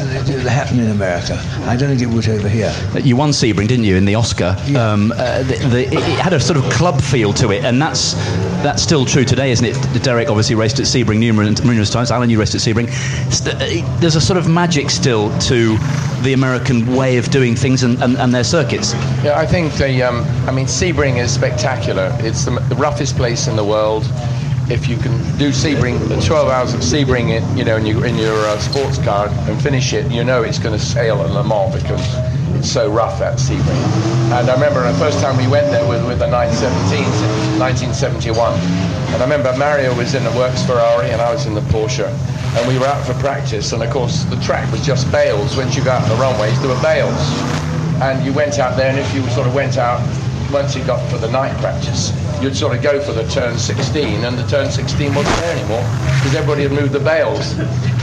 happen 0.47 0.80
in 0.80 0.90
America. 0.90 1.40
I 1.66 1.76
don't 1.76 1.88
think 1.88 2.02
it 2.02 2.14
would 2.14 2.28
over 2.28 2.49
here. 2.49 2.75
You 3.02 3.16
won 3.16 3.30
Sebring, 3.30 3.68
didn't 3.68 3.85
you, 3.85 3.97
in 3.97 4.04
the 4.04 4.14
OSCA? 4.14 4.68
Yeah. 4.68 4.92
Um, 4.92 5.12
uh, 5.12 5.42
the, 5.42 5.54
the, 5.68 5.87
it, 5.87 5.92
it 5.94 6.18
had 6.18 6.32
a 6.32 6.40
sort 6.40 6.58
of 6.58 6.64
club 6.73 7.00
feel 7.00 7.32
to 7.35 7.52
it, 7.52 7.64
and 7.64 7.80
that's 7.80 8.14
that's 8.62 8.82
still 8.82 9.04
true 9.04 9.25
today, 9.25 9.50
isn't 9.52 9.64
it? 9.64 10.02
Derek 10.02 10.28
obviously 10.28 10.54
raced 10.54 10.80
at 10.80 10.87
Sebring 10.87 11.18
numerous, 11.18 11.62
numerous 11.62 11.90
times. 11.90 12.11
Alan, 12.11 12.30
you 12.30 12.38
raced 12.38 12.54
at 12.54 12.61
Sebring. 12.61 12.88
There's 14.00 14.16
a 14.16 14.20
sort 14.20 14.37
of 14.37 14.49
magic 14.49 14.90
still 14.90 15.37
to 15.40 15.67
the 16.22 16.32
American 16.32 16.94
way 16.94 17.16
of 17.16 17.30
doing 17.30 17.54
things 17.54 17.82
and, 17.82 18.00
and, 18.02 18.16
and 18.16 18.34
their 18.34 18.44
circuits. 18.44 18.94
Yeah, 19.22 19.38
I 19.38 19.46
think 19.46 19.75
the, 19.75 20.02
um, 20.02 20.22
I 20.48 20.52
mean, 20.52 20.66
Sebring 20.66 21.18
is 21.18 21.32
spectacular. 21.32 22.10
It's 22.20 22.44
the, 22.44 22.52
the, 22.68 22.76
roughest 22.76 23.16
place 23.16 23.46
in 23.46 23.56
the 23.56 23.64
world. 23.64 24.04
If 24.70 24.88
you 24.88 24.96
can 24.96 25.12
do 25.38 25.50
Sebring, 25.50 26.25
12 26.25 26.48
hours 26.48 26.75
of 26.75 26.80
Sebring, 26.80 27.30
in, 27.30 27.56
you 27.56 27.64
know, 27.64 27.76
in 27.76 27.87
your, 27.87 28.04
in 28.06 28.16
your 28.16 28.37
uh, 28.46 28.58
sports 28.58 28.98
car 28.98 29.28
and 29.28 29.60
finish 29.60 29.92
it, 29.92 30.10
you 30.10 30.25
know 30.25 30.42
it's 30.42 30.58
going 30.58 30.76
to 30.76 30.84
sail 30.84 31.25
in 31.25 31.32
Le 31.32 31.44
Mans 31.44 31.75
because 31.80 32.04
it's 32.56 32.70
so 32.70 32.90
rough 32.90 33.20
at 33.20 33.38
Sebring. 33.38 34.32
And 34.32 34.50
I 34.50 34.54
remember 34.54 34.80
the 34.90 34.98
first 34.98 35.20
time 35.20 35.37
we 35.37 35.48
went 35.48 35.70
there 35.70 35.88
with, 35.88 36.06
with 36.06 36.18
the 36.18 36.26
917s 36.26 37.54
in 37.54 37.58
1971. 37.58 38.52
And 39.08 39.16
I 39.16 39.25
remember 39.25 39.56
Mario 39.56 39.96
was 39.96 40.14
in 40.14 40.22
the 40.22 40.32
Works 40.32 40.62
Ferrari 40.66 41.10
and 41.10 41.22
I 41.22 41.32
was 41.32 41.46
in 41.46 41.54
the 41.54 41.62
Porsche 41.62 42.08
and 42.58 42.68
we 42.68 42.78
were 42.78 42.86
out 42.86 43.06
for 43.06 43.14
practice. 43.14 43.72
And 43.72 43.82
of 43.82 43.90
course, 43.90 44.24
the 44.24 44.36
track 44.40 44.70
was 44.72 44.84
just 44.84 45.10
bales. 45.12 45.56
Once 45.56 45.76
you 45.76 45.84
got 45.84 46.02
out 46.02 46.10
on 46.10 46.16
the 46.16 46.22
runways, 46.22 46.58
there 46.60 46.68
were 46.68 46.82
bales. 46.82 47.18
And 48.02 48.24
you 48.24 48.32
went 48.32 48.58
out 48.58 48.76
there, 48.76 48.90
and 48.90 48.98
if 48.98 49.12
you 49.14 49.22
sort 49.30 49.46
of 49.46 49.54
went 49.54 49.78
out, 49.78 50.00
once 50.52 50.74
you 50.74 50.82
got 50.84 50.98
for 51.10 51.18
the 51.18 51.30
night 51.30 51.56
practice, 51.60 52.12
you'd 52.42 52.56
sort 52.56 52.74
of 52.74 52.82
go 52.82 53.00
for 53.00 53.12
the 53.12 53.26
turn 53.28 53.58
16, 53.58 54.24
and 54.24 54.38
the 54.38 54.46
turn 54.46 54.70
16 54.70 55.14
wasn't 55.14 55.36
there 55.36 55.56
anymore 55.56 55.82
because 56.18 56.34
everybody 56.34 56.62
had 56.62 56.72
moved 56.72 56.92
the 56.92 57.00
bales. 57.00 57.58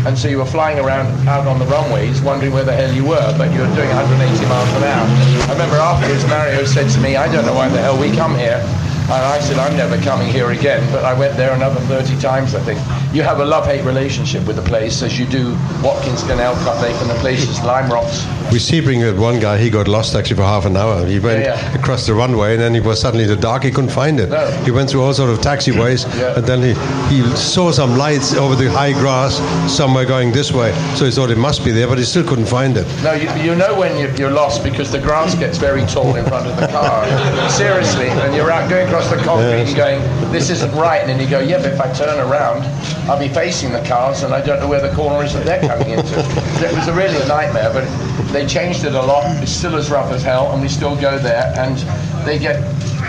And 0.06 0.18
so 0.18 0.28
you 0.28 0.38
were 0.38 0.46
flying 0.46 0.78
around 0.78 1.28
out 1.28 1.48
on 1.48 1.58
the 1.58 1.66
runways, 1.66 2.22
wondering 2.22 2.54
where 2.54 2.64
the 2.64 2.74
hell 2.74 2.94
you 2.94 3.04
were, 3.04 3.34
but 3.38 3.52
you 3.52 3.60
were 3.60 3.76
doing 3.76 3.90
180 3.90 4.46
miles 4.46 4.70
an 4.78 4.84
hour. 4.84 5.08
I 5.50 5.52
remember 5.54 5.78
afterwards, 5.78 6.26
Mario 6.28 6.64
said 6.66 6.90
to 6.92 7.00
me, 7.00 7.16
I 7.16 7.32
don't 7.32 7.46
know 7.46 7.56
why 7.56 7.70
the 7.70 7.80
hell 7.80 8.00
we 8.00 8.12
come 8.12 8.36
here. 8.38 8.62
And 9.06 9.14
I 9.14 9.40
said, 9.40 9.58
I'm 9.58 9.78
never 9.78 9.98
coming 10.02 10.28
here 10.28 10.50
again. 10.52 10.82
But 10.92 11.06
I 11.06 11.14
went 11.18 11.38
there 11.38 11.54
another 11.54 11.80
30 11.82 12.20
times, 12.20 12.56
I 12.56 12.60
think. 12.62 12.80
You 13.14 13.22
have 13.22 13.40
a 13.40 13.46
love-hate 13.46 13.84
relationship 13.86 14.46
with 14.48 14.56
the 14.56 14.62
place, 14.64 15.02
as 15.04 15.18
you 15.20 15.26
do 15.26 15.56
Watkins 15.84 16.24
Glen, 16.24 16.40
Elkhart 16.40 16.82
Lake, 16.82 16.96
and 17.02 17.10
the 17.10 17.14
places, 17.16 17.62
Lime 17.62 17.90
Rocks. 17.92 18.26
We 18.52 18.58
Sebring 18.60 19.00
with 19.06 19.20
one 19.20 19.40
guy, 19.40 19.58
he 19.58 19.70
got 19.70 19.88
lost 19.88 20.16
actually 20.16 20.38
for 20.38 20.44
half 20.44 20.66
an 20.66 20.76
hour. 20.76 21.06
He 21.06 21.20
went 21.20 21.44
Yeah, 21.46 21.56
yeah. 21.56 21.76
across 21.80 22.06
the 22.08 22.14
runway 22.14 22.54
and 22.54 22.62
then 22.62 22.74
he 22.74 22.80
was 22.80 23.00
suddenly 23.00 23.24
in 23.24 23.30
the 23.30 23.36
dark, 23.36 23.64
he 23.64 23.72
couldn't 23.72 23.90
find 23.92 24.20
it. 24.20 24.30
No. 24.30 24.46
He 24.64 24.72
went 24.72 24.90
through 24.90 25.02
all 25.04 25.14
sort 25.14 25.30
of 25.32 25.40
taxiways 25.40 26.06
Yeah. 26.20 26.36
and 26.38 26.46
then 26.46 26.62
he, 26.62 26.74
he 27.16 27.24
saw 27.36 27.72
some 27.72 27.98
lights 27.98 28.34
over 28.36 28.56
the 28.56 28.70
high 28.70 28.92
grass 28.94 29.38
somewhere 29.72 30.06
going 30.06 30.32
this 30.32 30.52
way. 30.52 30.74
So 30.96 31.06
he 31.06 31.12
thought 31.12 31.32
it 31.32 31.38
must 31.38 31.64
be 31.66 31.72
there, 31.72 31.88
but 31.88 31.98
he 31.98 32.04
still 32.04 32.24
couldn't 32.28 32.46
find 32.48 32.76
it. 32.78 32.86
No, 33.04 33.14
you, 33.14 33.30
you 33.42 33.56
know 33.56 33.74
when 33.80 33.98
you- 33.98 34.14
you're 34.18 34.32
lost 34.32 34.64
because 34.64 34.92
the 34.92 35.00
grass 35.00 35.34
gets 35.36 35.58
very 35.58 35.84
tall 35.88 36.16
in 36.16 36.26
front 36.26 36.48
of 36.48 36.56
the 36.58 36.68
car. 36.68 37.06
Seriously, 37.50 38.10
and 38.10 38.36
you're 38.36 38.52
out 38.52 38.70
going 38.70 38.88
across 38.96 39.10
the 39.12 39.18
concrete 39.24 39.58
Yes. 39.58 39.68
and 39.70 39.78
going, 39.78 40.32
this 40.32 40.50
isn't 40.50 40.72
right. 40.74 41.00
And 41.02 41.10
then 41.10 41.20
you 41.20 41.30
go, 41.30 41.40
yeah, 41.40 41.58
but 41.62 41.74
if 41.74 41.82
I 41.82 41.92
turn 41.94 42.18
around, 42.20 42.64
I'll 43.10 43.20
be 43.20 43.28
facing 43.28 43.72
the 43.74 43.82
cars 43.84 44.24
and 44.24 44.34
I 44.34 44.42
don't 44.46 44.60
know 44.60 44.68
where 44.68 44.82
the 44.82 44.94
corner 44.96 45.24
is 45.24 45.34
that 45.34 45.46
they're 45.46 45.60
coming 45.68 45.90
into. 45.90 46.20
It 46.20 46.74
was 46.76 46.88
a 46.88 46.94
really 46.94 47.20
a 47.22 47.28
nightmare, 47.28 47.72
but 47.74 47.84
they 48.32 48.46
changed 48.48 48.86
it 48.86 48.94
a 48.96 49.02
lot. 49.02 49.26
It's 49.44 49.52
still 49.52 49.76
as 49.76 49.90
rough 49.92 50.12
as 50.12 50.24
hell, 50.24 50.52
and 50.54 50.62
we 50.62 50.68
still 50.70 50.96
go 50.96 51.18
there. 51.20 51.54
And 51.58 51.78
they 52.26 52.40
get, 52.40 52.64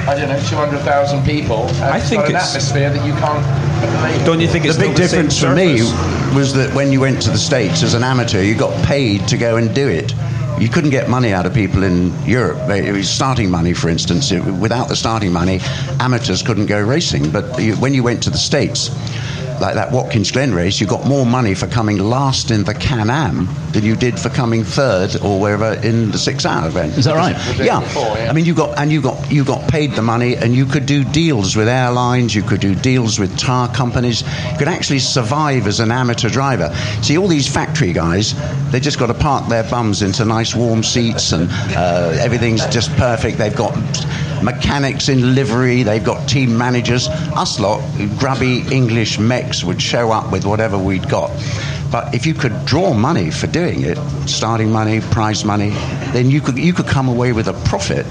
I 0.08 0.14
don't 0.18 0.28
know, 0.28 0.40
200,000 0.48 1.24
people. 1.24 1.66
And 1.66 1.84
I 1.84 1.98
it's 1.98 2.08
think 2.08 2.22
got 2.22 2.30
an 2.30 2.36
it's- 2.36 2.50
atmosphere 2.50 2.90
that 2.90 3.06
you 3.06 3.12
can't. 3.14 4.26
Don't 4.26 4.40
you 4.40 4.48
think 4.48 4.64
it's 4.64 4.76
the 4.76 4.86
big 4.86 4.94
still 4.96 5.08
same 5.08 5.26
difference 5.28 5.40
for 5.40 5.54
me 5.54 5.74
was 6.34 6.52
that 6.54 6.72
when 6.74 6.90
you 6.90 7.00
went 7.00 7.22
to 7.22 7.30
the 7.30 7.38
States 7.38 7.82
as 7.82 7.94
an 7.94 8.02
amateur, 8.02 8.42
you 8.42 8.54
got 8.56 8.72
paid 8.84 9.26
to 9.28 9.36
go 9.36 9.56
and 9.56 9.74
do 9.74 9.86
it. 9.88 10.12
You 10.58 10.68
couldn't 10.70 10.90
get 10.90 11.08
money 11.10 11.32
out 11.32 11.44
of 11.44 11.52
people 11.52 11.82
in 11.82 12.12
Europe. 12.24 12.70
It 12.70 12.92
was 12.92 13.10
starting 13.10 13.50
money, 13.50 13.74
for 13.74 13.90
instance. 13.90 14.32
It- 14.32 14.40
without 14.42 14.88
the 14.88 14.96
starting 14.96 15.32
money, 15.32 15.60
amateurs 16.00 16.42
couldn't 16.42 16.66
go 16.66 16.80
racing. 16.80 17.30
But 17.30 17.60
you, 17.60 17.74
when 17.76 17.92
you 17.92 18.02
went 18.02 18.22
to 18.22 18.30
the 18.30 18.38
States, 18.38 18.90
like 19.60 19.74
that 19.74 19.92
Watkins 19.92 20.30
Glen 20.30 20.54
race, 20.54 20.80
you 20.80 20.86
got 20.86 21.06
more 21.06 21.26
money 21.26 21.54
for 21.54 21.66
coming 21.66 21.98
last 21.98 22.50
in 22.50 22.64
the 22.64 22.74
Can 22.74 23.10
Am 23.10 23.48
than 23.72 23.84
you 23.84 23.96
did 23.96 24.18
for 24.18 24.28
coming 24.30 24.64
third 24.64 25.16
or 25.22 25.38
wherever 25.40 25.74
in 25.74 26.10
the 26.10 26.18
six 26.18 26.46
hour 26.46 26.68
event. 26.68 26.96
Is 26.96 27.04
that 27.04 27.16
right? 27.16 27.36
Yeah. 27.58 27.80
Before, 27.80 28.16
yeah. 28.16 28.30
I 28.30 28.32
mean, 28.32 28.44
you 28.46 28.54
got 28.54 28.78
and 28.78 28.90
you 28.90 29.00
got 29.02 29.15
you 29.30 29.44
got 29.44 29.68
paid 29.68 29.92
the 29.92 30.02
money, 30.02 30.36
and 30.36 30.54
you 30.54 30.66
could 30.66 30.86
do 30.86 31.04
deals 31.04 31.56
with 31.56 31.68
airlines. 31.68 32.34
You 32.34 32.42
could 32.42 32.60
do 32.60 32.74
deals 32.74 33.18
with 33.18 33.36
tar 33.38 33.72
companies. 33.72 34.22
You 34.22 34.58
could 34.58 34.68
actually 34.68 35.00
survive 35.00 35.66
as 35.66 35.80
an 35.80 35.90
amateur 35.90 36.28
driver. 36.28 36.74
See, 37.02 37.18
all 37.18 37.28
these 37.28 37.52
factory 37.52 37.92
guys, 37.92 38.34
they 38.70 38.80
just 38.80 38.98
got 38.98 39.06
to 39.06 39.14
park 39.14 39.48
their 39.48 39.64
bums 39.64 40.02
into 40.02 40.24
nice 40.24 40.54
warm 40.54 40.82
seats, 40.82 41.32
and 41.32 41.48
uh, 41.50 42.16
everything's 42.20 42.64
just 42.66 42.90
perfect. 42.96 43.38
They've 43.38 43.56
got 43.56 43.74
mechanics 44.42 45.08
in 45.08 45.34
livery. 45.34 45.82
They've 45.82 46.04
got 46.04 46.28
team 46.28 46.56
managers. 46.56 47.08
Us 47.08 47.58
lot, 47.58 47.80
grubby 48.18 48.64
English 48.70 49.18
mechs, 49.18 49.64
would 49.64 49.80
show 49.80 50.12
up 50.12 50.32
with 50.32 50.44
whatever 50.44 50.78
we'd 50.78 51.08
got. 51.08 51.30
But 51.90 52.14
if 52.14 52.26
you 52.26 52.34
could 52.34 52.64
draw 52.64 52.92
money 52.94 53.30
for 53.30 53.46
doing 53.46 53.82
it, 53.82 53.96
starting 54.26 54.70
money, 54.70 55.00
prize 55.00 55.44
money, 55.44 55.70
then 56.12 56.30
you 56.30 56.40
could 56.40 56.58
you 56.58 56.72
could 56.72 56.86
come 56.86 57.08
away 57.08 57.32
with 57.32 57.48
a 57.48 57.52
profit. 57.64 58.06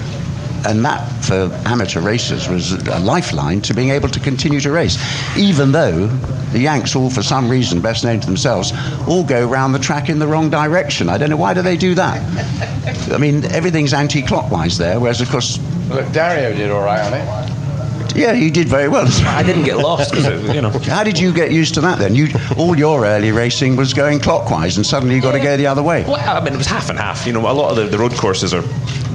And 0.66 0.84
that, 0.84 1.08
for 1.24 1.52
amateur 1.68 2.02
racers, 2.02 2.50
was 2.50 2.72
a 2.72 3.00
lifeline 3.00 3.62
to 3.62 3.74
being 3.74 3.90
able 3.92 4.10
to 4.10 4.20
continue 4.20 4.60
to 4.62 4.72
race. 4.72 4.98
Even 5.38 5.72
though 5.72 6.08
the 6.08 6.60
Yanks, 6.60 6.96
all 6.96 7.10
for 7.10 7.22
some 7.22 7.50
reason, 7.50 7.82
best 7.82 8.04
known 8.04 8.20
to 8.20 8.26
themselves, 8.26 8.74
all 9.08 9.24
go 9.24 9.48
round 9.48 9.76
the 9.76 9.80
track 9.80 10.10
in 10.10 10.18
the 10.20 10.28
wrong 10.28 10.50
direction. 10.50 11.08
I 11.10 11.18
don't 11.18 11.30
know 11.30 11.38
why 11.38 11.54
do 11.54 11.62
they 11.62 11.78
do 11.78 11.94
that. 11.96 13.12
I 13.12 13.18
mean, 13.18 13.46
everything's 13.46 13.94
anti-clockwise 13.94 14.78
there, 14.78 15.00
whereas 15.00 15.22
of 15.22 15.30
course, 15.30 15.60
Look, 15.90 16.12
Dario 16.12 16.56
did 16.56 16.72
all 16.72 16.84
right 16.84 17.02
on 17.02 17.14
it. 17.14 18.16
yeah, 18.16 18.32
you 18.32 18.50
did 18.50 18.68
very 18.68 18.88
well. 18.88 19.06
I 19.28 19.44
didn't 19.44 19.64
get 19.66 19.78
lost 19.78 20.12
because 20.12 20.56
you 20.56 20.62
know. 20.62 20.72
How 20.72 21.04
did 21.04 21.20
you 21.20 21.32
get 21.32 21.52
used 21.52 21.76
to 21.76 21.82
that 21.82 22.00
then? 22.00 22.16
You, 22.16 22.28
all 22.58 22.76
your 22.76 23.06
early 23.06 23.32
racing 23.32 23.76
was 23.76 23.94
going 23.94 24.20
clockwise, 24.20 24.78
and 24.78 24.86
suddenly 24.86 25.14
you 25.16 25.22
got 25.22 25.34
to 25.34 25.40
go 25.40 25.58
the 25.58 25.68
other 25.68 25.84
way. 25.84 26.04
Well, 26.06 26.16
I 26.38 26.44
mean, 26.44 26.54
it 26.54 26.58
was 26.58 26.66
half 26.66 26.90
and 26.90 26.98
half. 26.98 27.28
You 27.28 27.34
know, 27.34 27.42
a 27.42 27.54
lot 27.54 27.70
of 27.72 27.76
the, 27.78 27.86
the 27.86 28.00
road 28.00 28.14
courses 28.14 28.52
are 28.54 28.64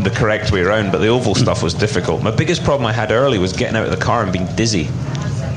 the 0.03 0.11
correct 0.11 0.53
way 0.53 0.63
around, 0.63 0.93
but 0.93 0.99
the 0.99 1.09
oval 1.09 1.35
stuff 1.35 1.63
was 1.63 1.75
difficult. 1.75 2.23
My 2.23 2.31
biggest 2.31 2.65
problem 2.65 2.87
I 2.87 2.93
had 2.93 3.11
early 3.11 3.39
was 3.39 3.53
getting 3.53 3.77
out 3.77 3.85
of 3.85 3.91
the 3.91 4.05
car 4.05 4.23
and 4.23 4.33
being 4.33 4.47
dizzy. 4.57 4.89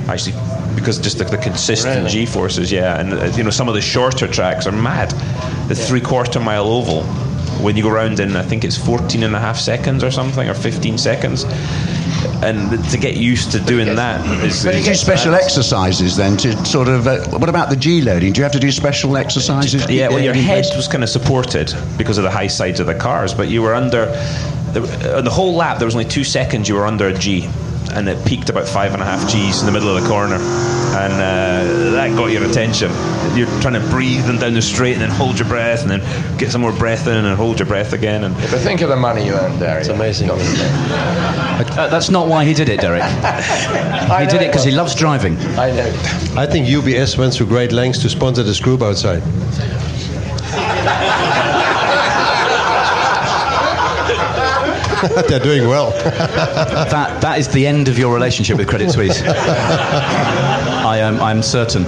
Actually, 0.07 0.35
because 0.75 0.99
just 0.99 1.17
the, 1.17 1.23
the 1.23 1.37
consistent 1.37 1.97
Really? 1.97 2.09
G 2.09 2.25
forces, 2.25 2.71
yeah. 2.71 2.99
And, 2.99 3.13
uh, 3.13 3.25
you 3.37 3.43
know, 3.43 3.49
some 3.49 3.67
of 3.67 3.73
the 3.73 3.81
shorter 3.81 4.27
tracks 4.27 4.67
are 4.67 4.71
mad. 4.71 5.11
The 5.69 5.75
three 5.75 6.01
quarter 6.01 6.39
mile 6.39 6.67
oval 6.67 7.03
when 7.63 7.77
you 7.77 7.83
go 7.83 7.89
around 7.89 8.19
in, 8.19 8.35
I 8.35 8.41
think 8.43 8.65
it's 8.65 8.77
14 8.77 9.23
and 9.23 9.35
a 9.35 9.39
half 9.39 9.57
seconds 9.57 10.03
or 10.03 10.11
something, 10.11 10.49
or 10.49 10.53
15 10.53 10.97
seconds. 10.97 11.45
And 12.41 12.83
to 12.89 12.97
get 12.97 13.15
used 13.15 13.51
to 13.51 13.59
doing 13.59 13.95
that 13.95 14.25
is. 14.43 14.63
But 14.63 14.75
you 14.75 14.83
get 14.83 14.97
special 14.97 15.33
exercises 15.33 16.17
then 16.17 16.35
to 16.37 16.65
sort 16.65 16.87
of. 16.89 17.07
Uh, 17.07 17.23
what 17.37 17.49
about 17.49 17.69
the 17.69 17.75
G 17.75 18.01
loading? 18.01 18.33
Do 18.33 18.39
you 18.39 18.43
have 18.43 18.51
to 18.53 18.59
do 18.59 18.71
special 18.71 19.15
exercises? 19.15 19.89
Yeah, 19.89 20.09
well, 20.09 20.19
your 20.19 20.33
head 20.33 20.65
was 20.75 20.87
kind 20.87 21.03
of 21.03 21.09
supported 21.09 21.73
because 21.97 22.17
of 22.17 22.23
the 22.23 22.31
high 22.31 22.47
sides 22.47 22.79
of 22.79 22.87
the 22.87 22.95
cars, 22.95 23.33
but 23.33 23.49
you 23.49 23.61
were 23.61 23.73
under. 23.73 24.07
The, 24.73 25.17
on 25.17 25.23
the 25.23 25.29
whole 25.31 25.53
lap, 25.53 25.77
there 25.77 25.85
was 25.85 25.95
only 25.95 26.09
two 26.09 26.23
seconds 26.23 26.67
you 26.67 26.75
were 26.75 26.85
under 26.85 27.07
a 27.07 27.13
G, 27.13 27.47
and 27.91 28.09
it 28.09 28.25
peaked 28.25 28.49
about 28.49 28.67
five 28.67 28.93
and 28.93 29.01
a 29.01 29.05
half 29.05 29.21
Gs 29.27 29.59
in 29.59 29.65
the 29.67 29.71
middle 29.71 29.95
of 29.95 30.01
the 30.01 30.09
corner, 30.09 30.37
and 30.93 31.13
uh, 31.13 31.91
that 31.91 32.15
got 32.15 32.27
your 32.31 32.43
attention. 32.43 32.91
You're 33.35 33.47
trying 33.61 33.73
to 33.73 33.87
breathe 33.89 34.29
and 34.29 34.39
down 34.39 34.53
the 34.53 34.61
straight, 34.61 34.93
and 34.93 35.01
then 35.01 35.09
hold 35.09 35.39
your 35.39 35.47
breath, 35.47 35.81
and 35.81 35.89
then 35.89 36.37
get 36.37 36.51
some 36.51 36.61
more 36.61 36.73
breath 36.73 37.07
in, 37.07 37.25
and 37.25 37.35
hold 37.35 37.59
your 37.59 37.67
breath 37.67 37.93
again. 37.93 38.23
And 38.23 38.35
But 38.35 38.59
think 38.59 38.81
of 38.81 38.89
the 38.89 38.95
money 38.95 39.25
you 39.25 39.33
earned, 39.33 39.59
Derek. 39.59 39.81
It's 39.81 39.89
amazing. 39.89 40.29
Uh, 40.31 41.87
that's 41.89 42.09
not 42.09 42.27
why 42.27 42.45
he 42.45 42.53
did 42.53 42.69
it, 42.69 42.79
Derek. 42.81 43.03
he 44.21 44.27
did 44.27 44.41
it 44.41 44.47
because 44.47 44.63
he 44.63 44.71
loves 44.71 44.95
driving. 44.95 45.37
I 45.57 45.71
know. 45.71 45.87
I 46.35 46.45
think 46.45 46.67
UBS 46.67 47.17
went 47.17 47.33
through 47.33 47.47
great 47.47 47.71
lengths 47.71 47.99
to 48.03 48.09
sponsor 48.09 48.43
the 48.43 48.59
group 48.61 48.81
outside. 48.81 49.23
They're 55.27 55.39
doing 55.39 55.67
well. 55.67 55.91
that 55.91 57.19
that 57.21 57.37
is 57.37 57.49
the 57.49 57.67
end 57.67 57.89
of 57.89 57.99
your 57.99 58.13
relationship 58.13 58.57
with 58.57 58.69
Credit 58.69 58.89
Suisse. 58.89 59.21
I 60.93 60.97
am 60.99 61.19
I'm 61.19 61.41
certain. 61.41 61.85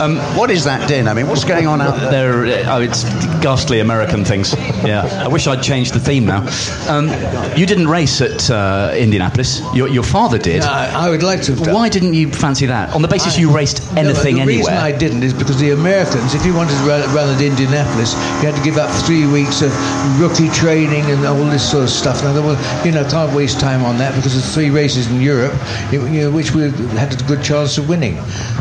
Um, 0.00 0.16
what 0.34 0.50
is 0.50 0.64
that 0.64 0.88
din? 0.88 1.08
I 1.08 1.12
mean, 1.12 1.28
what's 1.28 1.44
going 1.44 1.66
on 1.66 1.82
out 1.82 2.00
there? 2.00 2.46
There, 2.46 2.64
oh, 2.70 2.80
it's 2.80 3.04
ghastly 3.44 3.80
American 3.80 4.24
things. 4.24 4.54
Yeah, 4.86 5.04
I 5.22 5.28
wish 5.28 5.46
I'd 5.46 5.62
changed 5.62 5.92
the 5.92 6.00
theme 6.00 6.24
now. 6.24 6.40
Um, 6.88 7.08
you 7.54 7.66
didn't 7.66 7.88
race 7.88 8.22
at 8.22 8.48
uh, 8.50 8.94
Indianapolis. 8.96 9.60
Your, 9.74 9.88
your 9.88 10.04
father 10.04 10.38
did. 10.38 10.62
Yeah, 10.62 10.70
I, 10.70 11.06
I 11.06 11.10
would 11.10 11.22
like 11.22 11.42
to. 11.42 11.54
have 11.54 11.64
done. 11.64 11.74
Why 11.74 11.90
didn't 11.90 12.14
you 12.14 12.32
fancy 12.32 12.64
that? 12.66 12.94
On 12.94 13.02
the 13.02 13.08
basis 13.08 13.38
you 13.38 13.54
raced 13.54 13.92
No, 13.94 14.00
anything 14.00 14.36
but 14.36 14.46
the 14.46 14.46
reason. 14.46 14.72
I 14.72 14.90
didn't 14.90 15.22
is 15.22 15.34
because 15.34 15.60
the 15.60 15.72
Americans, 15.72 16.32
if 16.34 16.46
you 16.46 16.54
wanted 16.54 16.78
to 16.78 16.84
run, 16.88 17.14
run 17.14 17.34
at 17.34 17.42
Indianapolis, 17.42 18.14
you 18.40 18.48
had 18.48 18.54
to 18.56 18.62
give 18.62 18.78
up 18.78 18.88
three 19.04 19.26
weeks 19.26 19.60
of 19.60 19.70
rookie 20.18 20.48
training 20.48 21.04
and 21.10 21.26
all 21.26 21.44
this 21.44 21.70
sort 21.70 21.84
of 21.84 21.90
stuff. 21.90 22.20
And 22.20 22.28
I 22.28 22.32
thought, 22.32 22.46
well, 22.46 22.86
you 22.86 22.92
know, 22.92 23.04
can't 23.04 23.36
waste 23.36 23.60
time 23.60 23.84
on 23.84 23.98
that 23.98 24.14
because 24.16 24.32
there's 24.32 24.54
three 24.54 24.70
races 24.70 25.10
in 25.10 25.20
Europe, 25.20 25.52
you 25.92 26.00
know, 26.00 26.30
which 26.30 26.52
we 26.52 26.70
had 26.96 27.12
a 27.12 27.24
good 27.24 27.42
chance 27.42 27.76
of 27.76 27.88
winning. 27.88 28.16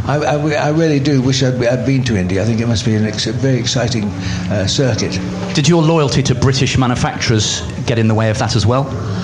I, 0.07 0.17
I, 0.17 0.53
I 0.67 0.69
really 0.69 0.99
do 0.99 1.21
wish 1.21 1.43
I'd, 1.43 1.63
I'd 1.63 1.85
been 1.85 2.03
to 2.05 2.15
Indy. 2.17 2.39
I 2.39 2.45
think 2.45 2.59
it 2.61 2.67
must 2.67 2.85
be 2.85 2.95
an 2.95 3.05
ex- 3.05 3.27
a 3.27 3.31
very 3.33 3.57
exciting 3.57 4.05
uh, 4.51 4.67
circuit. 4.67 5.19
Did 5.53 5.67
your 5.67 5.81
loyalty 5.81 6.21
to 6.23 6.35
British 6.35 6.77
manufacturers 6.77 7.61
get 7.85 7.97
in 7.97 8.07
the 8.07 8.13
way 8.15 8.29
of 8.29 8.37
that 8.39 8.55
as 8.55 8.65
well? 8.65 8.83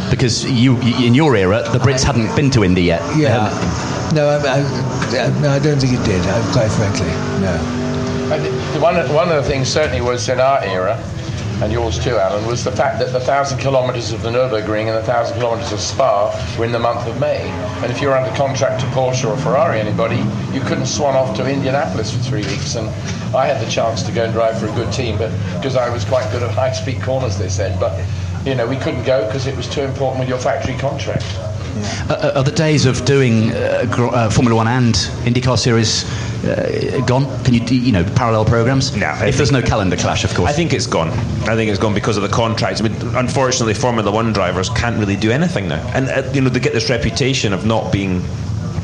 Because 0.09 0.45
you, 0.49 0.77
in 0.81 1.13
your 1.13 1.35
era, 1.35 1.63
the 1.71 1.79
Brits 1.79 2.03
hadn't 2.03 2.33
been 2.35 2.49
to 2.51 2.63
Indy 2.63 2.83
yet. 2.83 3.01
Yeah. 3.17 3.49
No, 4.13 4.27
I, 4.27 4.59
I, 4.59 5.41
no, 5.41 5.49
I 5.49 5.59
don't 5.59 5.79
think 5.79 5.93
it 5.93 6.03
did, 6.05 6.21
uh, 6.25 6.51
quite 6.53 6.69
frankly. 6.71 7.07
No. 7.41 7.77
One, 8.81 8.95
one 9.13 9.29
of 9.29 9.43
the 9.43 9.49
things 9.49 9.67
certainly 9.67 10.01
was 10.01 10.29
in 10.29 10.39
our 10.39 10.63
era, 10.63 10.97
and 11.61 11.71
yours 11.71 12.03
too, 12.03 12.17
Alan, 12.17 12.45
was 12.47 12.63
the 12.63 12.71
fact 12.71 12.97
that 12.99 13.11
the 13.13 13.19
thousand 13.19 13.59
kilometres 13.59 14.11
of 14.11 14.23
the 14.23 14.29
Nürburgring 14.29 14.87
and 14.87 14.97
the 14.97 15.03
thousand 15.03 15.37
kilometres 15.37 15.71
of 15.71 15.79
Spa 15.79 16.55
were 16.57 16.65
in 16.65 16.71
the 16.71 16.79
month 16.79 17.07
of 17.07 17.19
May. 17.19 17.41
And 17.83 17.91
if 17.91 18.01
you 18.01 18.07
were 18.07 18.15
under 18.15 18.35
contract 18.35 18.81
to 18.81 18.87
Porsche 18.87 19.29
or 19.29 19.37
Ferrari, 19.37 19.79
anybody, 19.79 20.17
you 20.53 20.61
couldn't 20.61 20.87
swan 20.87 21.15
off 21.15 21.35
to 21.37 21.47
Indianapolis 21.47 22.11
for 22.15 22.23
three 22.23 22.41
weeks. 22.41 22.75
And 22.75 22.87
I 23.35 23.45
had 23.45 23.63
the 23.65 23.69
chance 23.69 24.01
to 24.03 24.11
go 24.11 24.23
and 24.23 24.33
drive 24.33 24.59
for 24.59 24.67
a 24.67 24.73
good 24.73 24.91
team, 24.91 25.17
but 25.19 25.31
because 25.55 25.75
I 25.75 25.89
was 25.89 26.03
quite 26.03 26.29
good 26.31 26.41
at 26.41 26.49
high-speed 26.51 27.01
corners, 27.03 27.37
they 27.37 27.49
said. 27.49 27.79
But 27.79 28.03
you 28.43 28.55
know, 28.55 28.65
we 28.67 28.77
couldn't 28.77 29.03
go 29.03 29.25
because 29.27 29.45
it 29.45 29.55
was 29.55 29.69
too 29.69 29.81
important 29.81 30.19
with 30.19 30.29
your 30.29 30.39
factory 30.39 30.75
contract. 30.77 31.23
Uh, 32.09 32.33
are 32.35 32.43
the 32.43 32.51
days 32.51 32.85
of 32.85 33.05
doing 33.05 33.51
uh, 33.51 33.85
uh, 34.13 34.29
Formula 34.29 34.55
One 34.55 34.67
and 34.67 34.95
IndyCar 35.23 35.57
series 35.57 36.03
uh, 36.43 37.05
gone? 37.05 37.25
Can 37.43 37.53
you, 37.53 37.61
you 37.61 37.91
know, 37.91 38.03
parallel 38.15 38.45
programs? 38.45 38.95
No, 38.95 39.07
I 39.07 39.27
If 39.27 39.37
there's 39.37 39.51
no 39.51 39.61
calendar 39.61 39.95
clash, 39.95 40.23
of 40.23 40.33
course. 40.33 40.49
I 40.49 40.53
think 40.53 40.73
it's 40.73 40.87
gone. 40.87 41.09
I 41.47 41.55
think 41.55 41.69
it's 41.69 41.79
gone 41.79 41.93
because 41.93 42.17
of 42.17 42.23
the 42.23 42.29
contracts. 42.29 42.81
I 42.81 42.87
mean, 42.87 43.15
unfortunately, 43.15 43.73
Formula 43.73 44.11
One 44.11 44.33
drivers 44.33 44.69
can't 44.69 44.97
really 44.97 45.15
do 45.15 45.31
anything 45.31 45.67
now, 45.67 45.81
and 45.93 46.09
uh, 46.09 46.29
you 46.33 46.41
know 46.41 46.49
they 46.49 46.59
get 46.59 46.73
this 46.73 46.89
reputation 46.89 47.53
of 47.53 47.65
not 47.65 47.91
being 47.91 48.23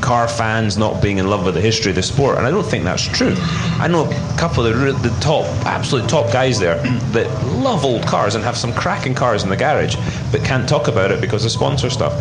car 0.00 0.28
fans, 0.28 0.76
not 0.76 1.02
being 1.02 1.18
in 1.18 1.28
love 1.28 1.44
with 1.44 1.54
the 1.54 1.60
history 1.60 1.90
of 1.90 1.96
the 1.96 2.02
sport, 2.02 2.38
and 2.38 2.46
I 2.46 2.50
don't 2.50 2.64
think 2.66 2.84
that's 2.84 3.06
true. 3.06 3.34
I 3.78 3.88
know 3.88 4.04
a 4.04 4.38
couple 4.38 4.66
of 4.66 4.78
the, 4.78 4.92
the 5.08 5.14
top, 5.20 5.44
absolute 5.66 6.08
top 6.08 6.32
guys 6.32 6.58
there 6.58 6.78
that 7.12 7.26
love 7.46 7.84
old 7.84 8.06
cars 8.06 8.34
and 8.34 8.44
have 8.44 8.56
some 8.56 8.72
cracking 8.72 9.14
cars 9.14 9.42
in 9.42 9.48
the 9.48 9.56
garage, 9.56 9.96
but 10.30 10.44
can't 10.44 10.68
talk 10.68 10.88
about 10.88 11.10
it 11.10 11.20
because 11.20 11.44
of 11.44 11.50
sponsor 11.50 11.90
stuff. 11.90 12.12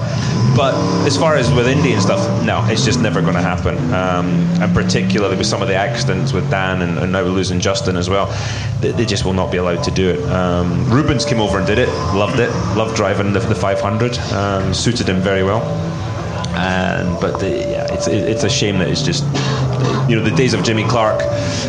But 0.56 0.74
as 1.06 1.16
far 1.16 1.36
as 1.36 1.52
with 1.54 1.68
Indian 1.68 2.02
stuff, 2.02 2.20
no, 2.44 2.66
it's 2.68 2.84
just 2.84 3.00
never 3.00 3.22
going 3.22 3.36
to 3.36 3.42
happen. 3.42 3.78
Um, 3.94 4.28
and 4.62 4.74
particularly 4.74 5.38
with 5.38 5.46
some 5.46 5.62
of 5.62 5.68
the 5.68 5.76
accidents 5.76 6.34
with 6.34 6.50
Dan 6.50 6.82
and, 6.82 6.98
and 6.98 7.12
now 7.12 7.24
we're 7.24 7.30
losing 7.30 7.60
Justin 7.60 7.96
as 7.96 8.10
well, 8.10 8.26
they, 8.82 8.92
they 8.92 9.06
just 9.06 9.24
will 9.24 9.34
not 9.34 9.52
be 9.52 9.58
allowed 9.58 9.84
to 9.84 9.92
do 9.92 10.10
it. 10.10 10.24
Um, 10.32 10.90
Rubens 10.90 11.26
came 11.26 11.40
over 11.40 11.60
and 11.60 11.68
did 11.68 11.78
it, 11.78 11.90
loved 12.16 12.40
it, 12.40 12.50
loved 12.76 12.96
driving 12.96 13.34
the, 13.34 13.40
the 13.40 13.56
500, 13.56 14.18
um, 14.34 14.74
suited 14.74 15.08
him 15.08 15.20
very 15.20 15.44
well. 15.44 15.62
And 16.58 17.20
but 17.22 17.40
the, 17.40 17.50
yeah, 17.50 17.94
it's 17.94 18.08
it, 18.08 18.24
it's 18.28 18.44
a 18.44 18.50
shame 18.50 18.80
that 18.80 18.90
it's 18.90 19.04
just 19.04 19.24
you 20.10 20.16
know 20.16 20.24
the 20.24 20.36
days 20.36 20.54
of 20.56 20.64
Jimmy 20.64 20.84
Clark 20.86 21.20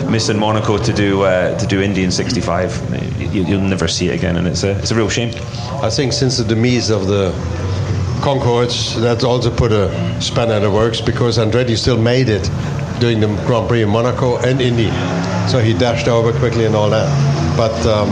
missing 0.09 0.38
Monaco 0.38 0.79
to 0.79 0.92
do 0.92 1.22
uh, 1.22 1.59
to 1.59 1.66
do 1.66 1.83
Indy 1.83 2.05
in 2.05 2.11
'65. 2.11 3.20
You, 3.20 3.44
you'll 3.44 3.61
never 3.61 3.87
see 3.87 4.09
it 4.09 4.14
again, 4.14 4.37
and 4.37 4.46
it's 4.46 4.64
a 4.64 4.70
it's 4.79 4.90
a 4.90 4.94
real 4.94 5.11
shame. 5.11 5.35
I 5.83 5.90
think 5.90 6.14
since 6.14 6.38
the 6.38 6.44
demise 6.44 6.88
of 6.90 7.07
the 7.07 7.33
Concordes, 8.20 9.01
that 9.01 9.22
also 9.24 9.55
put 9.55 9.72
a 9.72 10.20
spanner 10.20 10.55
in 10.55 10.62
the 10.62 10.70
works 10.70 11.01
because 11.01 11.38
Andretti 11.38 11.77
still 11.77 11.98
made 11.98 12.29
it 12.29 12.51
doing 12.98 13.20
the 13.20 13.29
Grand 13.46 13.68
Prix 13.68 13.83
in 13.83 13.90
Monaco 13.90 14.38
and 14.38 14.61
Indy. 14.61 14.90
So 15.48 15.61
he 15.61 15.72
dashed 15.72 16.09
over 16.09 16.33
quickly 16.38 16.64
and 16.64 16.74
all 16.74 16.90
that. 16.90 17.09
But 17.57 17.74
um, 17.87 18.09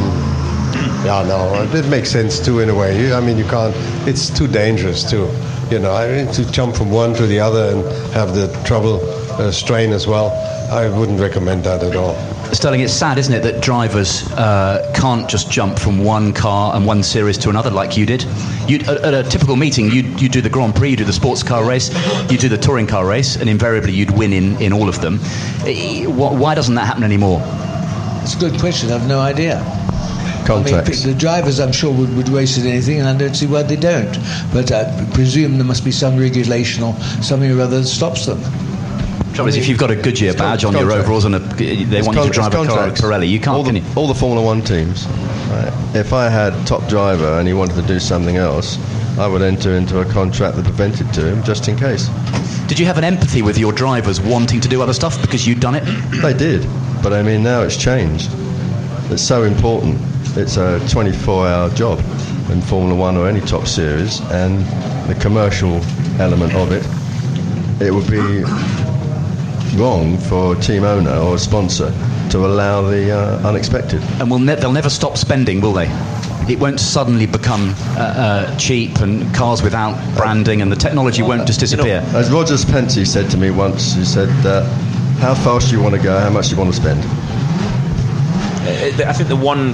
yeah, 1.05 1.25
no, 1.27 1.63
it 1.77 1.89
makes 1.89 2.11
sense 2.11 2.39
too 2.39 2.61
in 2.61 2.69
a 2.69 2.75
way. 2.75 3.13
I 3.13 3.21
mean, 3.21 3.39
you 3.39 3.45
can't, 3.45 3.75
it's 4.07 4.29
too 4.31 4.47
dangerous 4.47 5.09
too. 5.09 5.27
You 5.71 5.81
know, 5.81 5.93
I 5.93 6.07
mean, 6.25 6.33
to 6.35 6.51
jump 6.53 6.77
from 6.77 6.91
one 6.93 7.13
to 7.15 7.27
the 7.27 7.41
other 7.41 7.75
and 7.75 8.13
have 8.13 8.35
the 8.37 8.47
trouble 8.65 9.01
uh, 9.33 9.51
strain 9.51 9.93
as 9.93 10.07
well, 10.07 10.31
I 10.71 10.89
wouldn't 10.89 11.21
recommend 11.21 11.65
that 11.65 11.83
at 11.83 11.97
all. 11.97 12.15
Stirling, 12.55 12.81
it's 12.81 12.93
sad, 12.93 13.19
isn't 13.19 13.35
it, 13.35 13.43
that 13.43 13.61
drivers 13.61 14.31
uh, 14.33 14.93
can't 14.95 15.29
just 15.29 15.51
jump 15.51 15.77
from 15.77 16.05
one 16.05 16.33
car 16.33 16.77
and 16.77 16.87
one 16.87 17.03
series 17.03 17.37
to 17.39 17.51
another 17.51 17.71
like 17.71 17.97
you 17.97 18.07
did. 18.07 18.23
You, 18.69 18.79
at, 18.87 18.99
at 19.03 19.27
a 19.27 19.29
typical 19.29 19.57
meeting, 19.57 19.91
you'd, 19.91 20.21
you 20.21 20.29
do 20.29 20.41
the 20.41 20.49
Grand 20.49 20.77
Prix, 20.77 20.91
you 20.91 20.97
do 20.97 21.05
the 21.05 21.13
sports 21.13 21.43
car 21.43 21.65
race, 21.69 21.91
you 22.31 22.39
do 22.39 22.49
the 22.49 22.57
touring 22.59 22.87
car 22.87 23.05
race, 23.05 23.35
and 23.35 23.51
invariably 23.51 23.93
you'd 23.93 24.17
win 24.17 24.33
in, 24.33 24.61
in 24.63 24.73
all 24.73 24.89
of 24.89 25.01
them. 25.01 25.19
Eh, 25.67 26.07
Why 26.07 26.55
doesn't 26.55 26.77
that 26.77 26.87
happen 26.87 27.03
anymore? 27.03 27.43
It's 28.23 28.37
a 28.37 28.39
good 28.39 28.59
question. 28.61 28.93
I've 28.93 29.09
no 29.09 29.19
idea. 29.19 29.59
Contracts. 30.47 31.03
I 31.03 31.07
mean, 31.07 31.15
the 31.15 31.21
drivers, 31.21 31.59
I'm 31.61 31.73
sure, 31.73 31.93
would, 31.93 32.15
would 32.17 32.29
race 32.29 32.59
at 32.59 32.65
anything, 32.67 33.01
and 33.01 33.09
I 33.09 33.17
don't 33.17 33.35
see 33.35 33.47
why 33.47 33.63
they 33.65 33.77
don't. 33.77 34.17
But 34.53 34.71
I 34.71 34.85
presume 35.13 35.57
there 35.59 35.67
must 35.67 35.85
be 35.85 35.91
some 35.91 36.17
regulation 36.17 36.85
or 36.85 36.95
something 37.23 37.51
or 37.51 37.61
other 37.61 37.81
that 37.81 37.87
stops 37.87 38.27
them. 38.27 38.41
Trouble 39.35 39.49
is, 39.49 39.57
if 39.57 39.69
you've 39.69 39.79
got 39.79 39.91
a 39.91 39.97
Goodyear 39.97 40.33
badge 40.33 40.65
on 40.65 40.73
your 40.73 40.83
contract. 40.83 41.01
overalls 41.03 41.25
and 41.27 41.35
a, 41.35 41.39
they 41.41 41.99
It's 41.99 42.07
want 42.07 42.19
you 42.19 42.25
to 42.25 42.31
drive 42.31 42.55
it's 42.55 42.63
a 42.63 42.67
car 42.69 42.87
at. 42.87 42.95
Pirelli, 42.95 43.29
you 43.29 43.39
can't, 43.39 43.57
all 43.57 43.63
the, 43.65 43.73
can 43.73 43.85
you? 43.85 43.95
all 43.95 44.07
the 44.07 44.15
Formula 44.15 44.43
One 44.43 44.63
teams. 44.63 45.07
Right, 45.07 45.73
if 45.95 46.15
I 46.15 46.29
had 46.31 46.67
top 46.67 46.89
driver 46.89 47.39
and 47.39 47.47
he 47.47 47.53
wanted 47.53 47.75
to 47.77 47.83
do 47.83 48.01
something 48.01 48.37
else, 48.37 48.79
I 49.19 49.27
would 49.27 49.43
enter 49.43 49.73
into 49.75 50.01
a 50.01 50.05
contract 50.07 50.57
that 50.57 50.65
prevented 50.65 51.13
to 51.15 51.27
him 51.27 51.43
just 51.43 51.69
in 51.69 51.77
case. 51.77 52.09
Did 52.67 52.79
you 52.79 52.87
have 52.87 52.97
an 52.99 53.05
empathy 53.05 53.43
with 53.43 53.59
your 53.59 53.73
drivers 53.73 54.21
wanting 54.21 54.61
to 54.61 54.69
do 54.69 54.81
other 54.81 54.95
stuff 54.95 55.21
because 55.21 55.47
you'd 55.47 55.61
done 55.61 55.75
it? 55.75 55.85
They 56.23 56.33
did, 56.33 56.67
but 57.03 57.13
I 57.13 57.23
mean 57.23 57.43
now 57.43 57.63
it's 57.63 57.77
changed. 57.77 58.31
It's 59.11 59.23
so 59.23 59.43
important. 59.43 60.01
It's 60.39 60.59
a 60.59 60.79
24-hour 60.81 61.71
job 61.71 61.99
in 62.51 62.61
Formula 62.61 62.95
One 62.95 63.17
or 63.17 63.27
any 63.27 63.41
top 63.41 63.67
series, 63.67 64.21
and 64.31 64.61
the 65.09 65.15
commercial 65.19 65.81
element 66.21 66.55
of 66.55 66.73
it, 66.73 66.85
it 67.83 67.91
would 67.91 68.07
be 68.11 68.45
wrong 69.81 70.19
for 70.19 70.55
a 70.55 70.61
team 70.61 70.85
owner 70.85 71.17
or 71.17 71.37
a 71.37 71.39
sponsor 71.39 71.91
to 72.33 72.45
allow 72.45 72.83
the 72.83 73.13
uh, 73.13 73.49
unexpected. 73.49 74.03
And 74.21 74.31
will 74.31 74.39
ne- 74.39 74.57
they'll 74.57 74.73
never 74.73 74.91
stop 74.91 75.17
spending, 75.17 75.63
will 75.63 75.73
they? 75.73 75.89
It 76.53 76.61
won't 76.61 76.81
suddenly 76.81 77.25
become 77.27 77.75
uh, 77.97 78.01
uh, 78.01 78.57
cheap 78.59 79.01
and 79.01 79.35
cars 79.35 79.63
without 79.63 79.97
branding, 80.19 80.61
and 80.61 80.71
the 80.71 80.77
technology 80.77 81.23
won't 81.23 81.47
just 81.47 81.61
disappear. 81.61 82.03
As 82.15 82.31
Rogers 82.31 82.67
Penske 82.67 83.07
said 83.07 83.31
to 83.31 83.39
me 83.39 83.51
once, 83.51 83.95
he 83.95 84.05
said, 84.05 84.29
uh, 84.45 84.65
"How 85.19 85.35
fast 85.35 85.71
do 85.71 85.77
you 85.77 85.83
want 85.83 85.95
to 85.95 86.03
go? 86.03 86.19
How 86.19 86.29
much 86.29 86.49
do 86.49 86.57
you 86.57 86.61
want 86.61 86.75
to 86.75 86.79
spend?" 86.79 87.01
Uh, 88.67 89.09
I 89.09 89.13
think 89.15 89.29
the 89.31 89.37
one 89.37 89.73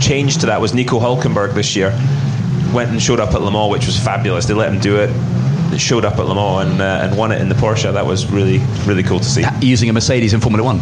change 0.00 0.38
to 0.38 0.46
that 0.46 0.60
was 0.60 0.74
Nico 0.74 0.98
Hulkenberg 0.98 1.54
this 1.54 1.76
year 1.76 1.92
went 2.72 2.90
and 2.90 3.02
showed 3.02 3.20
up 3.20 3.34
at 3.34 3.42
Le 3.42 3.50
Mans, 3.50 3.70
which 3.70 3.86
was 3.86 3.98
fabulous. 3.98 4.46
They 4.46 4.54
let 4.54 4.72
him 4.72 4.80
do 4.80 4.96
it. 4.96 5.08
They 5.70 5.78
showed 5.78 6.04
up 6.04 6.18
at 6.18 6.26
Le 6.26 6.34
Mans 6.34 6.70
and, 6.70 6.80
uh, 6.80 7.00
and 7.02 7.16
won 7.16 7.32
it 7.32 7.40
in 7.40 7.48
the 7.48 7.54
Porsche. 7.54 7.92
That 7.92 8.06
was 8.06 8.30
really 8.30 8.58
really 8.86 9.02
cool 9.02 9.18
to 9.18 9.24
see. 9.24 9.44
Using 9.60 9.88
a 9.88 9.92
Mercedes 9.92 10.34
in 10.34 10.40
Formula 10.40 10.64
One. 10.64 10.78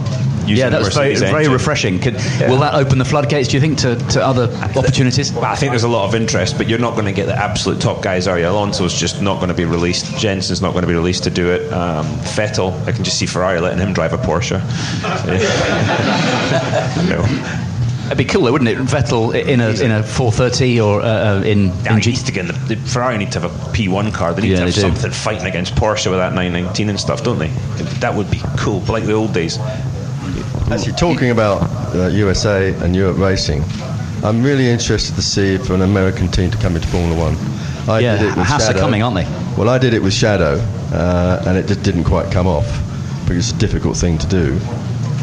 yeah, 0.47 0.71
that 0.71 0.81
was 0.81 0.95
very, 0.95 1.15
very 1.17 1.49
refreshing. 1.49 1.99
Could, 1.99 2.15
Will 2.41 2.59
that 2.59 2.75
open 2.75 2.99
the 2.99 3.05
floodgates, 3.05 3.49
do 3.49 3.57
you 3.57 3.61
think, 3.61 3.79
to, 3.79 3.97
to 3.97 4.25
other 4.25 4.51
opportunities? 4.75 5.31
Well, 5.31 5.45
I 5.45 5.57
think 5.57 5.73
there's 5.73 5.83
a 5.83 5.89
lot 5.89 6.09
of 6.09 6.15
interest, 6.15 6.57
but 6.57 6.69
you're 6.69 6.79
not 6.79 6.95
going 6.95 7.05
to 7.05 7.13
get 7.13 7.27
the 7.27 7.37
absolute 7.37 7.83
top 7.83 8.03
guys, 8.03 8.27
are 8.27 8.39
you? 8.39 8.49
Alonso's 8.49 8.95
just 8.95 9.21
not 9.21 9.37
going 9.37 9.49
to 9.49 9.55
be 9.55 9.67
released. 9.67 10.17
Jenson's 10.17 10.63
not 10.63 10.73
going 10.73 10.83
to 10.83 10.89
be 10.89 10.95
released 10.95 11.25
to 11.25 11.31
do 11.31 11.51
it. 11.51 11.71
Um, 11.71 12.07
Vettel, 12.35 12.73
I 12.87 12.93
can 12.93 13.05
just 13.05 13.19
see 13.19 13.27
Ferrari 13.27 13.61
letting 13.61 13.79
him 13.79 13.93
drive 13.93 14.15
a 14.15 14.19
Porsche. 14.19 14.59
no. 17.11 17.68
It'd 18.09 18.19
be 18.19 18.25
cool, 18.25 18.43
though, 18.45 18.53
wouldn't 18.53 18.71
it? 18.71 18.79
Vettel 18.79 19.35
in 19.35 19.61
a 19.61 19.69
in 19.71 19.91
a 19.91 20.03
430 20.03 20.81
or 20.81 21.01
uh, 21.03 21.05
uh, 21.41 21.43
in, 21.45 21.67
Yeah, 21.85 21.95
in 21.95 22.01
he 22.01 22.11
needs 22.11 22.23
to 22.25 22.33
get 22.33 22.47
the, 22.47 22.53
the 22.75 22.77
Ferrari 22.77 23.19
need 23.19 23.31
to 23.33 23.41
have 23.41 23.51
a 23.53 23.55
P1 23.73 24.13
car. 24.15 24.33
They 24.33 24.43
need 24.43 24.51
Yeah, 24.53 24.61
to 24.61 24.65
have 24.65 24.75
they 24.75 24.81
do. 24.83 24.89
something 24.89 25.11
fighting 25.11 25.47
against 25.47 25.75
Porsche 25.75 26.09
with 26.11 26.19
that 26.19 26.33
919 26.33 26.89
and 26.89 26.99
stuff, 26.99 27.23
don't 27.23 27.39
they? 27.39 27.49
That 28.01 28.15
would 28.15 28.31
be 28.31 28.41
cool, 28.57 28.81
like 28.89 29.05
the 29.05 29.13
old 29.13 29.33
days. 29.35 29.59
Actually, 30.71 30.93
talking 30.95 31.31
about 31.31 31.63
uh, 31.95 32.09
USA 32.09 32.73
and 32.83 32.95
Europe 32.97 33.19
racing, 33.19 33.63
I'm 34.25 34.43
really 34.43 34.69
interested 34.69 35.15
to 35.17 35.23
see 35.23 35.57
for 35.59 35.75
an 35.75 35.83
American 35.83 36.29
team 36.29 36.51
to 36.51 36.59
come 36.59 36.77
into 36.77 36.89
Formula 36.89 37.17
One. 37.19 37.37
I 37.89 38.01
Yeah, 38.01 38.17
did 38.17 38.23
it 38.33 38.37
with 38.37 38.47
Haas 38.47 38.63
are 38.65 38.67
Shadow. 38.69 38.81
coming, 38.81 39.03
aren't 39.03 39.17
they? 39.17 39.25
Well, 39.57 39.69
I 39.69 39.79
did 39.79 39.95
it 39.95 40.03
with 40.03 40.13
Shadow, 40.13 40.57
uh, 40.93 41.43
and 41.47 41.57
it 41.57 41.67
just 41.67 41.83
didn't 41.83 42.05
quite 42.05 42.31
come 42.33 42.47
off 42.47 42.67
because 43.27 43.49
it's 43.51 43.53
a 43.53 43.59
difficult 43.61 43.97
thing 43.97 44.19
to 44.19 44.27
do. 44.27 44.59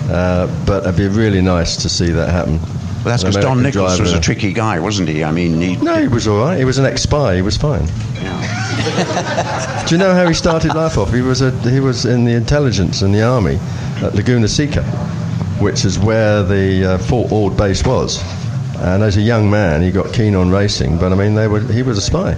Uh, 0.10 0.48
but 0.65 0.84
it'd 0.84 0.98
be 0.98 1.08
really 1.08 1.41
nice 1.41 1.78
to 1.78 1.89
see 1.89 2.10
that 2.12 2.30
happen. 2.30 2.60
Well, 2.60 3.13
that's 3.13 3.24
because 3.24 3.38
Don 3.38 3.62
Nichols 3.62 4.00
was 4.00 4.13
a 4.13 4.20
tricky 4.20 4.52
guy, 4.52 4.80
wasn't 4.80 5.10
he? 5.10 5.24
I 5.24 5.32
mean, 5.32 5.62
he, 5.62 5.76
No, 5.78 6.02
he 6.02 6.08
was 6.08 6.28
all 6.28 6.39
right. 6.39 6.58
He 6.58 6.65
was 6.65 6.80
an 6.80 6.86
ex-spy. 6.86 7.36
He 7.36 7.41
was 7.44 7.56
fine. 7.56 7.86
Do 9.86 9.94
you 9.94 10.00
know 10.00 10.13
how 10.13 10.28
he 10.28 10.34
started 10.34 10.74
life 10.74 10.98
off? 10.98 11.13
He 11.13 11.22
was 11.22 11.41
a, 11.41 11.52
he 11.70 11.80
was 11.80 12.06
in 12.06 12.26
the 12.26 12.34
intelligence 12.34 13.04
in 13.04 13.12
the 13.12 13.22
army 13.22 13.60
at 14.02 14.15
Laguna 14.15 14.48
Seca, 14.48 14.84
which 15.60 15.86
is 15.86 16.00
where 16.00 16.41
the 16.44 16.94
uh, 16.94 16.98
Fort 16.98 17.32
Ord 17.32 17.56
base 17.56 17.86
was. 17.86 18.22
And 18.78 19.04
as 19.04 19.18
a 19.18 19.22
young 19.22 19.50
man, 19.50 19.82
he 19.82 19.91
got 19.91 20.13
keen 20.13 20.36
on 20.36 20.50
racing. 20.50 20.98
But 20.98 21.12
I 21.12 21.15
mean, 21.15 21.36
they 21.36 21.48
were, 21.48 21.60
he 21.60 21.84
was 21.84 21.98
a 21.98 22.02
spy. 22.02 22.34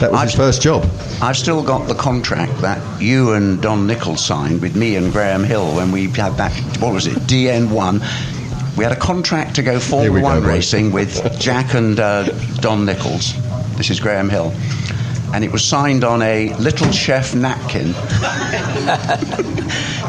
That 0.00 0.10
was 0.12 0.22
his 0.22 0.32
I've- 0.32 0.36
first 0.36 0.62
job. 0.62 0.86
I've 1.22 1.36
still 1.36 1.62
got 1.62 1.86
the 1.88 1.94
contract 1.94 2.60
that 2.60 2.80
you 3.00 3.32
and 3.32 3.60
Don 3.60 3.86
Nichols 3.86 4.24
signed 4.24 4.60
with 4.60 4.74
me 4.76 4.96
and 4.96 5.12
Graham 5.12 5.44
Hill 5.44 5.74
when 5.74 5.92
we 5.92 6.08
had 6.08 6.36
that, 6.36 6.52
what 6.80 6.92
was 6.92 7.06
it, 7.06 7.14
DN1. 7.26 8.00
We 8.76 8.82
had 8.82 8.92
a 8.92 8.96
contract 8.96 9.54
to 9.56 9.62
go 9.62 9.78
Formula 9.78 10.12
we 10.12 10.20
go, 10.20 10.26
One 10.26 10.42
racing 10.42 10.90
with 10.90 11.38
Jack 11.38 11.74
and 11.74 11.98
uh, 12.00 12.24
Don 12.60 12.84
Nichols. 12.84 13.34
This 13.76 13.90
is 13.90 14.00
Graham 14.00 14.28
Hill. 14.28 14.52
And 15.32 15.44
it 15.44 15.50
was 15.52 15.64
signed 15.64 16.04
on 16.04 16.22
a 16.22 16.52
little 16.54 16.90
chef 16.92 17.34
napkin 17.34 17.92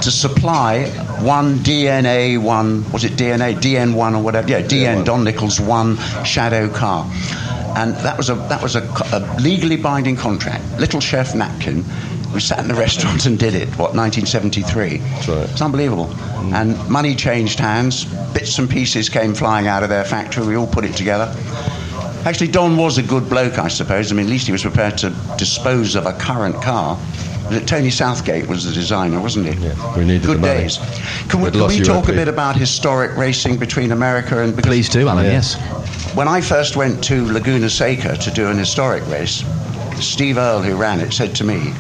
to 0.01 0.11
supply 0.11 0.85
one 1.21 1.55
DNA, 1.59 2.37
one, 2.37 2.89
was 2.91 3.03
it 3.03 3.13
DNA? 3.13 3.55
DN1 3.55 4.15
or 4.17 4.21
whatever? 4.21 4.47
Yeah, 4.49 4.61
DN, 4.61 5.03
Don 5.05 5.23
Nichols, 5.23 5.59
one 5.59 5.97
shadow 6.23 6.69
car. 6.69 7.09
And 7.75 7.93
that 7.97 8.17
was 8.17 8.29
a 8.29 8.35
that 8.35 8.61
was 8.61 8.75
a, 8.75 8.81
a 9.11 9.19
legally 9.41 9.77
binding 9.77 10.15
contract. 10.15 10.63
Little 10.79 11.01
chef 11.01 11.35
napkin. 11.35 11.83
We 12.33 12.39
sat 12.39 12.59
in 12.59 12.67
the 12.67 12.73
restaurant 12.87 13.25
and 13.25 13.37
did 13.37 13.53
it. 13.53 13.67
What 13.77 13.93
1973? 13.95 14.97
That's 14.97 15.27
right. 15.27 15.49
It's 15.49 15.61
unbelievable. 15.61 16.07
Mm. 16.07 16.53
And 16.53 16.89
money 16.89 17.15
changed 17.15 17.59
hands. 17.59 18.05
Bits 18.33 18.57
and 18.59 18.69
pieces 18.69 19.09
came 19.09 19.33
flying 19.33 19.67
out 19.67 19.83
of 19.83 19.89
their 19.89 20.03
factory. 20.05 20.45
We 20.45 20.55
all 20.55 20.67
put 20.67 20.85
it 20.85 20.95
together. 20.95 21.33
Actually, 22.25 22.47
Don 22.47 22.75
was 22.75 22.97
a 22.97 23.03
good 23.03 23.29
bloke, 23.29 23.59
I 23.59 23.67
suppose. 23.67 24.11
I 24.11 24.15
mean, 24.15 24.25
at 24.25 24.31
least 24.31 24.47
he 24.47 24.51
was 24.51 24.63
prepared 24.63 24.97
to 24.99 25.11
dispose 25.37 25.95
of 25.95 26.05
a 26.07 26.13
current 26.13 26.55
car. 26.61 26.97
Tony 27.67 27.91
Southgate 27.91 28.47
was 28.47 28.65
the 28.65 28.71
designer, 28.73 29.21
wasn't 29.21 29.45
he? 29.53 29.63
Yeah, 29.67 29.95
we 29.97 30.03
needed 30.05 30.23
good 30.25 30.37
the 30.37 30.41
money. 30.41 30.61
days. 30.61 30.77
Can 31.29 31.41
we, 31.41 31.51
can 31.51 31.67
we 31.67 31.79
talk 31.81 32.09
a 32.09 32.13
bit 32.13 32.27
about 32.27 32.55
historic 32.55 33.15
racing 33.15 33.57
between 33.57 33.91
America 33.91 34.41
and? 34.41 34.57
Please 34.57 34.89
do, 34.89 35.07
Alan, 35.07 35.25
Yeah. 35.25 35.33
yes. 35.33 35.55
When 36.15 36.27
I 36.29 36.39
first 36.39 36.77
went 36.77 37.03
to 37.05 37.25
Laguna 37.25 37.69
Seca 37.69 38.15
to 38.17 38.31
do 38.31 38.47
an 38.47 38.57
historic 38.57 39.05
race, 39.07 39.43
Steve 39.99 40.37
Earle, 40.37 40.61
who 40.61 40.75
ran 40.75 41.01
it, 41.01 41.11
said 41.11 41.35
to 41.35 41.43
me, 41.43 41.73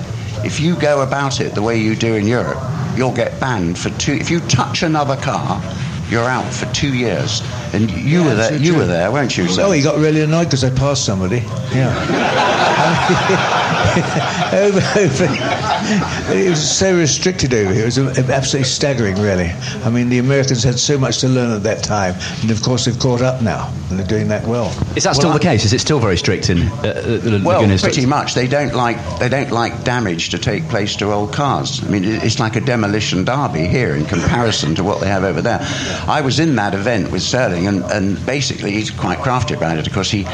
"If 0.43 0.59
you 0.59 0.75
go 0.75 1.01
about 1.01 1.39
it 1.39 1.55
the 1.55 1.61
way 1.61 1.79
you 1.79 1.95
do 1.95 2.15
in 2.15 2.27
Europe, 2.27 2.59
you'll 2.97 3.13
get 3.13 3.39
banned 3.39 3.77
for 3.77 3.89
two. 3.91 4.13
If 4.13 4.29
you 4.29 4.41
touch 4.41 4.83
another 4.83 5.15
car, 5.15 5.61
you're 6.09 6.29
out 6.29 6.53
for 6.53 6.65
two 6.73 6.93
years." 6.93 7.41
And 7.73 7.89
you 7.91 8.23
were 8.23 8.35
there. 8.35 8.53
You 8.55 8.71
true. 8.71 8.81
were 8.81 8.85
there, 8.85 9.11
weren't 9.11 9.37
you? 9.37 9.47
Oh, 9.49 9.71
he 9.71 9.81
got 9.81 9.97
really 9.97 10.21
annoyed 10.21 10.45
because 10.45 10.63
I 10.63 10.69
passed 10.69 11.05
somebody. 11.05 11.43
Yeah. 11.73 13.61
over, 14.53 14.79
over. 14.99 15.27
It 16.33 16.49
was 16.49 16.77
so 16.77 16.95
restricted 16.97 17.53
over 17.53 17.73
here. 17.73 17.83
It 17.83 17.85
was 17.85 17.97
absolutely 17.97 18.63
staggering, 18.69 19.15
really. 19.21 19.51
I 19.83 19.89
mean, 19.89 20.09
the 20.09 20.19
Americans 20.19 20.63
had 20.63 20.79
so 20.79 20.97
much 20.97 21.19
to 21.19 21.27
learn 21.27 21.51
at 21.55 21.63
that 21.63 21.83
time, 21.83 22.15
and 22.41 22.51
of 22.51 22.61
course 22.61 22.85
they've 22.85 22.99
caught 22.99 23.21
up 23.21 23.41
now, 23.41 23.71
and 23.89 23.99
they're 23.99 24.07
doing 24.07 24.27
that 24.29 24.45
well. 24.47 24.67
Is 24.95 25.03
that 25.03 25.15
still 25.15 25.29
Well, 25.29 25.37
the 25.37 25.43
case? 25.43 25.65
Is 25.65 25.73
it 25.73 25.79
still 25.79 25.99
very 25.99 26.17
strict 26.17 26.49
in 26.49 26.59
uh, 26.63 27.21
uh, 27.23 27.39
Well, 27.43 27.61
Laguna? 27.61 27.77
pretty 27.77 28.05
much. 28.05 28.33
They 28.33 28.47
don't 28.47 28.73
like 28.73 28.97
they 29.19 29.29
don't 29.29 29.51
like 29.51 29.83
damage 29.83 30.29
to 30.29 30.37
take 30.37 30.67
place 30.69 30.95
to 30.97 31.11
old 31.11 31.33
cars. 31.33 31.83
I 31.83 31.89
mean, 31.89 32.03
it's 32.03 32.39
like 32.39 32.55
a 32.55 32.61
demolition 32.61 33.23
derby 33.25 33.67
here 33.67 33.95
in 33.95 34.05
comparison 34.05 34.75
to 34.75 34.83
what 34.83 34.99
they 35.01 35.07
have 35.07 35.23
over 35.23 35.41
there. 35.41 35.59
I 36.07 36.21
was 36.21 36.39
in 36.39 36.55
that 36.55 36.73
event 36.73 37.11
with 37.11 37.21
Stirling, 37.21 37.67
and, 37.67 37.83
and 37.85 38.23
basically 38.25 38.71
he's 38.71 38.91
quite 38.91 39.19
crafty 39.19 39.53
about 39.53 39.77
it 39.77 39.85
because 39.85 40.09
he 40.11 40.25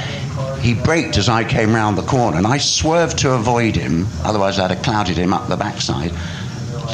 he 0.62 0.74
braked 0.74 1.17
as 1.17 1.28
I 1.28 1.43
came 1.43 1.74
round 1.74 1.97
the 1.97 2.04
corner, 2.04 2.38
and 2.38 2.47
I 2.47 2.58
swerved 2.58 3.19
to 3.19 3.34
avoid 3.34 3.76
him. 3.76 4.08
Otherwise, 4.24 4.60
I'd 4.60 4.71
have 4.71 4.84
clouded 4.84 5.17
him 5.17 5.34
up 5.34 5.47
the 5.47 5.58
backside. 5.58 6.13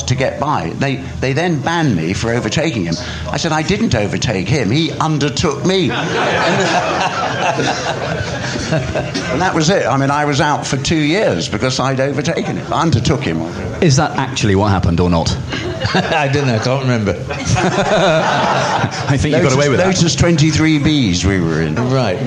To 0.08 0.16
get 0.16 0.40
by, 0.40 0.70
they 0.70 0.98
they 1.20 1.34
then 1.34 1.62
banned 1.62 1.96
me 1.96 2.14
for 2.14 2.32
overtaking 2.32 2.86
him. 2.86 2.94
I 3.32 3.38
said 3.38 3.52
I 3.52 3.64
didn't 3.64 3.96
overtake 3.96 4.48
him; 4.48 4.70
he 4.70 4.92
undertook 4.92 5.66
me. 5.66 5.90
And 8.72 9.42
that 9.42 9.54
was 9.56 9.70
it. 9.70 9.86
I 9.86 9.98
mean, 9.98 10.12
I 10.12 10.26
was 10.26 10.42
out 10.42 10.66
for 10.66 10.78
two 10.78 11.00
years 11.00 11.48
because 11.50 11.80
I'd 11.80 12.00
overtaken 12.00 12.58
him. 12.58 12.74
I 12.74 12.82
undertook 12.82 13.22
him. 13.22 13.42
Is 13.82 13.96
that 13.98 14.12
actually 14.12 14.56
what 14.56 14.70
happened 14.70 15.00
or 15.00 15.10
not? 15.10 15.30
I 15.94 16.28
don't 16.32 16.48
know. 16.48 16.56
I 16.56 16.60
can't 16.60 16.82
remember. 16.82 17.12
I 17.30 19.18
think 19.18 19.36
you 19.36 19.42
got 19.42 19.54
away 19.54 19.70
with 19.70 19.80
that. 19.80 19.88
Lotus 19.88 20.16
23Bs 20.16 21.26
we 21.26 21.40
were 21.40 21.62
in. 21.62 21.76
Right. 21.76 22.18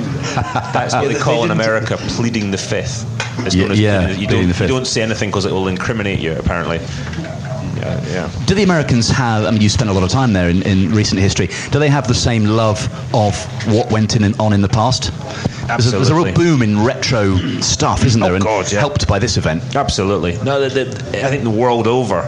That's 0.73 0.95
what 0.95 1.09
they 1.09 1.19
call 1.19 1.45
in 1.45 1.51
America 1.51 1.97
pleading 1.99 2.51
the 2.51 2.59
fifth. 2.59 3.05
It's 3.47 3.55
Yeah, 3.55 3.67
as 3.69 3.79
yeah, 3.81 4.11
you, 4.11 4.27
don't, 4.27 4.49
the 4.49 4.55
fifth. 4.55 4.69
you 4.69 4.75
don't 4.75 4.87
say 4.87 5.03
anything 5.03 5.31
because 5.31 5.45
it 5.47 5.53
will 5.53 5.69
incriminate 5.69 6.21
you, 6.21 6.35
apparently. 6.37 6.79
Yeah, 7.81 8.07
yeah. 8.09 8.45
Do 8.47 8.55
the 8.55 8.63
Americans 8.63 9.09
have? 9.09 9.45
I 9.45 9.51
mean, 9.51 9.61
you 9.61 9.69
spent 9.69 9.91
a 9.91 9.93
lot 9.93 10.03
of 10.03 10.11
time 10.11 10.33
there 10.33 10.49
in, 10.49 10.63
in 10.63 10.93
recent 10.93 11.21
history. 11.21 11.49
Do 11.71 11.79
they 11.79 11.89
have 11.89 12.07
the 12.07 12.15
same 12.15 12.45
love 12.45 12.79
of 13.15 13.35
what 13.73 13.91
went 13.91 14.17
in 14.17 14.25
and 14.25 14.39
on 14.39 14.53
in 14.53 14.61
the 14.61 14.69
past? 14.69 15.13
There's 15.67 15.87
a, 15.87 15.91
there's 15.91 16.11
a 16.11 16.15
real 16.15 16.35
boom 16.35 16.63
in 16.63 16.85
retro 16.85 17.37
stuff, 17.61 18.05
isn't 18.05 18.21
there? 18.21 18.33
Oh, 18.33 18.37
and 18.37 18.45
God, 18.45 18.73
yeah. 18.73 18.81
helped 18.81 19.07
by 19.07 19.19
this 19.19 19.37
event. 19.37 19.77
Absolutely. 19.77 20.37
No, 20.43 20.69
the, 20.69 20.85
the, 20.85 21.25
I 21.25 21.31
think 21.31 21.45
the 21.45 21.51
world 21.51 21.87
over, 21.87 22.23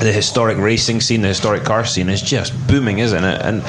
the 0.00 0.12
historic 0.12 0.58
racing 0.58 1.00
scene, 1.00 1.22
the 1.22 1.28
historic 1.28 1.64
car 1.64 1.84
scene 1.84 2.08
is 2.08 2.20
just 2.20 2.52
booming, 2.66 2.98
isn't 2.98 3.24
it? 3.24 3.40
And 3.40 3.62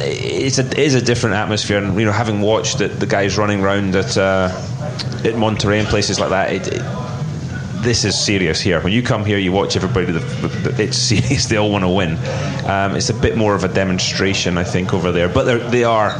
it's 0.00 0.58
a 0.58 0.66
it 0.66 0.78
is 0.78 0.94
a 0.94 1.02
different 1.02 1.36
atmosphere. 1.36 1.78
And 1.78 1.98
you 1.98 2.06
know, 2.06 2.12
having 2.12 2.40
watched 2.40 2.78
the, 2.78 2.88
the 2.88 3.06
guys 3.06 3.36
running 3.36 3.60
around 3.62 3.94
at 3.96 4.16
uh, 4.16 4.50
at 5.24 5.36
Monterey 5.36 5.80
and 5.80 5.88
places 5.88 6.18
like 6.18 6.30
that, 6.30 6.52
it, 6.52 6.68
it, 6.68 6.82
this 7.82 8.04
is 8.04 8.18
serious 8.18 8.60
here. 8.60 8.80
When 8.80 8.92
you 8.92 9.02
come 9.02 9.24
here, 9.24 9.38
you 9.38 9.52
watch 9.52 9.76
everybody. 9.76 10.06
The, 10.06 10.18
the, 10.20 10.82
it's 10.82 10.96
serious. 11.10 11.46
They 11.46 11.56
all 11.56 11.70
want 11.70 11.84
to 11.84 11.88
win. 11.88 12.12
Um, 12.66 12.96
it's 12.96 13.10
a 13.10 13.14
bit 13.14 13.36
more 13.36 13.54
of 13.54 13.64
a 13.64 13.68
demonstration, 13.68 14.56
I 14.58 14.64
think, 14.64 14.94
over 14.94 15.12
there. 15.12 15.28
But 15.28 15.44
they're, 15.70 16.10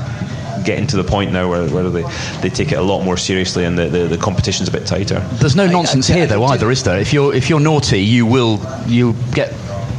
getting 0.65 0.87
to 0.87 0.97
the 0.97 1.03
point 1.05 1.33
now 1.33 1.49
where, 1.49 1.69
where 1.69 1.91
they, 1.91 2.03
they 2.41 2.49
take 2.49 2.71
it 2.71 2.77
a 2.77 2.83
lot 2.83 3.03
more 3.03 3.17
seriously 3.17 3.65
and 3.65 3.77
the, 3.77 3.87
the, 3.89 3.99
the 4.07 4.17
competition's 4.17 4.69
a 4.69 4.73
bit 4.73 4.87
tighter. 4.87 5.19
There's 5.35 5.57
no 5.57 5.67
nonsense 5.67 6.09
I- 6.09 6.15
I 6.15 6.17
here, 6.19 6.27
though, 6.29 6.41
think 6.41 6.53
either, 6.53 6.71
is 6.71 6.83
there? 6.85 6.99
If 7.01 7.13
you're 7.13 7.35
if 7.35 7.51
you're 7.51 7.59
naughty, 7.59 8.01
you 8.01 8.27
will 8.27 8.61
you 8.87 9.15
get 9.33 9.53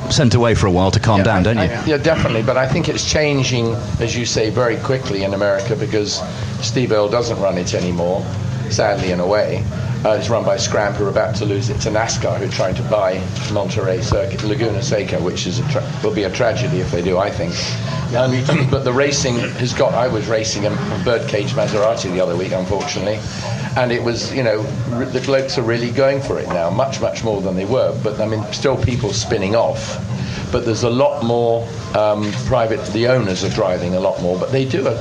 sent 0.10 0.36
away 0.36 0.56
for 0.56 0.67
a 0.67 0.71
while 0.71 0.91
to 0.91 0.99
calm 0.99 1.17
Yeah, 1.19 1.23
down, 1.23 1.39
I- 1.39 1.43
don't 1.43 1.58
you? 1.58 1.63
I- 1.63 1.86
yeah, 1.86 1.97
definitely. 1.97 2.43
But 2.43 2.58
I 2.58 2.67
think 2.67 2.88
it's 2.89 3.10
changing, 3.10 3.73
as 3.99 4.15
you 4.17 4.26
say, 4.26 4.49
very 4.49 4.78
quickly 4.78 5.23
in 5.23 5.34
America 5.34 5.76
because 5.76 6.21
Steve 6.65 6.91
Earle 6.91 7.10
doesn't 7.10 7.39
run 7.41 7.58
it 7.58 7.73
anymore, 7.73 8.26
sadly, 8.69 9.12
in 9.12 9.19
a 9.19 9.28
way. 9.28 9.63
Uh, 10.06 10.18
it's 10.20 10.30
run 10.30 10.44
by 10.44 10.58
Scramp, 10.58 10.98
who 10.98 11.06
are 11.06 11.10
about 11.10 11.34
to 11.34 11.46
lose 11.46 11.70
it 11.70 11.80
to 11.80 11.89
NASCAR, 11.89 12.38
who 12.38 12.46
are 12.46 12.50
trying 12.50 12.76
to 12.76 12.84
buy 12.84 13.26
Monterey 13.54 14.02
Circuit, 14.02 14.44
Laguna 14.44 14.82
Seca, 14.84 15.18
which 15.22 15.48
is 15.48 15.60
a 15.60 15.70
tra- 15.72 16.00
will 16.04 16.13
be 16.13 16.24
a 16.24 16.30
tragedy 16.30 16.82
if 16.82 16.92
they 16.92 17.02
do, 17.02 17.18
I 17.18 17.30
think. 17.30 17.54
Um, 18.13 18.68
but 18.70 18.84
the 18.84 18.92
racing 18.92 19.38
has 19.39 19.72
got. 19.74 19.94
I 19.94 20.10
was 20.10 20.28
racing 20.28 20.66
a 20.66 20.72
birdcage 21.06 21.52
Maserati 21.54 22.12
the 22.12 22.20
other 22.20 22.36
week, 22.36 22.52
unfortunately, 22.52 23.18
and 23.78 23.94
it 23.94 24.04
was, 24.04 24.34
you 24.36 24.44
know, 24.44 24.60
r- 24.92 25.06
the 25.06 25.22
blokes 25.22 25.58
are 25.58 25.62
really 25.63 25.89
going 25.89 26.22
for 26.22 26.38
it 26.38 26.50
now, 26.50 26.70
much, 26.70 27.00
much 27.00 27.24
more 27.24 27.42
than 27.42 27.56
they 27.56 27.66
were. 27.66 27.98
But 28.04 28.20
I 28.20 28.26
mean, 28.28 28.44
still 28.52 28.76
people 28.84 29.13
spinning 29.13 29.56
off. 29.56 29.98
but 30.52 30.66
there's 30.66 30.84
a 30.84 30.89
lot 30.89 31.24
more 31.24 31.66
um, 31.96 32.32
private. 32.46 32.86
The 32.94 33.08
owners 33.08 33.44
are 33.44 33.50
driving 33.50 33.96
a 33.96 34.00
lot 34.02 34.22
more, 34.22 34.38
but 34.38 34.52
they 34.52 34.66
do. 34.66 34.86
A, 34.86 34.94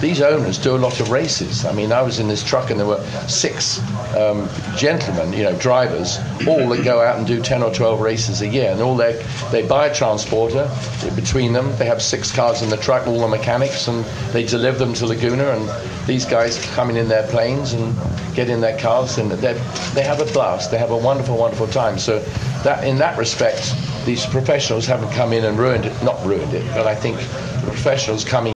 these 0.00 0.20
owners 0.20 0.58
do 0.58 0.76
a 0.76 0.78
lot 0.78 1.00
of 1.00 1.10
races. 1.10 1.64
I 1.64 1.72
mean, 1.72 1.92
I 1.92 2.02
was 2.02 2.18
in 2.18 2.28
this 2.28 2.42
truck 2.42 2.70
and 2.70 2.78
there 2.78 2.86
were 2.86 3.02
six 3.28 3.80
um, 4.16 4.48
gentlemen, 4.76 5.32
you 5.32 5.42
know, 5.42 5.56
drivers, 5.58 6.18
all 6.46 6.68
that 6.68 6.84
go 6.84 7.00
out 7.00 7.18
and 7.18 7.26
do 7.26 7.40
10 7.42 7.62
or 7.62 7.72
12 7.72 8.00
races 8.00 8.42
a 8.42 8.48
year, 8.48 8.70
and 8.70 8.80
all 8.80 8.96
they 8.96 9.22
they 9.50 9.66
buy 9.66 9.86
a 9.86 9.94
transporter 9.94 10.70
between 11.14 11.52
them. 11.52 11.74
They 11.76 11.86
have 11.86 12.02
six 12.02 12.34
cars 12.34 12.62
in 12.62 12.70
the 12.70 12.76
truck, 12.76 13.06
all 13.06 13.20
the 13.20 13.28
mechanics, 13.28 13.88
and 13.88 14.04
they 14.32 14.44
deliver 14.44 14.78
them 14.78 14.94
to 14.94 15.06
Laguna. 15.06 15.50
And 15.50 16.06
these 16.06 16.24
guys 16.24 16.58
coming 16.74 16.96
in 16.96 17.08
their 17.08 17.26
planes 17.28 17.72
and 17.72 17.94
get 18.34 18.48
in 18.48 18.60
their 18.60 18.78
cars, 18.78 19.18
and 19.18 19.30
they 19.30 19.54
they 19.94 20.02
have 20.02 20.20
a 20.20 20.32
blast. 20.32 20.70
They 20.70 20.78
have 20.78 20.90
a 20.90 20.96
wonderful, 20.96 21.36
wonderful 21.36 21.68
time. 21.68 21.98
So 21.98 22.20
that 22.64 22.84
in 22.84 22.98
that 22.98 23.18
respect, 23.18 23.74
these 24.04 24.26
professionals 24.26 24.86
haven't 24.86 25.12
come 25.12 25.32
in 25.32 25.44
and 25.44 25.58
ruined 25.58 25.84
it. 25.84 26.02
Not 26.02 26.24
ruined 26.24 26.54
it, 26.54 26.64
but 26.74 26.86
I 26.86 26.94
think 26.94 27.18
professionals 27.64 28.24
coming. 28.24 28.55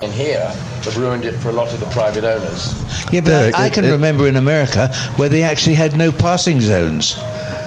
In 0.00 0.10
here 0.10 0.48
have 0.48 0.96
ruined 0.96 1.26
it 1.26 1.32
for 1.32 1.50
a 1.50 1.52
lot 1.52 1.70
of 1.74 1.78
the 1.78 1.86
private 1.86 2.24
owners. 2.24 2.72
Yeah, 3.12 3.20
but 3.20 3.54
I, 3.54 3.66
I 3.66 3.68
can 3.68 3.84
remember 3.84 4.26
in 4.26 4.36
America 4.36 4.88
where 5.16 5.28
they 5.28 5.42
actually 5.42 5.74
had 5.74 5.98
no 5.98 6.10
passing 6.10 6.62
zones. 6.62 7.14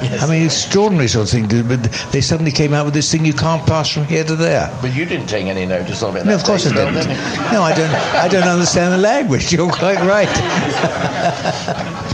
I 0.21 0.27
mean, 0.29 0.45
extraordinary 0.45 1.07
sort 1.07 1.25
of 1.25 1.31
thing. 1.31 1.67
But 1.67 1.83
they 2.11 2.21
suddenly 2.21 2.51
came 2.51 2.73
out 2.73 2.85
with 2.85 2.93
this 2.93 3.11
thing: 3.11 3.25
you 3.25 3.33
can't 3.33 3.65
pass 3.65 3.89
from 3.89 4.05
here 4.05 4.23
to 4.23 4.35
there. 4.35 4.75
But 4.81 4.95
you 4.95 5.05
didn't 5.05 5.27
take 5.27 5.45
any 5.47 5.65
notice 5.65 6.03
of 6.03 6.15
it. 6.15 6.25
No, 6.25 6.35
of 6.35 6.43
course 6.43 6.65
I 6.67 6.73
didn't. 6.73 7.07
no, 7.51 7.61
I 7.61 7.73
don't. 7.75 7.93
I 8.15 8.27
don't 8.27 8.47
understand 8.47 8.93
the 8.93 8.97
language. 8.97 9.51
You're 9.55 9.71
quite 9.71 9.99
right. 9.99 10.29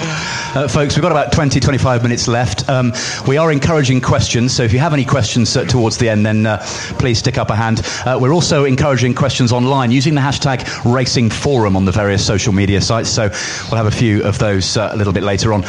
Uh, 0.54 0.68
folks, 0.68 0.98
we've 0.98 1.02
got 1.02 1.14
about 1.14 1.32
20, 1.32 1.62
25 1.62 2.04
minutes 2.04 2.28
left. 2.28 2.68
Um, 2.68 2.92
we 3.26 3.38
are 3.38 3.54
encouraging 3.54 4.02
questions, 4.02 4.54
so 4.54 4.64
if 4.64 4.74
you 4.74 4.80
have 4.80 4.92
any 4.92 5.06
questions 5.06 5.56
uh, 5.56 5.64
towards 5.64 5.98
the 5.98 6.10
end, 6.10 6.26
then 6.26 6.46
uh, 6.46 6.58
please 7.00 7.20
stick 7.20 7.38
up 7.38 7.50
a 7.52 7.56
hand. 7.56 7.82
Uh, 8.06 8.20
we're 8.22 8.34
also 8.34 8.66
encouraging 8.66 9.16
questions 9.16 9.54
online 9.54 9.92
using 9.92 10.14
the 10.14 10.20
hashtag 10.20 10.68
Racing 10.84 11.30
Forum 11.30 11.78
on 11.78 11.86
the 11.86 11.92
various 11.94 12.26
social 12.26 12.52
media 12.52 12.82
sites, 12.82 13.10
so 13.10 13.30
we'll 13.72 13.82
have 13.82 13.86
a 13.86 13.96
few 13.96 14.26
of 14.26 14.40
those 14.40 14.76
uh, 14.76 14.90
a 14.92 14.98
little 14.98 15.14
bit 15.14 15.24
later 15.24 15.54
on. 15.54 15.64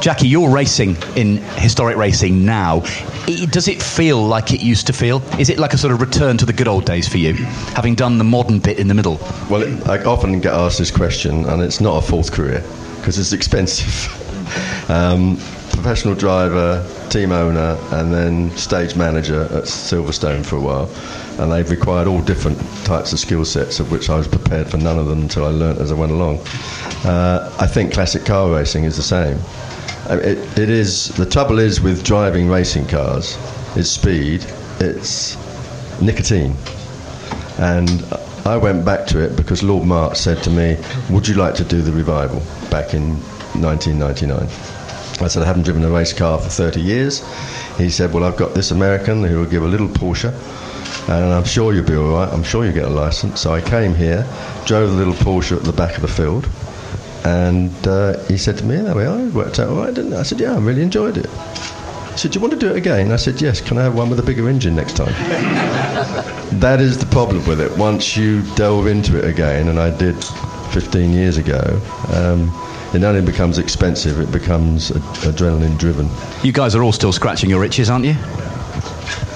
Jackie, 0.00 0.28
you're 0.28 0.48
racing 0.48 0.96
in 1.16 1.38
historic 1.56 1.96
racing 1.96 2.44
now. 2.44 2.82
I- 3.26 3.46
Does 3.50 3.68
it 3.68 3.82
feel 3.82 4.22
like 4.22 4.52
it 4.52 4.60
used 4.62 4.86
to 4.88 4.92
feel? 4.92 5.22
Is 5.38 5.50
it 5.50 5.58
like 5.58 5.72
a 5.72 5.78
sort 5.78 5.92
of 5.92 6.00
return 6.00 6.36
to 6.38 6.46
the 6.46 6.52
good 6.52 6.68
old 6.68 6.84
days 6.84 7.08
for 7.08 7.18
you, 7.18 7.34
having 7.74 7.94
done 7.94 8.18
the 8.18 8.24
modern 8.24 8.58
bit 8.58 8.78
in 8.78 8.88
the 8.88 8.94
middle? 8.94 9.18
Well, 9.48 9.62
it, 9.62 9.88
I 9.88 10.02
often 10.04 10.40
get 10.40 10.52
asked 10.52 10.78
this 10.78 10.90
question, 10.90 11.44
and 11.46 11.62
it's 11.62 11.80
not 11.80 12.02
a 12.02 12.06
fourth 12.06 12.32
career 12.32 12.62
because 12.96 13.18
it's 13.18 13.32
expensive. 13.32 14.16
um, 14.90 15.36
professional 15.72 16.14
driver, 16.14 16.86
team 17.08 17.32
owner, 17.32 17.78
and 17.92 18.12
then 18.12 18.50
stage 18.56 18.96
manager 18.96 19.44
at 19.44 19.64
Silverstone 19.64 20.44
for 20.44 20.56
a 20.56 20.60
while. 20.60 20.90
And 21.38 21.50
they've 21.50 21.70
required 21.70 22.06
all 22.06 22.20
different 22.20 22.58
types 22.84 23.12
of 23.14 23.18
skill 23.18 23.44
sets, 23.46 23.80
of 23.80 23.90
which 23.90 24.10
I 24.10 24.16
was 24.16 24.28
prepared 24.28 24.68
for 24.68 24.76
none 24.76 24.98
of 24.98 25.06
them 25.06 25.22
until 25.22 25.46
I 25.46 25.50
learnt 25.50 25.78
as 25.78 25.90
I 25.90 25.94
went 25.94 26.12
along. 26.12 26.40
Uh, 27.04 27.50
I 27.58 27.66
think 27.66 27.94
classic 27.94 28.26
car 28.26 28.50
racing 28.50 28.84
is 28.84 28.96
the 28.96 29.02
same. 29.02 29.38
It, 30.10 30.58
it 30.58 30.70
is 30.70 31.08
the 31.10 31.26
trouble 31.26 31.58
is 31.58 31.80
with 31.80 32.04
driving 32.04 32.48
racing 32.48 32.86
cars 32.86 33.38
is 33.76 33.90
speed. 33.90 34.44
It's 34.80 35.36
nicotine. 36.00 36.56
And 37.58 38.04
I 38.44 38.56
went 38.56 38.84
back 38.84 39.06
to 39.08 39.22
it 39.22 39.36
because 39.36 39.62
Lord 39.62 39.86
March 39.86 40.16
said 40.16 40.42
to 40.44 40.50
me, 40.50 40.76
Would 41.10 41.28
you 41.28 41.34
like 41.34 41.54
to 41.56 41.64
do 41.64 41.82
the 41.82 41.92
revival 41.92 42.40
back 42.70 42.94
in 42.94 43.14
1999? 43.60 44.48
I 45.22 45.28
said, 45.28 45.42
I 45.42 45.46
haven't 45.46 45.64
driven 45.64 45.84
a 45.84 45.90
race 45.90 46.14
car 46.14 46.38
for 46.38 46.48
30 46.48 46.80
years. 46.80 47.22
He 47.76 47.90
said, 47.90 48.12
Well, 48.12 48.24
I've 48.24 48.36
got 48.36 48.54
this 48.54 48.70
American 48.70 49.22
who 49.22 49.38
will 49.38 49.46
give 49.46 49.62
a 49.62 49.68
little 49.68 49.88
Porsche, 49.88 50.32
and 51.08 51.32
I'm 51.32 51.44
sure 51.44 51.74
you'll 51.74 51.84
be 51.84 51.94
all 51.94 52.14
right. 52.14 52.32
I'm 52.32 52.42
sure 52.42 52.64
you'll 52.64 52.74
get 52.74 52.86
a 52.86 52.90
license. 52.90 53.40
So 53.42 53.52
I 53.52 53.60
came 53.60 53.94
here, 53.94 54.26
drove 54.64 54.90
the 54.90 54.96
little 54.96 55.14
Porsche 55.14 55.56
at 55.56 55.64
the 55.64 55.72
back 55.72 55.96
of 55.96 56.02
the 56.02 56.08
field, 56.08 56.48
and 57.24 57.70
uh, 57.86 58.18
he 58.24 58.36
said 58.36 58.58
to 58.58 58.64
me, 58.64 58.76
There 58.76 58.94
we 58.94 59.04
are, 59.04 59.20
it 59.20 59.32
worked 59.32 59.58
out 59.58 59.68
all 59.68 59.76
right, 59.76 59.92
didn't 59.94 60.12
it? 60.12 60.16
I 60.16 60.22
said, 60.22 60.40
Yeah, 60.40 60.54
I 60.54 60.58
really 60.58 60.82
enjoyed 60.82 61.16
it. 61.16 61.26
He 62.12 62.16
said, 62.18 62.32
Do 62.32 62.38
you 62.38 62.40
want 62.40 62.52
to 62.54 62.58
do 62.58 62.70
it 62.70 62.76
again? 62.76 63.12
I 63.12 63.16
said, 63.16 63.40
Yes, 63.40 63.60
can 63.60 63.78
I 63.78 63.82
have 63.82 63.94
one 63.94 64.10
with 64.10 64.18
a 64.18 64.22
bigger 64.22 64.48
engine 64.48 64.74
next 64.74 64.96
time? 64.96 65.12
that 66.60 66.80
is 66.80 66.98
the 66.98 67.06
problem 67.06 67.46
with 67.46 67.60
it. 67.60 67.76
Once 67.76 68.16
you 68.16 68.42
delve 68.54 68.86
into 68.86 69.18
it 69.18 69.24
again, 69.24 69.68
and 69.68 69.78
I 69.78 69.90
did 69.96 70.22
15 70.72 71.12
years 71.12 71.36
ago, 71.36 71.80
um, 72.12 72.50
it 72.94 72.98
not 73.00 73.14
only 73.14 73.22
becomes 73.30 73.58
expensive, 73.58 74.18
it 74.18 74.32
becomes 74.32 74.90
ad- 74.90 74.96
adrenaline 75.34 75.78
driven. 75.78 76.08
You 76.42 76.52
guys 76.52 76.74
are 76.74 76.82
all 76.82 76.92
still 76.92 77.12
scratching 77.12 77.48
your 77.50 77.64
itches, 77.64 77.88
aren't 77.90 78.04
you? 78.04 78.14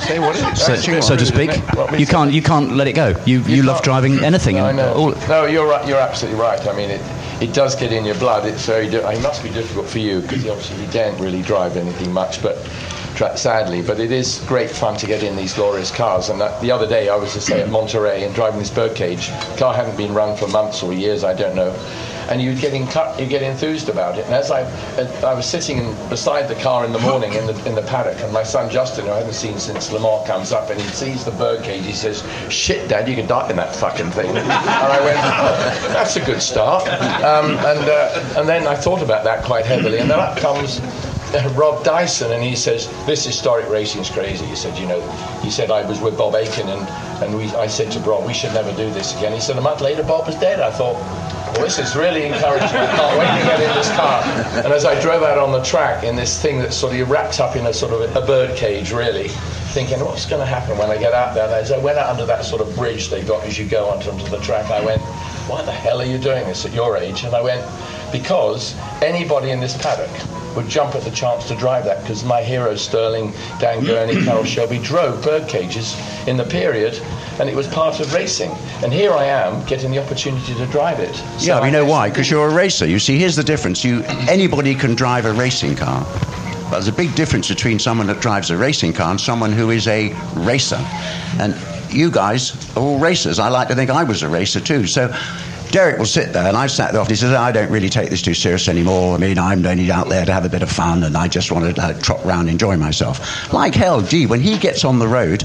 Say 0.01 0.19
what 0.19 0.35
is 0.37 0.43
it? 0.43 0.57
So, 0.57 0.73
Actually, 0.75 1.03
so 1.03 1.17
to 1.17 1.25
speak, 1.25 1.51
what 1.75 1.99
you 1.99 2.07
can't 2.07 2.33
you 2.33 2.43
can't 2.43 2.73
let 2.77 2.87
it 2.89 2.93
go. 2.93 3.15
You 3.25 3.41
you, 3.43 3.63
love 3.63 3.81
driving 3.83 4.23
anything. 4.23 4.57
No, 4.57 4.65
I 4.67 4.69
and 4.71 4.77
know. 4.77 4.93
all- 4.95 5.15
No, 5.29 5.47
you're 5.47 5.67
right. 5.67 5.87
You're 5.89 5.99
absolutely 5.99 6.39
right. 6.41 6.61
I 6.67 6.77
mean, 6.77 6.91
it 6.91 7.01
it 7.45 7.53
does 7.53 7.77
get 7.77 7.93
in 7.93 8.05
your 8.07 8.15
blood. 8.17 8.47
It's 8.47 8.67
very. 8.67 8.89
Di- 8.89 9.13
it 9.13 9.23
must 9.23 9.43
be 9.43 9.51
difficult 9.51 9.87
for 9.87 9.99
you 9.99 10.21
because 10.23 10.47
obviously 10.47 10.83
you 10.85 10.91
don't 10.91 11.19
really 11.21 11.43
drive 11.43 11.77
anything 11.77 12.13
much, 12.13 12.43
but. 12.43 12.57
Sadly, 13.37 13.81
but 13.81 14.01
it 14.01 14.11
is 14.11 14.45
great 14.49 14.69
fun 14.69 14.97
to 14.97 15.07
get 15.07 15.23
in 15.23 15.37
these 15.37 15.55
glorious 15.55 15.89
cars. 15.89 16.31
And 16.31 16.43
uh, 16.43 16.59
the 16.61 16.73
other 16.73 16.89
day, 16.89 17.09
I 17.09 17.15
was 17.15 17.33
to 17.35 17.41
say 17.41 17.63
at 17.63 17.69
Monterey 17.69 18.25
and 18.25 18.35
driving 18.35 18.59
this 18.59 18.71
birdcage. 18.71 19.29
Car 19.57 19.73
hadn't 19.73 19.97
been 19.97 20.13
run 20.13 20.37
for 20.37 20.49
months 20.49 20.83
or 20.83 20.93
years, 20.93 21.23
I 21.23 21.33
don't 21.33 21.55
know. 21.55 21.73
And 22.29 22.41
you'd 22.41 22.61
get 22.61 22.73
in, 22.75 22.83
you 23.19 23.27
get 23.29 23.43
enthused 23.43 23.89
about 23.89 24.19
it. 24.19 24.25
And 24.25 24.35
as 24.35 24.51
I, 24.51 24.63
I 25.23 25.35
was 25.35 25.47
sitting 25.47 25.95
beside 26.09 26.49
the 26.49 26.55
car 26.57 26.85
in 26.85 26.93
the 26.93 26.99
morning 26.99 27.35
in 27.35 27.47
the 27.47 27.67
in 27.67 27.75
the 27.75 27.83
paddock, 27.83 28.19
and 28.21 28.33
my 28.33 28.43
son 28.43 28.71
Justin, 28.71 29.07
who 29.07 29.13
I 29.13 29.19
haven't 29.19 29.35
seen 29.35 29.59
since 29.59 29.91
Le 29.93 30.01
Mans, 30.01 30.27
comes 30.27 30.53
up 30.53 30.71
and 30.71 30.81
he 30.81 30.89
sees 30.89 31.25
the 31.25 31.33
birdcage. 31.33 31.85
He 31.85 31.93
says, 31.93 32.25
"Shit, 32.49 32.89
Dad, 32.89 33.09
you 33.09 33.15
could 33.15 33.29
die 33.29 33.51
in 33.51 33.57
that 33.57 33.75
fucking 33.75 34.11
thing." 34.11 34.37
and 34.37 34.53
I 34.53 35.01
went, 35.05 35.19
oh, 35.23 35.89
"That's 35.93 36.17
a 36.17 36.25
good 36.25 36.41
start." 36.41 36.89
Um, 37.25 37.53
and 37.59 37.89
uh, 37.89 38.35
and 38.37 38.49
then 38.49 38.67
I 38.67 38.75
thought 38.75 39.03
about 39.03 39.25
that 39.25 39.45
quite 39.45 39.67
heavily, 39.67 39.99
and 39.99 40.11
then 40.11 40.21
up 40.21 40.37
comes. 40.37 40.81
Rob 41.55 41.85
Dyson, 41.85 42.33
and 42.33 42.43
he 42.43 42.55
says, 42.55 42.89
"This 43.07 43.25
historic 43.25 43.69
racing 43.69 44.03
is 44.03 44.11
crazy." 44.11 44.47
He 44.47 44.57
said, 44.57 44.79
"You 44.79 44.87
know," 44.87 45.01
he 45.43 45.51
said, 45.51 45.71
"I 45.71 45.87
was 45.89 46.01
with 46.01 46.17
Bob 46.17 46.35
Akin, 46.35 46.69
and 46.69 46.89
and 47.23 47.37
we, 47.37 47.45
I 47.57 47.67
said 47.67 47.91
to 47.93 48.01
Rob, 48.01 48.27
we 48.27 48.35
should 48.35 48.53
never 48.53 48.73
do 48.77 48.91
this 48.91 49.17
again." 49.17 49.33
He 49.33 49.41
said, 49.41 49.57
"A 49.59 49.61
month 49.61 49.81
later, 49.81 50.03
Bob 50.03 50.27
was 50.27 50.37
dead." 50.37 50.61
I 50.61 50.71
thought, 50.71 50.97
well, 51.55 51.63
this 51.63 51.79
is 51.79 51.95
really 51.95 52.25
encouraging. 52.25 52.67
I 52.67 52.87
can't 52.97 53.19
wait 53.19 53.41
to 53.41 53.47
get 53.47 53.61
in 53.61 53.77
this 53.77 53.91
car. 53.95 54.23
And 54.65 54.73
as 54.73 54.85
I 54.85 55.01
drove 55.01 55.23
out 55.23 55.39
on 55.39 55.53
the 55.53 55.63
track 55.63 56.03
in 56.03 56.17
this 56.17 56.41
thing 56.43 56.59
that 56.59 56.73
sort 56.73 56.95
of 56.95 57.09
wrapped 57.09 57.39
up 57.39 57.55
in 57.55 57.67
a 57.67 57.73
sort 57.73 57.93
of 57.93 58.17
a, 58.17 58.27
bird 58.27 58.57
cage, 58.57 58.91
really, 58.91 59.29
thinking, 59.71 60.01
what's 60.01 60.27
going 60.27 60.41
to 60.41 60.47
happen 60.47 60.77
when 60.79 60.91
I 60.91 60.97
get 60.97 61.13
out 61.13 61.35
there? 61.35 61.45
And 61.45 61.55
as 61.55 61.71
I 61.71 61.79
went 61.79 61.99
out 61.99 62.09
under 62.09 62.27
that 62.27 62.45
sort 62.45 62.61
of 62.61 62.75
bridge 62.75 63.09
they 63.09 63.23
got 63.23 63.45
as 63.45 63.57
you 63.57 63.67
go 63.67 63.87
onto 63.87 64.11
the 64.31 64.39
track, 64.39 64.71
I 64.71 64.85
went, 64.85 65.01
why 65.47 65.63
the 65.63 65.73
hell 65.73 66.01
are 66.01 66.05
you 66.05 66.19
doing 66.19 66.45
this 66.45 66.65
at 66.67 66.73
your 66.73 66.97
age? 66.97 67.23
And 67.23 67.35
I 67.35 67.43
went, 67.43 67.63
because 68.15 68.77
anybody 69.03 69.51
in 69.51 69.59
this 69.59 69.77
paddock 69.77 70.09
would 70.55 70.69
jump 70.69 70.95
at 70.95 71.03
the 71.03 71.11
chance 71.11 71.49
to 71.49 71.57
drive 71.57 71.85
that 71.85 72.01
because 72.03 72.25
my 72.25 72.41
heroes, 72.43 72.81
Stirling, 72.81 73.33
Dan 73.59 73.85
Gurney, 73.85 74.15
Carroll 74.25 74.45
Shelby, 74.45 74.79
drove 74.79 75.21
bird 75.25 75.49
cages 75.49 75.97
in 76.29 76.37
the 76.37 76.45
period 76.45 76.95
and 77.41 77.49
it 77.49 77.57
was 77.57 77.67
part 77.67 77.99
of 77.99 78.15
racing. 78.15 78.53
And 78.85 78.93
here 78.93 79.13
I 79.13 79.25
am 79.25 79.67
getting 79.67 79.91
the 79.91 79.99
opportunity 79.99 80.55
to 80.55 80.67
drive 80.67 81.01
it. 81.01 81.13
So 81.41 81.47
yeah, 81.47 81.61
we 81.61 81.67
I 81.67 81.71
know 81.71 81.85
why. 81.85 82.09
Because 82.09 82.31
you're 82.31 82.49
a 82.49 82.55
racer. 82.55 82.87
You 82.87 83.01
see, 83.01 83.19
here's 83.19 83.35
the 83.35 83.43
difference. 83.43 83.83
You 83.83 84.05
anybody 84.31 84.77
can 84.77 84.95
drive 84.95 85.25
a 85.25 85.33
racing 85.33 85.75
car, 85.75 86.07
but 86.71 86.71
there's 86.71 86.87
a 86.87 86.93
big 86.93 87.17
difference 87.17 87.49
between 87.49 87.81
someone 87.81 88.07
that 88.07 88.21
drives 88.21 88.49
a 88.53 88.57
racing 88.57 88.93
car 88.93 89.11
and 89.11 89.21
someone 89.21 89.51
who 89.51 89.71
is 89.71 89.89
a 89.89 90.13
racer. 90.37 90.79
And 91.41 91.57
you 91.93 92.13
guys 92.13 92.55
are 92.77 92.81
all 92.81 93.01
racers. 93.01 93.41
I 93.41 93.49
like 93.49 93.67
to 93.69 93.75
think 93.75 93.91
I 93.91 94.05
was 94.05 94.23
a 94.23 94.29
racer 94.29 94.61
too. 94.61 94.87
So. 94.87 95.13
Derek 95.71 95.99
will 95.99 96.07
sit 96.07 96.33
there, 96.33 96.47
and 96.47 96.57
I've 96.57 96.71
sat 96.71 96.93
there 96.93 97.01
often. 97.01 97.13
He 97.13 97.17
says, 97.17 97.33
I 97.33 97.51
don't 97.51 97.71
really 97.71 97.89
take 97.89 98.11
this 98.11 98.23
too 98.23 98.35
serious 98.35 98.69
anymore. 98.69 99.15
I 99.15 99.19
mean, 99.19 99.39
I'm 99.39 99.65
only 99.67 99.91
out 99.91 100.09
there 100.09 100.25
to 100.25 100.33
have 100.33 100.45
a 100.45 100.49
bit 100.49 100.63
of 100.63 100.71
fun, 100.71 101.03
and 101.03 101.17
I 101.17 101.27
just 101.29 101.51
want 101.51 101.75
to 101.75 101.83
uh, 101.83 101.93
trot 102.01 102.25
around, 102.25 102.41
and 102.43 102.51
enjoy 102.51 102.77
myself. 102.77 103.53
Like 103.53 103.75
hell, 103.75 104.01
gee, 104.01 104.27
when 104.27 104.41
he 104.41 104.57
gets 104.57 104.85
on 104.85 104.99
the 104.99 105.09
road, 105.09 105.43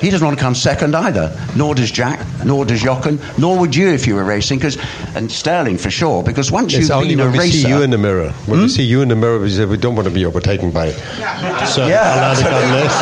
he 0.00 0.10
doesn't 0.10 0.24
want 0.26 0.38
to 0.38 0.42
come 0.42 0.54
second 0.54 0.94
either. 0.94 1.34
Nor 1.56 1.74
does 1.74 1.90
Jack, 1.90 2.20
nor 2.44 2.64
does 2.64 2.82
Jochen, 2.82 3.18
nor 3.38 3.58
would 3.58 3.74
you 3.74 3.88
if 3.88 4.06
you 4.06 4.14
were 4.14 4.24
racing, 4.24 4.58
because 4.58 4.76
and 5.14 5.30
Stirling 5.32 5.78
for 5.78 5.90
sure, 5.90 6.22
because 6.22 6.52
once 6.52 6.74
It's 6.74 6.82
you've 6.82 6.90
only 6.90 7.16
been 7.16 7.20
a 7.20 7.24
when 7.24 7.32
we 7.32 7.38
racer, 7.38 7.58
see 7.58 7.68
you 7.68 7.82
in 7.82 7.90
the 7.90 7.98
mirror. 7.98 8.30
When 8.46 8.60
we 8.60 8.68
see 8.68 8.82
you 8.84 9.00
in 9.02 9.08
the 9.08 9.16
mirror, 9.16 9.38
we 9.40 9.48
say 9.50 9.64
we 9.64 9.76
don't 9.78 9.94
want 9.96 10.06
to 10.06 10.14
be 10.14 10.24
overtaken 10.26 10.70
by 10.70 10.90
certain 10.92 11.88
Yeah. 11.90 12.32
Atlantic 12.32 12.46
unless. 12.46 12.92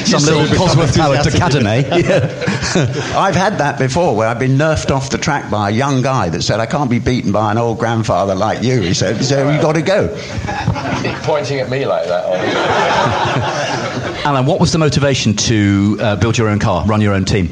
Some 0.10 0.22
little 0.24 0.46
Cosworth 0.56 0.96
powered 0.96 1.26
Academy. 1.26 1.84
I've 3.16 3.34
had 3.34 3.58
that 3.58 3.78
before 3.78 4.14
where 4.14 4.28
I've 4.28 4.38
been 4.38 4.56
nerfed 4.58 4.89
off 4.90 5.10
the 5.10 5.18
track 5.18 5.50
by 5.50 5.70
a 5.70 5.72
young 5.72 6.02
guy 6.02 6.28
that 6.28 6.42
said, 6.42 6.60
I 6.60 6.66
can't 6.66 6.90
be 6.90 6.98
beaten 6.98 7.32
by 7.32 7.50
an 7.50 7.58
old 7.58 7.78
grandfather 7.78 8.34
like 8.34 8.62
you. 8.62 8.80
He 8.80 8.94
said, 8.94 9.24
so 9.24 9.50
you 9.50 9.60
got 9.60 9.74
to 9.74 9.82
go. 9.82 10.08
Keep 11.02 11.16
pointing 11.22 11.60
at 11.60 11.70
me 11.70 11.86
like 11.86 12.06
that. 12.06 12.24
Ollie. 12.24 14.24
Alain, 14.24 14.46
what 14.46 14.60
was 14.60 14.72
the 14.72 14.78
motivation 14.78 15.34
to 15.34 15.98
uh, 16.00 16.16
build 16.16 16.36
your 16.36 16.48
own 16.48 16.58
car, 16.58 16.84
run 16.86 17.00
your 17.00 17.14
own 17.14 17.24
team? 17.24 17.48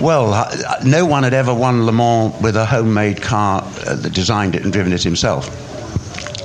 Well, 0.00 0.32
uh, 0.32 0.80
no 0.84 1.04
one 1.04 1.24
had 1.24 1.34
ever 1.34 1.54
won 1.54 1.84
Le 1.84 1.92
Mans 1.92 2.40
with 2.40 2.56
a 2.56 2.64
homemade 2.64 3.20
car 3.20 3.62
uh, 3.62 3.96
that 3.96 4.14
designed 4.14 4.54
it 4.54 4.64
and 4.64 4.72
driven 4.72 4.92
it 4.92 5.02
himself. 5.02 5.69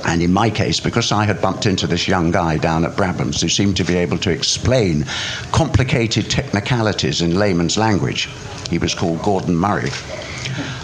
And 0.06 0.22
in 0.22 0.32
my 0.32 0.50
case, 0.50 0.78
because 0.78 1.10
I 1.10 1.24
had 1.24 1.42
bumped 1.42 1.66
into 1.66 1.88
this 1.88 2.06
young 2.06 2.30
guy 2.30 2.58
down 2.58 2.84
at 2.84 2.96
Brabham's 2.96 3.40
who 3.40 3.48
seemed 3.48 3.76
to 3.78 3.84
be 3.84 3.96
able 3.96 4.18
to 4.18 4.30
explain 4.30 5.04
complicated 5.50 6.30
technicalities 6.30 7.20
in 7.20 7.36
layman's 7.36 7.76
language, 7.76 8.28
he 8.70 8.78
was 8.78 8.94
called 8.94 9.20
Gordon 9.22 9.56
Murray. 9.56 9.90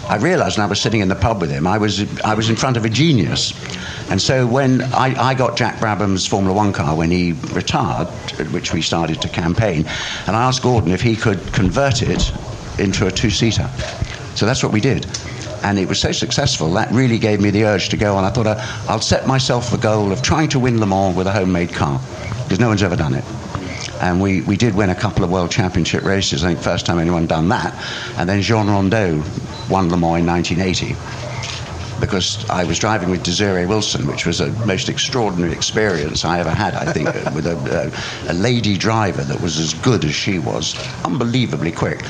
I 0.09 0.17
realized 0.17 0.57
when 0.57 0.65
I 0.65 0.69
was 0.69 0.81
sitting 0.81 0.99
in 0.99 1.07
the 1.07 1.15
pub 1.15 1.39
with 1.39 1.49
him, 1.49 1.65
I 1.65 1.77
was, 1.77 2.21
I 2.21 2.33
was 2.33 2.49
in 2.49 2.57
front 2.57 2.75
of 2.75 2.83
a 2.83 2.89
genius. 2.89 3.53
And 4.09 4.21
so 4.21 4.45
when 4.45 4.81
I, 4.81 5.15
I 5.17 5.33
got 5.33 5.55
Jack 5.55 5.79
Brabham's 5.79 6.27
Formula 6.27 6.53
One 6.53 6.73
car 6.73 6.93
when 6.93 7.09
he 7.09 7.31
retired, 7.53 8.09
at 8.39 8.51
which 8.51 8.73
we 8.73 8.81
started 8.81 9.21
to 9.21 9.29
campaign, 9.29 9.85
and 10.27 10.35
I 10.35 10.43
asked 10.43 10.61
Gordon 10.61 10.91
if 10.91 11.01
he 11.01 11.15
could 11.15 11.39
convert 11.53 12.01
it 12.01 12.29
into 12.77 13.07
a 13.07 13.11
two 13.11 13.29
seater. 13.29 13.69
So 14.35 14.45
that's 14.45 14.61
what 14.61 14.73
we 14.73 14.81
did. 14.81 15.05
And 15.63 15.79
it 15.79 15.87
was 15.87 15.99
so 15.99 16.11
successful, 16.11 16.73
that 16.73 16.91
really 16.91 17.17
gave 17.17 17.39
me 17.39 17.49
the 17.49 17.63
urge 17.65 17.89
to 17.89 17.97
go 17.97 18.15
on. 18.15 18.25
I 18.25 18.29
thought, 18.29 18.47
uh, 18.47 18.59
I'll 18.89 18.99
set 18.99 19.25
myself 19.25 19.71
the 19.71 19.77
goal 19.77 20.11
of 20.11 20.21
trying 20.21 20.49
to 20.49 20.59
win 20.59 20.79
Le 20.79 20.85
Mans 20.85 21.15
with 21.15 21.25
a 21.25 21.31
homemade 21.31 21.73
car, 21.73 22.01
because 22.43 22.59
no 22.59 22.67
one's 22.67 22.83
ever 22.83 22.97
done 22.97 23.13
it. 23.13 23.23
And 24.01 24.21
we, 24.21 24.41
we 24.41 24.57
did 24.57 24.75
win 24.75 24.89
a 24.89 24.95
couple 24.95 25.23
of 25.23 25.31
world 25.31 25.51
championship 25.51 26.03
races. 26.03 26.43
I 26.43 26.49
think 26.49 26.59
first 26.59 26.85
time 26.85 26.99
anyone 26.99 27.27
done 27.27 27.47
that. 27.49 27.73
And 28.17 28.27
then 28.27 28.41
Jean 28.41 28.67
Rondeau 28.67 29.23
won 29.69 29.89
Le 29.89 29.97
Mans 29.97 30.19
in 30.19 30.25
1980 30.27 31.22
because 32.03 32.47
I 32.49 32.65
was 32.65 32.79
driving 32.79 33.09
with 33.09 33.23
Desiree 33.23 33.65
Wilson, 33.65 34.05
which 34.07 34.25
was 34.25 34.41
a 34.41 34.51
most 34.65 34.89
extraordinary 34.89 35.53
experience 35.53 36.25
I 36.25 36.39
ever 36.39 36.49
had, 36.49 36.75
I 36.75 36.91
think, 36.91 37.07
with 37.33 37.47
a, 37.47 37.55
a, 38.27 38.31
a 38.31 38.33
lady 38.33 38.77
driver 38.77 39.23
that 39.23 39.39
was 39.39 39.57
as 39.57 39.73
good 39.73 40.03
as 40.03 40.13
she 40.13 40.37
was, 40.37 40.75
unbelievably 41.05 41.71
quick. 41.71 42.03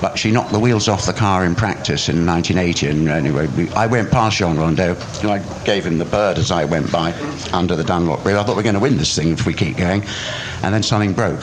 But 0.00 0.18
she 0.18 0.30
knocked 0.30 0.52
the 0.52 0.58
wheels 0.58 0.88
off 0.88 1.04
the 1.04 1.12
car 1.12 1.44
in 1.44 1.54
practice 1.54 2.08
in 2.08 2.24
1980. 2.24 2.86
And 2.86 3.08
anyway, 3.08 3.46
we, 3.48 3.70
I 3.72 3.86
went 3.86 4.10
past 4.10 4.38
Jean 4.38 4.56
Rondeau, 4.56 4.96
and 5.20 5.30
I 5.30 5.64
gave 5.64 5.84
him 5.84 5.98
the 5.98 6.06
bird 6.06 6.38
as 6.38 6.50
I 6.50 6.64
went 6.64 6.90
by 6.90 7.12
under 7.52 7.76
the 7.76 7.84
Dunlop 7.84 8.24
wheel. 8.24 8.38
I 8.38 8.44
thought 8.44 8.52
we 8.52 8.60
we're 8.60 8.62
going 8.62 8.76
to 8.76 8.80
win 8.80 8.96
this 8.96 9.14
thing 9.14 9.28
if 9.28 9.44
we 9.44 9.52
keep 9.52 9.76
going. 9.76 10.04
And 10.62 10.72
then 10.74 10.82
something 10.82 11.12
broke. 11.12 11.40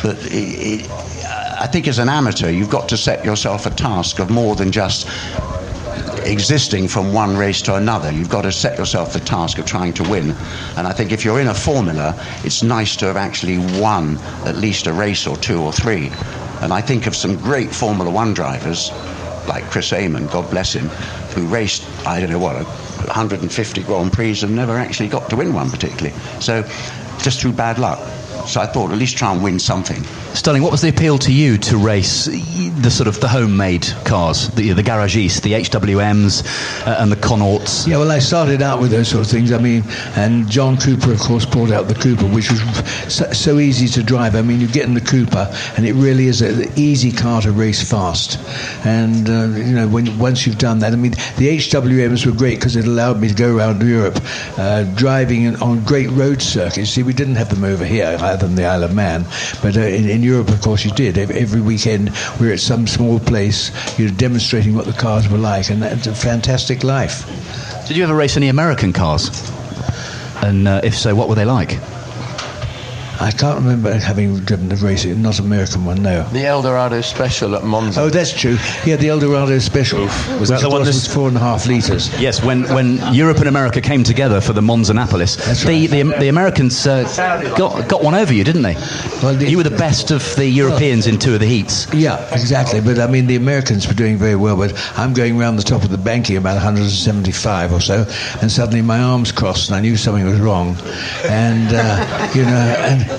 But 0.00 0.16
it, 0.26 0.84
it, 0.84 0.90
I 1.60 1.66
think 1.66 1.88
as 1.88 1.98
an 1.98 2.08
amateur, 2.08 2.50
you've 2.50 2.70
got 2.70 2.88
to 2.90 2.96
set 2.96 3.24
yourself 3.24 3.66
a 3.66 3.70
task 3.70 4.20
of 4.20 4.30
more 4.30 4.54
than 4.54 4.70
just 4.70 5.08
existing 6.24 6.88
from 6.88 7.12
one 7.12 7.36
race 7.36 7.62
to 7.62 7.76
another. 7.76 8.10
You've 8.12 8.28
got 8.28 8.42
to 8.42 8.52
set 8.52 8.78
yourself 8.78 9.12
the 9.12 9.20
task 9.20 9.58
of 9.58 9.66
trying 9.66 9.92
to 9.94 10.02
win. 10.08 10.30
And 10.76 10.86
I 10.86 10.92
think 10.92 11.12
if 11.12 11.24
you're 11.24 11.40
in 11.40 11.48
a 11.48 11.54
formula, 11.54 12.14
it's 12.44 12.62
nice 12.62 12.96
to 12.96 13.06
have 13.06 13.16
actually 13.16 13.58
won 13.80 14.18
at 14.44 14.56
least 14.56 14.86
a 14.86 14.92
race 14.92 15.26
or 15.26 15.36
two 15.36 15.60
or 15.60 15.72
three. 15.72 16.10
And 16.60 16.72
I 16.72 16.80
think 16.80 17.06
of 17.06 17.16
some 17.16 17.36
great 17.36 17.74
Formula 17.74 18.10
One 18.10 18.34
drivers, 18.34 18.90
like 19.48 19.64
Chris 19.70 19.92
Amon, 19.92 20.26
God 20.28 20.50
bless 20.50 20.72
him, 20.72 20.88
who 21.34 21.46
raced, 21.46 21.84
I 22.06 22.20
don't 22.20 22.30
know 22.30 22.38
what, 22.38 22.64
150 22.64 23.82
Grand 23.82 24.12
Prix 24.12 24.42
and 24.42 24.54
never 24.54 24.76
actually 24.78 25.08
got 25.08 25.28
to 25.30 25.36
win 25.36 25.52
one 25.52 25.70
particularly. 25.70 26.16
So 26.40 26.62
just 27.18 27.40
through 27.40 27.52
bad 27.52 27.78
luck. 27.78 27.98
So 28.46 28.60
I 28.60 28.66
thought 28.66 28.90
at 28.90 28.98
least 28.98 29.16
try 29.16 29.32
and 29.32 29.42
win 29.42 29.58
something. 29.58 30.04
Stirling, 30.34 30.62
what 30.62 30.72
was 30.72 30.80
the 30.80 30.88
appeal 30.88 31.18
to 31.18 31.32
you 31.32 31.58
to 31.58 31.76
race 31.76 32.24
the 32.24 32.90
sort 32.90 33.06
of 33.06 33.20
the 33.20 33.28
homemade 33.28 33.86
cars, 34.04 34.48
the, 34.54 34.72
the 34.72 34.82
Garagistes, 34.82 35.42
the 35.42 35.52
HWMs, 35.52 36.86
uh, 36.86 36.96
and 36.98 37.12
the 37.12 37.16
Connaughts? 37.16 37.86
Yeah, 37.86 37.98
well, 37.98 38.10
I 38.10 38.18
started 38.18 38.62
out 38.62 38.80
with 38.80 38.90
those 38.90 39.08
sort 39.08 39.26
of 39.26 39.30
things. 39.30 39.52
I 39.52 39.58
mean, 39.58 39.84
and 40.16 40.48
John 40.50 40.78
Cooper, 40.78 41.12
of 41.12 41.20
course, 41.20 41.44
brought 41.44 41.70
out 41.70 41.86
the 41.86 41.94
Cooper, 41.94 42.24
which 42.24 42.50
was 42.50 42.60
so, 43.12 43.30
so 43.32 43.58
easy 43.58 43.86
to 43.88 44.02
drive. 44.02 44.34
I 44.34 44.40
mean, 44.40 44.58
you 44.58 44.68
get 44.68 44.86
in 44.86 44.94
the 44.94 45.02
Cooper, 45.02 45.52
and 45.76 45.86
it 45.86 45.92
really 45.92 46.26
is 46.26 46.40
an 46.40 46.66
easy 46.76 47.12
car 47.12 47.42
to 47.42 47.52
race 47.52 47.88
fast. 47.88 48.38
And 48.86 49.28
uh, 49.28 49.58
you 49.58 49.74
know, 49.74 49.86
when 49.86 50.18
once 50.18 50.46
you've 50.46 50.58
done 50.58 50.78
that, 50.78 50.94
I 50.94 50.96
mean, 50.96 51.12
the 51.36 51.58
HWMs 51.58 52.24
were 52.24 52.32
great 52.32 52.58
because 52.58 52.74
it 52.76 52.86
allowed 52.86 53.20
me 53.20 53.28
to 53.28 53.34
go 53.34 53.54
around 53.54 53.82
Europe, 53.82 54.18
uh, 54.56 54.84
driving 54.94 55.54
on 55.56 55.84
great 55.84 56.10
road 56.10 56.40
circuits. 56.40 56.90
See, 56.90 57.02
we 57.02 57.12
didn't 57.12 57.36
have 57.36 57.50
them 57.50 57.64
over 57.64 57.84
here, 57.84 58.16
other 58.18 58.46
than 58.46 58.56
the 58.56 58.64
Isle 58.64 58.84
of 58.84 58.94
Man, 58.94 59.24
but 59.62 59.76
uh, 59.76 59.80
in, 59.80 60.21
in 60.22 60.28
Europe, 60.28 60.50
of 60.50 60.60
course, 60.60 60.84
you 60.84 60.92
did. 60.92 61.18
Every, 61.18 61.60
weekend, 61.60 62.10
we 62.40 62.46
were 62.46 62.52
at 62.52 62.60
some 62.60 62.86
small 62.86 63.18
place, 63.18 63.70
you 63.98 64.08
know, 64.08 64.14
demonstrating 64.14 64.74
what 64.74 64.86
the 64.86 64.92
cars 64.92 65.28
were 65.28 65.38
like, 65.38 65.70
and 65.70 65.82
that's 65.82 66.06
a 66.06 66.14
fantastic 66.14 66.84
life. 66.84 67.26
Did 67.88 67.96
you 67.96 68.04
ever 68.04 68.14
race 68.14 68.36
any 68.36 68.48
American 68.48 68.92
cars? 68.92 69.28
And 70.42 70.68
uh, 70.68 70.80
if 70.84 70.96
so, 70.96 71.14
what 71.14 71.28
were 71.28 71.34
they 71.34 71.44
like? 71.44 71.78
I 73.22 73.30
can't 73.30 73.56
remember 73.60 73.92
having 73.94 74.40
driven 74.40 74.68
the 74.68 74.74
race, 74.76 75.04
not 75.04 75.38
American 75.38 75.84
one, 75.84 76.02
no. 76.02 76.24
The 76.30 76.44
Eldorado 76.44 77.00
Special 77.02 77.54
at 77.54 77.62
Monza. 77.62 78.00
Oh, 78.00 78.08
that's 78.10 78.32
true. 78.32 78.56
Yeah, 78.84 78.96
the 78.96 79.10
Eldorado 79.10 79.58
Special. 79.60 80.00
Was 80.40 80.48
that 80.48 80.60
the 80.60 80.68
one 80.68 80.78
course 80.78 80.88
that's- 80.88 81.06
was 81.06 81.14
four 81.14 81.28
and 81.28 81.36
a 81.36 81.40
half 81.40 81.66
litres? 81.68 82.10
Yes, 82.20 82.42
when, 82.42 82.64
when 82.74 82.98
Europe 83.14 83.38
and 83.38 83.46
America 83.46 83.80
came 83.80 84.02
together 84.02 84.40
for 84.40 84.52
the 84.52 84.60
Monzanapolis, 84.60 85.36
the, 85.64 85.86
the, 85.86 86.02
the 86.18 86.26
Americans 86.28 86.84
uh, 86.84 87.04
got, 87.56 87.88
got 87.88 88.02
one 88.02 88.14
over 88.16 88.34
you, 88.34 88.42
didn't 88.42 88.62
they? 88.62 88.74
Well, 89.22 89.34
the- 89.34 89.48
you 89.48 89.56
were 89.56 89.62
the 89.62 89.70
best 89.70 90.10
of 90.10 90.34
the 90.34 90.46
Europeans 90.48 91.06
in 91.06 91.18
two 91.20 91.34
of 91.34 91.40
the 91.40 91.46
heats. 91.46 91.86
Yeah, 91.94 92.16
exactly. 92.34 92.80
But 92.80 92.98
I 92.98 93.06
mean, 93.06 93.28
the 93.28 93.36
Americans 93.36 93.86
were 93.86 93.94
doing 93.94 94.16
very 94.16 94.34
well. 94.36 94.56
But 94.56 94.72
I'm 94.98 95.12
going 95.12 95.38
round 95.38 95.60
the 95.60 95.62
top 95.62 95.84
of 95.84 95.90
the 95.90 95.98
banking 95.98 96.36
about 96.36 96.54
175 96.54 97.72
or 97.72 97.80
so, 97.80 98.04
and 98.40 98.50
suddenly 98.50 98.82
my 98.82 98.98
arms 99.00 99.30
crossed, 99.30 99.68
and 99.68 99.76
I 99.76 99.80
knew 99.80 99.96
something 99.96 100.24
was 100.26 100.40
wrong. 100.40 100.76
And 101.28 101.68
uh, 101.72 102.30
you 102.34 102.42
know, 102.42 102.50
and 102.50 103.02
it 103.02 103.08
was 103.08 103.10
re- 103.10 103.11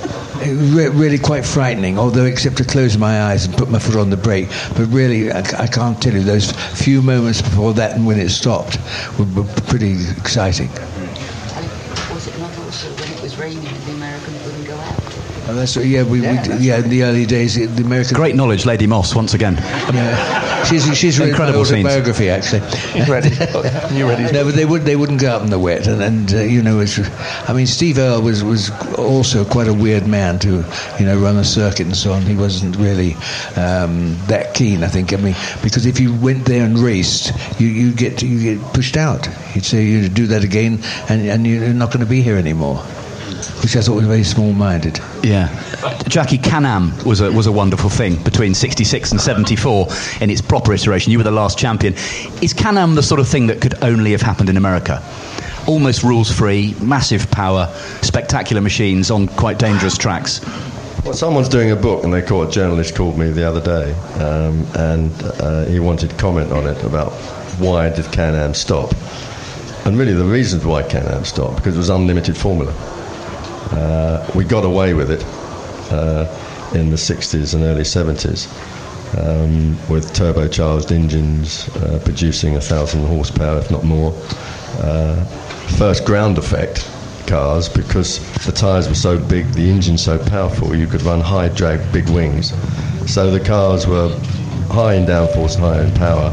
really 0.93 1.17
quite 1.17 1.45
frightening. 1.45 1.97
Although, 1.97 2.25
except 2.25 2.57
to 2.57 2.65
close 2.65 2.97
my 2.97 3.23
eyes 3.23 3.45
and 3.45 3.55
put 3.55 3.69
my 3.69 3.79
foot 3.79 3.95
on 3.95 4.09
the 4.09 4.17
brake, 4.17 4.49
but 4.75 4.87
really, 4.87 5.31
I, 5.31 5.39
I 5.57 5.67
can't 5.67 6.01
tell 6.01 6.13
you 6.13 6.23
those 6.23 6.51
few 6.51 7.01
moments 7.01 7.41
before 7.41 7.73
that 7.73 7.95
and 7.95 8.05
when 8.05 8.19
it 8.19 8.29
stopped 8.29 8.77
were, 9.17 9.25
were 9.25 9.47
pretty 9.67 10.09
exciting. 10.17 10.69
Was 12.13 12.27
it 12.27 12.37
not 12.39 12.57
also 12.59 12.89
when 12.95 13.11
it 13.11 13.21
was 13.21 13.37
raining 13.37 13.65
and 13.65 13.77
the 13.83 13.91
Americans 13.93 14.45
wouldn't 14.45 14.67
go 14.67 14.75
out? 14.75 14.95
Oh, 15.45 15.49
and 15.49 15.57
that's 15.57 15.75
yeah, 15.75 16.03
we, 16.03 16.21
Yeah, 16.21 16.31
we 16.31 16.47
that's 16.47 16.63
yeah 16.63 16.79
in 16.79 16.89
the 16.89 17.03
early 17.03 17.25
days 17.25 17.55
the 17.55 17.83
American 17.83 18.15
Great 18.15 18.35
knowledge, 18.35 18.65
Lady 18.65 18.87
Moss, 18.87 19.13
once 19.13 19.33
again. 19.33 19.55
Yeah, 19.93 20.52
she's 20.65 20.97
she's 20.97 21.19
written 21.19 21.33
Incredible 21.33 21.65
scenes. 21.65 21.85
autobiography 21.85 22.29
actually. 22.29 22.61
You 22.95 23.11
ready? 23.11 23.29
You 23.95 24.07
ready? 24.07 24.31
No, 24.31 24.43
but 24.45 24.55
they 24.55 24.65
would 24.65 24.83
they 24.83 24.95
wouldn't 24.95 25.19
go 25.21 25.29
out 25.31 25.41
in 25.41 25.49
the 25.49 25.59
wet, 25.59 25.87
and, 25.87 26.01
and 26.01 26.33
uh, 26.33 26.37
you 26.39 26.61
know, 26.61 26.79
it's, 26.79 26.99
I 27.49 27.53
mean, 27.53 27.67
Steve 27.67 27.97
Earle 27.97 28.21
was 28.21 28.43
was 28.43 28.71
also 28.97 29.43
quite 29.45 29.67
a 29.67 29.73
weird 29.73 30.07
man 30.07 30.39
to 30.39 30.63
you 30.99 31.05
know 31.05 31.17
run 31.19 31.37
a 31.37 31.43
circuit 31.43 31.85
and 31.85 31.95
so 31.95 32.13
on. 32.13 32.21
He 32.23 32.35
wasn't 32.35 32.75
really 32.77 33.13
um, 33.55 34.17
that 34.27 34.53
keen, 34.53 34.83
I 34.83 34.87
think. 34.87 35.13
I 35.13 35.17
mean, 35.17 35.35
because 35.61 35.85
if 35.85 35.99
you 35.99 36.13
went 36.15 36.45
there 36.45 36.63
and 36.65 36.77
raced, 36.77 37.33
you 37.59 37.67
you 37.67 37.93
get 37.93 38.21
you 38.21 38.55
get 38.55 38.73
pushed 38.73 38.97
out. 38.97 39.25
He'd 39.53 39.65
say 39.65 39.83
you 39.85 40.09
do 40.09 40.27
that 40.27 40.43
again, 40.43 40.79
and 41.09 41.27
and 41.27 41.45
you're 41.47 41.73
not 41.73 41.89
going 41.91 42.05
to 42.05 42.09
be 42.09 42.21
here 42.21 42.37
anymore. 42.37 42.83
Which 43.63 43.75
I 43.77 43.81
thought 43.81 43.95
was 43.95 44.05
very 44.05 44.23
small-minded. 44.23 44.99
Yeah. 45.23 45.47
Jackie 46.07 46.37
Can-Am 46.37 46.93
was 47.05 47.21
a, 47.21 47.31
was 47.31 47.47
a 47.47 47.51
wonderful 47.51 47.89
thing 47.89 48.21
between 48.23 48.53
66 48.53 49.11
and 49.11 49.21
74 49.21 49.87
in 50.21 50.29
its 50.29 50.41
proper 50.41 50.73
iteration. 50.73 51.11
You 51.11 51.17
were 51.17 51.23
the 51.23 51.31
last 51.31 51.57
champion. 51.57 51.93
Is 52.41 52.53
Can-Am 52.53 52.95
the 52.95 53.03
sort 53.03 53.21
of 53.21 53.27
thing 53.27 53.47
that 53.47 53.61
could 53.61 53.81
only 53.83 54.11
have 54.11 54.21
happened 54.21 54.49
in 54.49 54.57
America? 54.57 55.01
Almost 55.65 56.03
rules-free, 56.03 56.75
massive 56.81 57.31
power, 57.31 57.73
spectacular 58.01 58.61
machines 58.61 59.09
on 59.09 59.27
quite 59.29 59.59
dangerous 59.59 59.97
tracks. 59.97 60.41
Well, 61.05 61.13
someone's 61.13 61.49
doing 61.49 61.71
a 61.71 61.75
book, 61.75 62.03
and 62.03 62.13
they 62.13 62.21
called, 62.21 62.49
a 62.49 62.51
journalist 62.51 62.95
called 62.95 63.17
me 63.17 63.29
the 63.29 63.47
other 63.47 63.61
day, 63.61 63.93
um, 64.23 64.65
and 64.75 65.11
uh, 65.41 65.65
he 65.65 65.79
wanted 65.79 66.17
comment 66.17 66.51
on 66.51 66.67
it 66.67 66.81
about 66.83 67.11
why 67.59 67.89
did 67.89 68.05
Can-Am 68.11 68.53
stop. 68.53 68.93
And 69.85 69.97
really, 69.97 70.13
the 70.13 70.25
reasons 70.25 70.65
why 70.65 70.83
Can-Am 70.83 71.25
stopped 71.25 71.57
because 71.57 71.75
it 71.75 71.77
was 71.77 71.89
unlimited 71.89 72.37
formula. 72.37 72.73
Uh, 73.71 74.29
we 74.35 74.43
got 74.43 74.65
away 74.65 74.93
with 74.93 75.11
it 75.11 75.23
uh, 75.91 76.25
in 76.75 76.89
the 76.89 76.95
60s 76.95 77.53
and 77.53 77.63
early 77.63 77.83
70s 77.83 78.47
um, 79.17 79.71
with 79.89 80.13
turbocharged 80.13 80.91
engines 80.91 81.69
uh, 81.77 81.99
producing 82.03 82.55
a 82.55 82.61
thousand 82.61 83.05
horsepower, 83.05 83.59
if 83.59 83.69
not 83.69 83.83
more. 83.83 84.13
Uh, 84.79 85.23
first 85.77 86.05
ground 86.05 86.37
effect 86.37 86.89
cars 87.27 87.69
because 87.69 88.19
the 88.45 88.51
tyres 88.51 88.89
were 88.89 88.95
so 88.95 89.17
big, 89.17 89.45
the 89.53 89.69
engine 89.69 89.97
so 89.97 90.17
powerful, 90.29 90.75
you 90.75 90.87
could 90.87 91.01
run 91.03 91.21
high 91.21 91.49
drag, 91.49 91.79
big 91.93 92.09
wings. 92.09 92.53
So 93.11 93.31
the 93.31 93.39
cars 93.39 93.87
were 93.87 94.09
high 94.69 94.95
in 94.95 95.05
downforce, 95.05 95.57
high 95.57 95.83
in 95.83 95.93
power. 95.93 96.31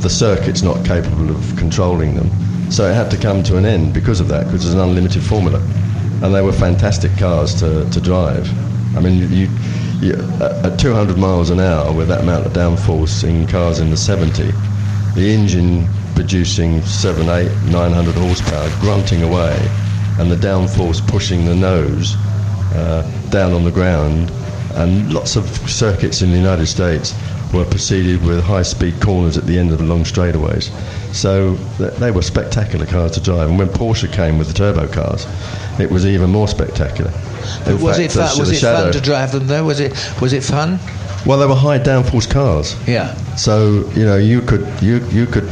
The 0.00 0.10
circuit's 0.10 0.62
not 0.62 0.84
capable 0.84 1.30
of 1.30 1.56
controlling 1.56 2.14
them. 2.14 2.30
So 2.70 2.90
it 2.90 2.94
had 2.94 3.10
to 3.12 3.16
come 3.16 3.42
to 3.44 3.56
an 3.56 3.64
end 3.64 3.94
because 3.94 4.20
of 4.20 4.28
that, 4.28 4.44
because 4.46 4.64
was 4.64 4.74
an 4.74 4.80
unlimited 4.80 5.22
formula. 5.22 5.60
And 6.22 6.34
they 6.34 6.42
were 6.42 6.52
fantastic 6.52 7.16
cars 7.18 7.54
to, 7.60 7.88
to 7.90 8.00
drive. 8.00 8.48
I 8.96 9.00
mean, 9.00 9.30
you, 9.30 9.48
you, 10.00 10.14
at 10.40 10.78
200 10.78 11.18
miles 11.18 11.50
an 11.50 11.60
hour 11.60 11.92
with 11.92 12.08
that 12.08 12.20
amount 12.22 12.46
of 12.46 12.52
downforce 12.52 13.24
in 13.24 13.46
cars 13.46 13.78
in 13.78 13.90
the 13.90 13.96
70, 13.96 14.50
the 15.14 15.32
engine 15.32 15.86
producing 16.14 16.80
7, 16.82 17.28
8, 17.28 17.50
900 17.70 18.14
horsepower, 18.14 18.70
grunting 18.80 19.22
away, 19.22 19.56
and 20.18 20.30
the 20.30 20.36
downforce 20.36 21.06
pushing 21.06 21.44
the 21.44 21.54
nose 21.54 22.16
uh, 22.74 23.02
down 23.30 23.52
on 23.52 23.64
the 23.64 23.70
ground. 23.70 24.30
And 24.74 25.12
lots 25.12 25.36
of 25.36 25.46
circuits 25.68 26.22
in 26.22 26.30
the 26.30 26.36
United 26.36 26.66
States 26.66 27.14
were 27.52 27.64
preceded 27.64 28.24
with 28.24 28.42
high 28.42 28.62
speed 28.62 29.00
corners 29.00 29.36
at 29.36 29.44
the 29.46 29.58
end 29.58 29.72
of 29.72 29.78
the 29.78 29.84
long 29.84 30.02
straightaways. 30.04 30.70
So 31.14 31.54
they 31.98 32.10
were 32.10 32.22
spectacular 32.22 32.86
cars 32.86 33.12
to 33.12 33.20
drive. 33.20 33.48
And 33.48 33.58
when 33.58 33.68
Porsche 33.68 34.12
came 34.12 34.38
with 34.38 34.48
the 34.48 34.54
turbo 34.54 34.86
cars, 34.88 35.26
it 35.80 35.90
was 35.90 36.06
even 36.06 36.30
more 36.30 36.48
spectacular. 36.48 37.10
In 37.66 37.80
was 37.80 37.96
fact, 37.96 38.00
it 38.00 38.12
fun? 38.12 38.38
Was 38.38 38.50
it 38.50 38.60
fun 38.60 38.92
to 38.92 39.00
drive 39.00 39.32
them 39.32 39.46
though? 39.46 39.64
Was 39.64 39.80
it 39.80 39.92
was 40.20 40.32
it 40.32 40.42
fun? 40.42 40.78
well, 41.26 41.38
they 41.38 41.46
were 41.46 41.56
high 41.56 41.78
downforce 41.78 42.30
cars. 42.30 42.76
Yeah. 42.86 43.14
So 43.36 43.88
you 43.94 44.04
know 44.04 44.16
you 44.16 44.40
could 44.40 44.66
you 44.82 45.04
you 45.08 45.26
could 45.26 45.48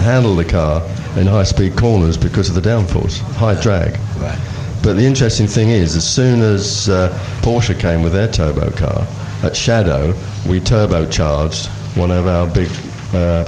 handle 0.00 0.34
the 0.34 0.44
car 0.44 0.82
in 1.16 1.26
high 1.26 1.44
speed 1.44 1.76
corners 1.76 2.16
because 2.16 2.48
of 2.48 2.54
the 2.54 2.68
downforce, 2.68 3.18
high 3.34 3.60
drag. 3.60 3.98
Right. 4.18 4.38
But 4.82 4.94
the 4.94 5.04
interesting 5.04 5.46
thing 5.46 5.68
is, 5.68 5.94
as 5.94 6.08
soon 6.08 6.40
as 6.40 6.88
uh, 6.88 7.10
Porsche 7.42 7.78
came 7.78 8.02
with 8.02 8.12
their 8.12 8.26
turbo 8.26 8.70
car 8.72 9.06
at 9.42 9.56
Shadow, 9.56 10.08
we 10.48 10.60
turbocharged 10.60 11.66
one 11.96 12.10
of 12.10 12.26
our 12.26 12.46
big 12.46 12.70
uh, 13.12 13.44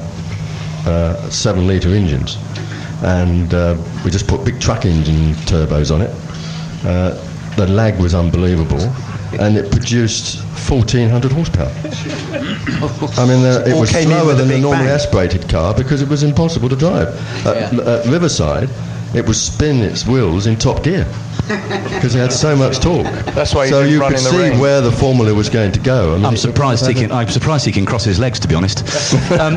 uh, 0.87 1.31
seven 1.31 1.67
litre 1.67 1.91
engines, 1.91 2.37
and 3.03 3.55
uh, 3.55 3.77
we 4.05 4.11
just 4.11 4.27
put 4.27 4.45
big 4.45 4.61
truck 4.61 4.85
engine 4.85 5.35
turbos 5.47 5.95
on 5.95 6.03
it. 6.03 6.11
Uh, 6.85 7.11
the 7.57 7.67
lag 7.67 7.99
was 8.01 8.15
unbelievable, 8.15 8.81
and 9.41 9.57
it 9.57 9.71
produced 9.71 10.43
1400 10.69 11.31
horsepower. 11.33 11.73
I 13.17 13.27
mean, 13.27 13.45
uh, 13.45 13.65
it 13.67 13.79
was 13.79 13.91
slower 13.91 14.35
than 14.35 14.51
a 14.51 14.59
normally 14.59 14.87
bang. 14.87 14.95
aspirated 14.95 15.49
car 15.49 15.75
because 15.75 16.03
it 16.03 16.09
was 16.09 16.23
impossible 16.23 16.69
to 16.69 16.77
drive. 16.77 17.09
At, 17.47 17.79
at 17.79 18.07
Riverside, 18.07 18.69
it 19.15 19.27
was 19.27 19.41
spin 19.41 19.77
its 19.81 20.07
wheels 20.07 20.47
in 20.47 20.57
top 20.57 20.83
gear 20.83 21.07
because 21.49 22.15
it 22.15 22.19
had 22.19 22.33
so 22.33 22.57
much 22.57 22.79
torque. 22.81 23.05
That's 23.35 23.55
why 23.55 23.65
you 23.65 23.71
so 23.71 23.81
didn't 23.83 23.93
you 23.93 24.01
run 24.01 24.11
could 24.13 24.19
in 24.19 24.25
the 24.25 24.31
see 24.31 24.51
rain. 24.51 24.59
where 24.59 24.81
the 24.81 24.93
formula 24.93 25.35
was 25.35 25.49
going 25.49 25.73
to 25.73 25.81
go. 25.81 26.13
I 26.13 26.17
mean, 26.17 26.27
I'm 26.27 26.35
it- 26.35 26.39
surprised 26.39 26.87
he 26.87 26.95
can. 26.95 27.13
I'm 27.13 27.29
surprised 27.29 27.65
he 27.67 27.73
can 27.73 27.85
cross 27.87 28.05
his 28.05 28.19
legs. 28.19 28.39
To 28.41 28.49
be 28.49 28.55
honest, 28.55 28.81
um, 29.33 29.55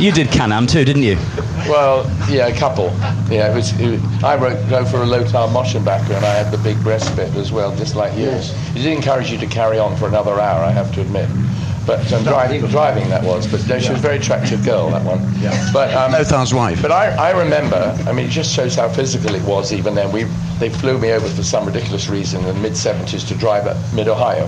you 0.00 0.12
did 0.12 0.30
Can-Am 0.30 0.66
too, 0.66 0.84
didn't 0.84 1.02
you? 1.02 1.16
Well, 1.68 2.04
yeah, 2.30 2.46
a 2.48 2.56
couple. 2.58 2.86
Yeah, 3.30 3.52
it 3.52 3.54
was. 3.54 3.78
It, 3.80 4.00
I 4.22 4.36
wrote 4.36 4.68
go 4.68 4.84
for 4.84 4.98
a 5.02 5.06
Lothar 5.06 5.48
Motschenbacher, 5.52 6.14
and 6.16 6.24
I 6.24 6.34
had 6.34 6.50
the 6.50 6.58
big 6.58 6.80
breast 6.82 7.14
bit 7.16 7.34
as 7.36 7.52
well, 7.52 7.74
just 7.76 7.94
like 7.94 8.16
yours. 8.18 8.52
It 8.70 8.82
did 8.82 8.86
encourage 8.86 9.30
you 9.30 9.38
to 9.38 9.46
carry 9.46 9.78
on 9.78 9.96
for 9.96 10.08
another 10.08 10.40
hour, 10.40 10.62
I 10.64 10.70
have 10.70 10.92
to 10.94 11.00
admit. 11.00 11.28
But 11.86 12.12
um, 12.12 12.22
driving, 12.22 12.60
driving 12.66 13.08
that 13.08 13.24
was. 13.24 13.46
But 13.50 13.66
no, 13.66 13.78
she 13.78 13.90
was 13.90 13.98
a 13.98 14.02
very 14.02 14.18
attractive 14.18 14.64
girl, 14.64 14.90
that 14.90 15.04
one. 15.04 15.20
Yeah. 15.40 15.70
But 15.72 15.92
um, 15.94 16.12
Lothar's 16.12 16.54
wife. 16.54 16.80
But 16.80 16.92
I, 16.92 17.08
I 17.16 17.30
remember. 17.30 17.96
I 18.06 18.12
mean, 18.12 18.26
it 18.26 18.30
just 18.30 18.54
shows 18.54 18.76
how 18.76 18.88
physical 18.88 19.34
it 19.34 19.42
was. 19.42 19.72
Even 19.72 19.94
then, 19.94 20.12
we 20.12 20.24
they 20.58 20.70
flew 20.70 20.98
me 20.98 21.10
over 21.12 21.28
for 21.28 21.42
some 21.42 21.66
ridiculous 21.66 22.08
reason 22.08 22.40
in 22.42 22.46
the 22.46 22.54
mid 22.54 22.72
'70s 22.72 23.26
to 23.28 23.34
drive 23.34 23.66
at 23.66 23.76
Mid 23.94 24.08
Ohio 24.08 24.46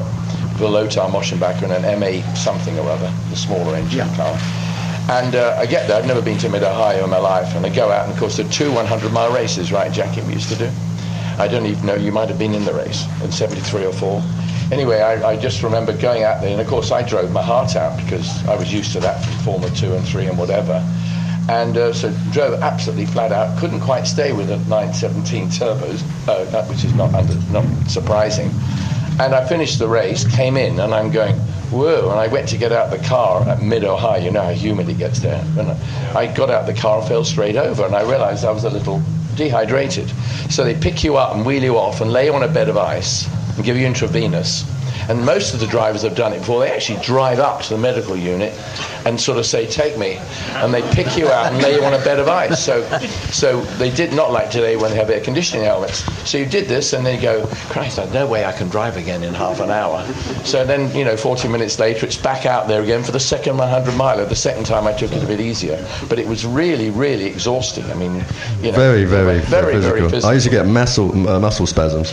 with 0.54 0.62
a 0.62 0.68
Lothar 0.68 1.00
Motschenbacher 1.00 1.62
and 1.64 1.84
an 1.84 2.00
MA 2.00 2.22
something 2.34 2.78
or 2.78 2.88
other, 2.88 3.12
the 3.30 3.36
smaller 3.36 3.74
engine 3.74 4.08
car. 4.14 4.38
And 5.10 5.34
uh, 5.34 5.56
I 5.58 5.66
get 5.66 5.86
there, 5.86 5.98
I've 5.98 6.06
never 6.06 6.22
been 6.22 6.38
to 6.38 6.48
Mid 6.48 6.62
Ohio 6.62 7.04
in 7.04 7.10
my 7.10 7.18
life, 7.18 7.54
and 7.54 7.66
I 7.66 7.68
go 7.68 7.90
out, 7.90 8.04
and 8.04 8.12
of 8.12 8.18
course, 8.18 8.38
there 8.38 8.46
are 8.46 8.50
two 8.50 8.72
100 8.72 9.12
mile 9.12 9.32
races, 9.34 9.70
right, 9.70 9.92
Jackie, 9.92 10.22
we 10.22 10.32
used 10.34 10.48
to 10.48 10.56
do. 10.56 10.70
I 11.36 11.48
don't 11.48 11.66
even 11.66 11.84
know, 11.84 11.94
you 11.96 12.12
might 12.12 12.28
have 12.28 12.38
been 12.38 12.54
in 12.54 12.64
the 12.64 12.72
race 12.72 13.04
in 13.22 13.30
73 13.30 13.84
or 13.84 13.92
4. 13.92 14.22
Anyway, 14.72 15.00
I, 15.00 15.30
I 15.30 15.36
just 15.36 15.62
remember 15.62 15.96
going 15.96 16.22
out 16.22 16.40
there, 16.40 16.50
and 16.50 16.60
of 16.60 16.66
course, 16.66 16.90
I 16.90 17.06
drove 17.06 17.30
my 17.32 17.42
heart 17.42 17.76
out 17.76 18.02
because 18.02 18.46
I 18.48 18.56
was 18.56 18.72
used 18.72 18.92
to 18.92 19.00
that 19.00 19.22
from 19.22 19.34
Formula 19.44 19.74
2 19.74 19.94
and 19.94 20.06
3 20.08 20.26
and 20.26 20.38
whatever. 20.38 20.82
And 21.50 21.76
uh, 21.76 21.92
so 21.92 22.10
drove 22.32 22.62
absolutely 22.62 23.04
flat 23.04 23.30
out, 23.30 23.58
couldn't 23.58 23.80
quite 23.80 24.06
stay 24.06 24.32
with 24.32 24.50
a 24.50 24.56
917 24.56 25.48
turbos, 25.48 26.02
uh, 26.26 26.64
which 26.64 26.82
is 26.82 26.94
not, 26.94 27.12
under, 27.14 27.34
not 27.52 27.66
surprising. 27.90 28.50
And 29.20 29.34
I 29.34 29.46
finished 29.46 29.78
the 29.78 29.86
race, 29.86 30.24
came 30.34 30.56
in, 30.56 30.80
and 30.80 30.94
I'm 30.94 31.10
going, 31.10 31.36
whoa. 31.70 32.10
And 32.10 32.18
I 32.18 32.28
went 32.28 32.48
to 32.48 32.56
get 32.56 32.72
out 32.72 32.90
the 32.90 33.06
car 33.06 33.46
at 33.46 33.62
mid 33.62 33.84
Ohio. 33.84 34.24
You 34.24 34.30
know 34.30 34.42
how 34.42 34.52
humid 34.52 34.88
it 34.88 34.96
gets 34.96 35.20
there. 35.20 35.44
And 35.58 35.72
I 36.16 36.32
got 36.34 36.48
out 36.48 36.64
the 36.66 36.74
car 36.74 37.00
and 37.00 37.08
fell 37.08 37.24
straight 37.24 37.56
over, 37.56 37.84
and 37.84 37.94
I 37.94 38.02
realized 38.02 38.46
I 38.46 38.50
was 38.50 38.64
a 38.64 38.70
little 38.70 39.02
dehydrated. 39.36 40.10
So 40.48 40.64
they 40.64 40.74
pick 40.74 41.04
you 41.04 41.16
up 41.16 41.34
and 41.34 41.44
wheel 41.44 41.62
you 41.62 41.76
off 41.76 42.00
and 42.00 42.10
lay 42.10 42.26
you 42.26 42.34
on 42.34 42.42
a 42.42 42.48
bed 42.48 42.70
of 42.70 42.78
ice 42.78 43.28
and 43.56 43.64
give 43.64 43.76
you 43.76 43.86
intravenous. 43.86 44.64
And 45.08 45.24
most 45.24 45.52
of 45.52 45.60
the 45.60 45.66
drivers 45.66 46.02
have 46.02 46.14
done 46.14 46.32
it 46.32 46.38
before. 46.38 46.60
They 46.60 46.70
actually 46.70 47.02
drive 47.02 47.38
up 47.38 47.62
to 47.62 47.70
the 47.70 47.78
medical 47.78 48.16
unit 48.16 48.54
and 49.04 49.20
sort 49.20 49.38
of 49.38 49.44
say, 49.44 49.66
"Take 49.66 49.98
me," 49.98 50.18
and 50.54 50.72
they 50.72 50.80
pick 50.92 51.16
you 51.16 51.28
out 51.28 51.52
and 51.52 51.62
lay 51.62 51.74
you 51.74 51.84
on 51.84 51.92
a 51.92 51.98
bed 51.98 52.18
of 52.18 52.28
ice. 52.28 52.62
So, 52.64 52.82
so 53.30 53.60
they 53.76 53.90
did 53.90 54.14
not 54.14 54.32
like 54.32 54.50
today 54.50 54.76
when 54.76 54.90
they 54.90 54.96
have 54.96 55.10
air 55.10 55.20
conditioning 55.20 55.64
helmets. 55.66 56.04
So 56.28 56.38
you 56.38 56.46
did 56.46 56.68
this, 56.68 56.94
and 56.94 57.04
then 57.04 57.16
you 57.16 57.20
go, 57.20 57.46
"Christ, 57.68 57.96
there's 57.96 58.12
no 58.14 58.26
way 58.26 58.46
I 58.46 58.52
can 58.52 58.68
drive 58.70 58.96
again 58.96 59.22
in 59.24 59.34
half 59.34 59.60
an 59.60 59.70
hour." 59.70 60.06
So 60.44 60.64
then, 60.64 60.94
you 60.96 61.04
know, 61.04 61.16
40 61.16 61.48
minutes 61.48 61.78
later, 61.78 62.06
it's 62.06 62.16
back 62.16 62.46
out 62.46 62.66
there 62.66 62.80
again 62.80 63.02
for 63.02 63.12
the 63.12 63.20
second 63.20 63.58
100 63.58 63.94
miler. 63.96 64.24
The 64.24 64.36
second 64.36 64.64
time 64.64 64.86
I 64.86 64.92
took 64.92 65.12
it 65.12 65.22
a 65.22 65.26
bit 65.26 65.40
easier, 65.40 65.84
but 66.08 66.18
it 66.18 66.26
was 66.26 66.46
really, 66.46 66.88
really 66.88 67.26
exhausting. 67.26 67.84
I 67.90 67.94
mean, 67.94 68.24
you 68.62 68.72
know, 68.72 68.78
very, 68.78 69.04
very, 69.04 69.40
very, 69.40 69.74
physical. 69.74 69.80
very 69.80 70.00
physical. 70.08 70.30
I 70.30 70.32
used 70.32 70.46
to 70.46 70.50
get 70.50 70.66
muscle 70.66 71.28
uh, 71.28 71.38
muscle 71.38 71.66
spasms, 71.66 72.10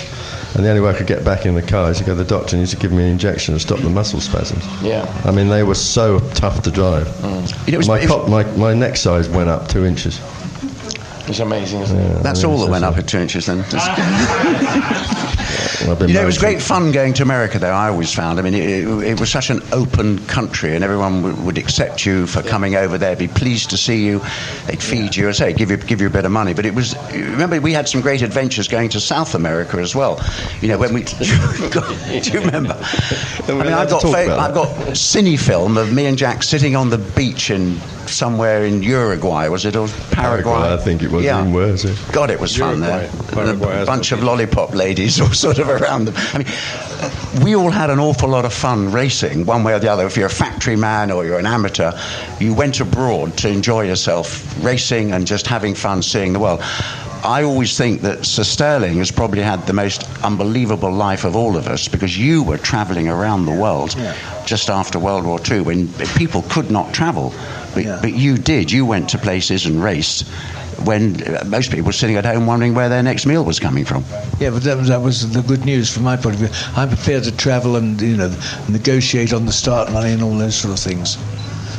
and 0.56 0.66
the 0.66 0.70
only 0.70 0.82
way 0.82 0.90
I 0.90 0.94
could 0.94 1.08
get 1.08 1.24
back 1.24 1.46
in 1.46 1.56
the 1.56 1.62
car 1.62 1.90
is 1.92 2.00
to 2.00 2.04
go 2.04 2.12
to 2.16 2.24
the 2.24 2.30
doctor 2.30 2.56
and 2.56 2.60
he 2.60 2.60
used 2.62 2.74
to 2.74 2.78
give 2.80 2.92
me 2.92 3.04
an 3.04 3.10
injection 3.10 3.54
to 3.54 3.60
stop 3.60 3.80
the 3.80 3.90
muscle 3.90 4.20
spasms. 4.20 4.66
Yeah. 4.84 5.06
I 5.26 5.32
mean, 5.32 5.48
they 5.48 5.64
were 5.64 5.76
so 5.76 6.20
tough 6.34 6.62
to 6.64 6.72
drive. 6.72 7.08
Mm. 7.08 7.68
You 7.68 7.72
know, 7.72 7.76
it 7.76 7.78
was- 7.78 7.88
my, 7.88 7.98
it 8.00 8.10
was- 8.10 8.12
cop, 8.12 8.28
my 8.30 8.44
my 8.58 8.74
neck 8.74 8.98
size 8.98 9.30
went 9.30 9.50
up 9.50 9.68
two 9.70 9.86
inches. 9.86 10.20
It's 11.28 11.40
amazing, 11.40 11.82
isn't 11.82 11.98
it? 11.98 12.24
That's 12.24 12.44
I 12.44 12.48
mean, 12.48 12.56
all 12.58 12.66
that 12.66 12.72
went 12.72 12.84
just 12.84 12.94
up 12.94 12.98
at 13.00 13.08
two 13.08 13.20
inches 13.20 13.46
then. 13.46 13.64
I've 15.90 16.02
You 16.08 16.14
know, 16.14 16.22
it 16.22 16.26
was 16.26 16.38
great 16.38 16.62
fun 16.62 16.92
going 16.92 17.14
to 17.16 17.24
America, 17.24 17.60
though. 17.60 17.72
I 17.72 17.90
always 17.90 18.14
found. 18.14 18.40
I 18.40 18.42
mean, 18.42 18.54
it, 18.54 18.70
it, 18.70 18.88
it 19.12 19.20
was 19.20 19.32
such 19.32 19.50
an 19.50 19.62
open 19.72 20.26
country, 20.28 20.76
and 20.76 20.84
everyone 20.84 21.24
would, 21.24 21.44
would 21.46 21.58
accept 21.58 22.06
you 22.06 22.28
for 22.28 22.42
coming 22.42 22.76
over 22.76 22.98
there, 22.98 23.16
be 23.16 23.28
pleased 23.28 23.70
to 23.72 23.78
see 23.78 24.06
you. 24.06 24.20
They'd 24.68 24.82
feed 24.82 25.16
you, 25.16 25.30
I 25.30 25.32
say, 25.32 25.54
give 25.54 25.72
you 25.72 25.78
give 25.78 26.02
you 26.02 26.08
a 26.08 26.12
bit 26.12 26.26
of 26.26 26.32
money. 26.32 26.54
But 26.54 26.66
it 26.66 26.74
was. 26.76 26.96
Remember, 27.14 27.60
we 27.62 27.74
had 27.74 27.88
some 27.90 28.02
great 28.02 28.22
adventures 28.22 28.68
going 28.68 28.90
to 28.90 29.00
South 29.00 29.36
America 29.36 29.78
as 29.78 29.96
well. 29.96 30.20
You 30.62 30.70
know, 30.70 30.78
when 30.78 30.94
we. 30.94 31.04
do 32.22 32.32
you 32.32 32.40
remember? 32.40 32.78
I 33.48 33.52
mean, 33.52 33.68
I've 33.68 33.90
got 33.90 34.02
fa- 34.02 34.38
I've 34.40 34.54
got 34.54 34.68
cine 34.96 35.40
film 35.40 35.78
of 35.78 35.94
me 35.94 36.06
and 36.06 36.18
Jack 36.18 36.44
sitting 36.44 36.76
on 36.76 36.90
the 36.90 36.98
beach 36.98 37.50
in 37.50 37.78
somewhere 38.08 38.66
in 38.66 38.84
Uruguay. 38.84 39.48
Was 39.48 39.66
it 39.66 39.76
or 39.76 39.88
Paraguay? 40.12 40.54
Paraguay, 40.54 40.74
I 40.74 40.78
think 40.78 41.02
it 41.02 41.12
was 41.12 41.24
Yeah. 41.24 41.40
even 41.42 41.54
worse. 41.54 41.86
yeah. 41.86 41.96
God, 42.12 42.30
it 42.30 42.40
was 42.40 42.56
fun 42.58 42.82
there. 42.82 43.04
Uruguay. 43.04 43.34
Paraguay 43.34 43.82
a 43.82 43.86
bunch 43.86 44.12
of 44.12 44.24
lollipop 44.24 44.74
ladies 44.74 45.20
all 45.22 45.32
sort 45.32 45.60
of 45.60 45.70
around 45.82 46.06
them. 46.06 46.16
I 46.34 46.38
mean, 46.40 47.44
we 47.44 47.56
all 47.56 47.72
had 47.72 47.90
an 47.90 48.00
awful 48.00 48.30
lot 48.30 48.46
of 48.46 48.54
fun 48.54 48.92
racing, 48.92 49.46
one 49.46 49.64
way 49.64 49.74
or 49.74 49.80
the 49.80 49.92
other. 49.92 50.06
If 50.06 50.18
you're 50.18 50.28
a 50.28 50.30
factory 50.30 50.76
man 50.76 51.12
or 51.12 51.26
you're 51.26 51.40
an 51.40 51.46
amateur, 51.46 51.92
you 52.40 52.54
went 52.54 52.80
abroad 52.80 53.38
to 53.38 53.50
enjoy 53.50 53.86
yourself 53.86 54.46
racing 54.64 55.12
and 55.14 55.26
just 55.26 55.48
having 55.48 55.76
fun 55.76 56.02
seeing 56.02 56.34
the 56.34 56.40
world. 56.40 56.62
I 57.24 57.44
always 57.44 57.78
think 57.78 58.02
that 58.02 58.26
Sir 58.26 58.44
Stirling 58.44 58.98
has 58.98 59.12
probably 59.12 59.44
had 59.44 59.68
the 59.68 59.74
most 59.74 60.04
unbelievable 60.24 60.92
life 60.92 61.24
of 61.24 61.36
all 61.36 61.56
of 61.56 61.68
us 61.68 61.88
because 61.88 62.18
you 62.18 62.42
were 62.42 62.58
travelling 62.58 63.08
around 63.08 63.46
the 63.46 63.54
world 63.54 63.96
just 64.46 64.70
after 64.72 64.98
World 64.98 65.26
War 65.26 65.40
II 65.50 65.62
when 65.62 65.88
people 66.16 66.42
could 66.50 66.72
not 66.72 66.94
travel. 66.94 67.32
But, 67.76 68.02
but 68.02 68.14
you 68.14 68.38
did. 68.38 68.72
You 68.72 68.86
went 68.86 69.10
to 69.10 69.18
places 69.20 69.68
and 69.68 69.84
raced 69.84 70.28
when 70.86 71.22
uh, 71.24 71.44
most 71.46 71.72
people 71.72 71.86
were 71.86 71.94
sitting 71.94 72.16
at 72.16 72.26
home 72.26 72.46
wondering 72.46 72.74
where 72.74 72.90
their 72.90 73.04
next 73.04 73.26
meal 73.26 73.44
was 73.44 73.60
coming 73.60 73.86
from. 73.86 74.04
Yeah, 74.40 74.50
but 74.50 74.64
that 74.64 74.78
was, 74.78 74.88
that 74.88 75.02
was 75.02 75.32
the 75.32 75.42
good 75.42 75.66
news 75.66 75.94
from 75.94 76.04
my 76.04 76.16
point 76.18 76.36
of 76.36 76.42
view. 76.42 76.50
I'm 76.76 76.90
prepared 76.90 77.24
to 77.26 77.36
travel 77.36 77.76
and 77.76 78.02
you 78.02 78.18
know 78.18 78.34
negotiate 78.70 79.34
on 79.34 79.46
the 79.46 79.52
start 79.52 79.92
money 79.92 80.12
and 80.12 80.24
all 80.24 80.38
those 80.38 80.56
sort 80.56 80.74
of 80.74 80.80
things. 80.80 81.18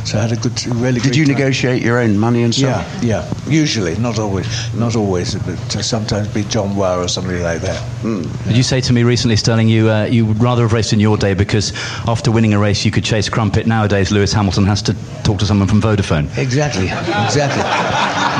So 0.04 0.18
I 0.18 0.22
had 0.22 0.32
a 0.32 0.36
good, 0.36 0.64
really. 0.66 1.00
Did 1.00 1.16
you 1.16 1.26
negotiate 1.26 1.82
your 1.82 1.98
own 1.98 2.18
money 2.18 2.42
and 2.42 2.54
stuff? 2.54 2.86
yeah. 3.02 3.22
Yeah. 3.22 3.34
Usually, 3.48 3.96
not 3.98 4.18
always, 4.18 4.74
not 4.74 4.96
always, 4.96 5.34
but 5.34 5.76
uh, 5.76 5.82
sometimes 5.82 6.28
be 6.28 6.44
John 6.44 6.76
Wow 6.76 7.00
or 7.00 7.08
somebody 7.08 7.40
like 7.40 7.60
that. 7.62 7.82
Did 8.02 8.56
you 8.56 8.62
say 8.62 8.80
to 8.80 8.92
me 8.92 9.02
recently, 9.02 9.36
Stirling, 9.36 9.68
you 9.68 9.90
uh, 9.90 10.04
you 10.04 10.26
would 10.26 10.40
rather 10.42 10.62
have 10.62 10.72
raced 10.72 10.92
in 10.92 11.00
your 11.00 11.16
day 11.16 11.34
because 11.34 11.72
after 12.08 12.30
winning 12.30 12.54
a 12.54 12.58
race 12.58 12.84
you 12.84 12.90
could 12.90 13.04
chase 13.04 13.28
Crumpet. 13.28 13.66
Nowadays, 13.66 14.10
Lewis 14.10 14.32
Hamilton 14.32 14.64
has 14.64 14.82
to 14.82 14.94
talk 15.22 15.38
to 15.38 15.46
someone 15.46 15.68
from 15.68 15.80
Vodafone. 15.80 16.36
Exactly, 16.36 16.86
exactly. 16.86 17.62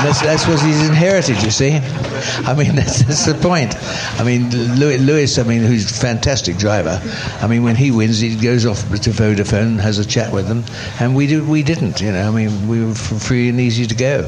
That's, 0.03 0.21
that's 0.21 0.47
what 0.47 0.59
he's 0.59 0.85
inherited, 0.87 1.41
you 1.41 1.49
see. 1.51 1.79
I 2.45 2.53
mean, 2.57 2.75
that's, 2.75 3.03
that's 3.03 3.25
the 3.25 3.35
point. 3.35 3.75
I 4.19 4.23
mean, 4.23 4.49
Lewis, 4.75 5.01
Lewis, 5.01 5.37
I 5.37 5.43
mean, 5.43 5.61
who's 5.61 5.89
a 5.89 5.93
fantastic 5.93 6.57
driver. 6.57 6.99
I 7.41 7.47
mean, 7.47 7.63
when 7.63 7.75
he 7.75 7.91
wins, 7.91 8.19
he 8.19 8.35
goes 8.35 8.65
off 8.65 8.81
to 8.81 9.09
Vodafone, 9.11 9.63
and 9.63 9.81
has 9.81 9.99
a 9.99 10.05
chat 10.05 10.33
with 10.33 10.47
them, 10.47 10.65
and 10.99 11.15
we 11.15 11.27
did, 11.27 11.47
we 11.53 11.61
didn't. 11.61 12.01
You 12.01 12.11
know, 12.11 12.27
I 12.27 12.31
mean, 12.31 12.67
we 12.67 12.83
were 12.83 12.95
free 12.95 13.47
and 13.47 13.59
easy 13.59 13.85
to 13.85 13.93
go. 13.95 14.27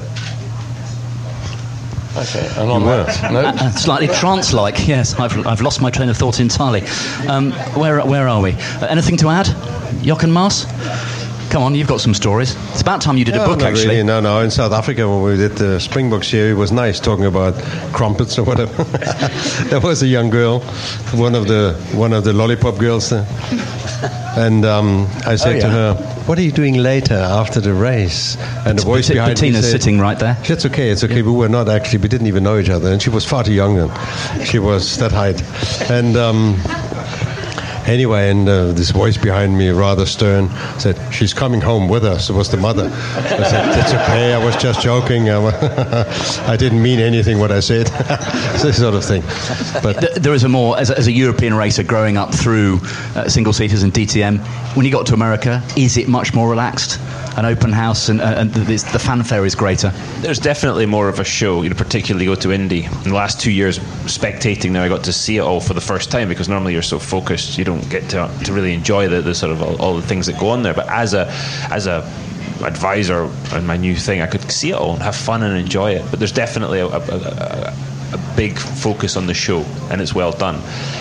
Okay, 2.16 2.48
and 2.58 2.70
on 2.70 2.86
that 2.86 3.32
note, 3.34 3.46
Uh, 3.46 3.72
slightly 3.86 4.08
trance-like, 4.08 4.88
yes. 4.88 5.16
I've, 5.20 5.46
I've 5.48 5.62
lost 5.62 5.82
my 5.82 5.90
train 5.90 6.08
of 6.08 6.16
thought 6.16 6.40
entirely. 6.40 6.84
Um, 7.28 7.52
where, 7.74 8.00
where 8.06 8.28
are 8.28 8.42
we? 8.42 8.52
Uh, 8.54 8.86
anything 8.86 9.18
to 9.18 9.30
add? 9.30 9.48
Jochen 10.04 10.32
Mass? 10.32 10.66
Come 11.50 11.64
on, 11.64 11.76
you've 11.76 11.88
got 11.88 12.02
some 12.02 12.14
stories. 12.14 12.56
It's 12.72 12.82
about 12.82 13.02
time 13.02 13.18
you 13.18 13.26
did 13.26 13.36
a 13.36 13.46
book, 13.46 13.62
actually. 13.62 13.88
Really, 13.88 14.04
no, 14.04 14.20
no. 14.20 14.42
In 14.42 14.52
South 14.52 14.72
Africa, 14.72 15.08
when 15.08 15.22
we 15.24 15.38
did 15.38 15.54
the 15.54 15.80
Springbok 15.80 16.24
series, 16.24 16.52
it 16.52 16.56
was 16.56 16.72
nice 16.72 17.00
talking 17.00 17.26
about 17.26 17.54
crumpets 17.94 18.38
or 18.38 18.44
whatever. 18.44 18.84
there 19.70 19.80
was 19.80 20.04
a 20.04 20.08
young 20.08 20.30
girl, 20.30 20.60
one 21.14 21.36
of 21.36 21.48
the 21.48 21.74
one 21.94 22.14
of 22.14 22.24
the 22.24 22.34
lollipop 22.34 22.78
girls, 22.78 23.10
there. 23.10 23.26
and 24.38 24.66
um, 24.66 25.08
I 25.26 25.36
said 25.36 25.62
to 25.62 25.68
yeah. 25.68 25.94
her, 25.94 25.94
"What 26.26 26.38
are 26.38 26.42
you 26.42 26.52
doing 26.52 26.76
later 26.76 27.16
after 27.16 27.62
the 27.62 27.74
race?" 27.74 28.36
And 28.66 28.80
the 28.80 28.84
voice 28.84 29.10
behind 29.10 29.30
me 29.30 29.34
Bettina's 29.36 29.72
said, 29.72 29.82
sitting 29.82 30.00
right 30.00 30.20
there. 30.20 30.38
It's 30.44 30.66
okay, 30.66 30.90
it's 30.90 31.04
okay. 31.04 31.22
We 31.22 31.32
were 31.32 31.50
not 31.50 31.70
actually, 31.70 32.00
we 32.00 32.10
didn't 32.10 32.28
even 32.28 32.44
know 32.44 32.58
each 32.58 32.70
other, 32.70 32.92
and 32.92 33.02
she 33.02 33.10
was 33.10 33.26
far 33.26 33.44
too 33.44 33.54
young 33.54 33.76
then. 33.76 34.46
She 34.46 34.60
was 34.60 34.98
that 34.98 35.12
height, 35.12 35.42
and. 35.90 36.18
Um, 36.18 36.62
Anyway, 37.88 38.30
and 38.30 38.50
uh, 38.50 38.72
this 38.72 38.90
voice 38.90 39.18
behind 39.18 39.58
me, 39.58 39.70
rather 39.70 40.06
stern, 40.06 40.50
said, 40.80 41.00
"She's 41.14 41.34
coming 41.34 41.62
home 41.62 41.88
with 41.88 42.04
us." 42.04 42.30
It 42.30 42.34
was 42.34 42.50
the 42.50 42.58
mother. 42.58 42.86
I 42.86 43.44
said, 43.44 43.80
"It's 43.80 43.94
okay. 43.94 44.34
I 44.34 44.44
was 44.44 44.56
just 44.56 44.82
joking. 44.82 45.30
I, 45.30 46.58
didn't 46.58 46.82
mean 46.82 47.00
anything 47.00 47.40
what 47.40 47.52
I 47.52 47.60
said." 47.60 47.88
this 48.64 48.78
sort 48.78 48.96
of 48.96 49.06
thing. 49.06 49.22
But 49.84 50.22
There 50.22 50.34
is 50.34 50.44
a 50.44 50.50
more, 50.50 50.78
as 50.80 50.90
a, 50.90 50.98
as 50.98 51.08
a 51.08 51.12
European 51.12 51.54
racer 51.54 51.84
growing 51.84 52.18
up 52.18 52.34
through 52.34 52.80
uh, 53.16 53.30
single 53.30 53.54
seaters 53.54 53.84
and 53.84 53.94
DTM, 53.94 54.40
when 54.76 54.86
you 54.86 54.92
got 54.92 55.06
to 55.08 55.14
America, 55.14 55.62
is 55.78 55.98
it 55.98 56.08
much 56.08 56.34
more 56.34 56.50
relaxed? 56.50 57.00
An 57.38 57.46
open 57.46 57.72
house 57.72 58.08
and, 58.08 58.22
uh, 58.22 58.36
and 58.38 58.54
the, 58.54 58.64
the 58.64 59.00
fanfare 59.00 59.46
is 59.46 59.56
greater. 59.56 59.90
There's 60.20 60.40
definitely 60.40 60.86
more 60.86 61.10
of 61.10 61.20
a 61.20 61.24
show. 61.26 61.64
You 61.64 61.70
know, 61.70 61.76
particularly 61.76 62.26
go 62.26 62.36
to 62.36 62.52
Indy. 62.52 62.86
In 62.86 63.04
the 63.04 63.14
last 63.14 63.42
two 63.42 63.52
years, 63.52 63.80
spectating 64.06 64.72
now, 64.72 64.84
I 64.84 64.90
got 64.90 65.04
to 65.04 65.14
see 65.14 65.38
it 65.38 65.42
all 65.42 65.60
for 65.60 65.74
the 65.74 65.82
first 65.82 66.12
time 66.12 66.30
because 66.30 66.48
normally 66.48 66.74
you're 66.74 66.82
so 66.82 66.98
focused, 67.00 67.58
you 67.58 67.66
don't 67.66 67.88
get 67.90 68.10
to, 68.12 68.32
to 68.46 68.54
really 68.54 68.74
enjoy 68.74 69.10
the, 69.10 69.22
the 69.22 69.36
sort 69.36 69.52
of 69.52 69.62
all, 69.62 69.82
all 69.82 69.96
the 69.96 70.08
things 70.08 70.28
that 70.28 70.40
go 70.40 70.50
on 70.50 70.64
there. 70.64 70.74
But 70.74 70.88
as 70.90 71.14
a 71.14 71.28
as 71.72 71.88
a 71.88 72.04
advisor 72.64 73.30
on 73.54 73.66
my 73.66 73.78
new 73.78 73.96
thing, 73.96 74.22
I 74.22 74.28
could 74.28 74.50
see 74.52 74.70
it 74.70 74.76
all 74.76 74.94
and 74.94 75.02
have 75.02 75.16
fun 75.16 75.44
and 75.44 75.58
enjoy 75.58 75.92
it. 75.92 76.06
But 76.10 76.20
there's 76.20 76.32
definitely 76.32 76.80
a, 76.80 76.88
a, 76.88 77.00
a, 77.00 77.18
a 77.18 77.95
big 78.36 78.58
focus 78.58 79.16
on 79.16 79.28
the 79.28 79.34
show, 79.34 79.62
and 79.90 80.02
it's 80.02 80.14
well 80.14 80.32
done. 80.32 80.56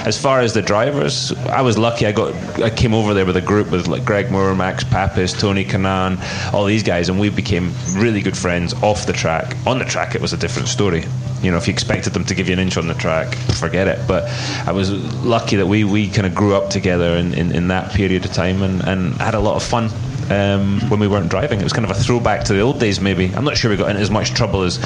As 0.07 0.21
far 0.21 0.41
as 0.41 0.53
the 0.55 0.63
drivers, 0.63 1.33
I 1.49 1.63
was 1.63 1.79
lucky. 1.79 2.07
I 2.07 2.13
got 2.13 2.35
I 2.61 2.71
came 2.71 2.95
over 2.95 3.15
there 3.15 3.27
with 3.27 3.37
a 3.37 3.43
group 3.43 3.71
with 3.71 3.89
like 3.89 4.05
Greg 4.05 4.31
Moore, 4.31 4.55
Max 4.55 4.85
Papis, 4.85 5.33
Tony 5.33 5.65
Kanaan, 5.65 6.19
all 6.53 6.65
these 6.65 6.83
guys, 6.83 7.09
and 7.09 7.19
we 7.19 7.31
became 7.31 7.73
really 7.95 8.21
good 8.21 8.37
friends 8.37 8.75
off 8.83 9.07
the 9.07 9.13
track. 9.13 9.57
On 9.67 9.79
the 9.79 9.85
track, 9.85 10.15
it 10.15 10.21
was 10.21 10.33
a 10.33 10.37
different 10.37 10.69
story. 10.69 11.05
You 11.43 11.51
know, 11.51 11.59
if 11.59 11.67
you 11.67 11.73
expected 11.73 12.15
them 12.15 12.25
to 12.25 12.35
give 12.35 12.49
you 12.49 12.55
an 12.55 12.59
inch 12.59 12.79
on 12.79 12.89
the 12.89 12.95
track, 12.95 13.35
forget 13.35 13.87
it. 13.87 14.07
But 14.09 14.25
I 14.67 14.73
was 14.73 14.91
lucky 15.23 15.57
that 15.57 15.67
we, 15.67 15.85
we 15.85 16.09
kind 16.09 16.27
of 16.27 16.35
grew 16.35 16.55
up 16.55 16.71
together 16.71 17.17
in, 17.17 17.35
in, 17.35 17.55
in 17.55 17.69
that 17.69 17.93
period 17.93 18.25
of 18.25 18.33
time 18.33 18.63
and, 18.63 18.83
and 18.85 19.15
had 19.17 19.35
a 19.35 19.41
lot 19.41 19.57
of 19.57 19.63
fun 19.63 19.91
um, 20.31 20.81
when 20.89 21.01
we 21.01 21.07
weren't 21.07 21.29
driving. 21.29 21.61
It 21.61 21.65
was 21.65 21.73
kind 21.73 21.85
of 21.85 21.91
a 21.91 22.01
throwback 22.01 22.45
to 22.45 22.55
the 22.55 22.61
old 22.61 22.81
days, 22.81 23.01
maybe. 23.01 23.31
I'm 23.35 23.45
not 23.45 23.59
sure 23.59 23.71
we 23.71 23.77
got 23.77 23.91
in 23.91 23.97
as 23.97 24.11
much 24.11 24.33
trouble 24.33 24.63
as 24.63 24.79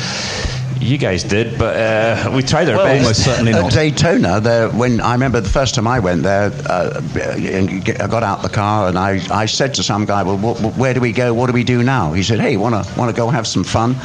you 0.80 0.98
guys 0.98 1.24
did, 1.24 1.58
but 1.58 1.76
uh, 1.76 2.30
we 2.34 2.42
tried 2.42 2.68
our 2.68 2.76
best. 2.76 3.02
Almost 3.02 3.24
certainly 3.24 3.52
not. 3.52 3.66
At 3.66 3.72
Daytona, 3.72 4.40
there, 4.40 4.68
when 4.70 5.00
I 5.00 5.12
remember 5.12 5.40
the 5.40 5.48
first 5.48 5.74
time 5.74 5.86
I 5.86 5.98
went 5.98 6.22
there, 6.22 6.50
uh, 6.66 7.00
I 7.16 8.06
got 8.08 8.22
out 8.22 8.42
the 8.42 8.48
car 8.48 8.88
and 8.88 8.98
I, 8.98 9.20
I 9.30 9.46
said 9.46 9.74
to 9.74 9.82
some 9.82 10.04
guy, 10.04 10.22
"Well, 10.22 10.38
what, 10.38 10.58
where 10.76 10.94
do 10.94 11.00
we 11.00 11.12
go? 11.12 11.34
What 11.34 11.46
do 11.46 11.52
we 11.52 11.64
do 11.64 11.82
now?" 11.82 12.12
He 12.12 12.22
said, 12.22 12.40
"Hey, 12.40 12.56
want 12.56 12.74
to 12.74 12.98
want 12.98 13.10
to 13.10 13.16
go 13.16 13.28
have 13.28 13.46
some 13.46 13.64
fun?" 13.64 13.96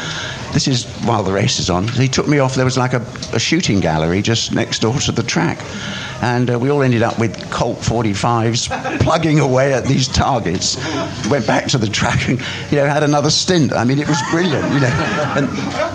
This 0.54 0.68
is 0.68 0.86
while 1.06 1.24
the 1.24 1.34
race 1.34 1.60
is 1.60 1.70
on. 1.70 1.88
He 1.88 2.08
took 2.08 2.28
me 2.28 2.40
off. 2.40 2.56
There 2.56 2.66
was 2.66 2.78
like 2.78 2.94
a, 2.94 3.02
a 3.34 3.40
shooting 3.40 3.80
gallery 3.80 4.22
just 4.22 4.54
next 4.54 4.80
door 4.80 4.94
to 4.94 5.12
the 5.12 5.24
track, 5.24 5.58
and 6.24 6.50
uh, 6.50 6.58
we 6.58 6.72
all 6.72 6.82
ended 6.82 7.04
up 7.04 7.20
with 7.20 7.52
Colt 7.52 7.80
45s 7.80 9.00
plugging 9.02 9.40
away 9.40 9.74
at 9.74 9.84
these 9.86 10.08
targets. 10.08 10.78
Went 11.30 11.46
back 11.46 11.68
to 11.68 11.78
the 11.78 11.88
track 11.88 12.30
and 12.30 12.40
you 12.72 12.78
know 12.78 12.86
had 12.88 13.04
another 13.04 13.30
stint. 13.30 13.74
I 13.74 13.84
mean, 13.84 14.00
it 14.00 14.08
was 14.08 14.22
brilliant. 14.32 14.64
You 14.74 14.80
know, 14.80 15.34
and 15.38 15.48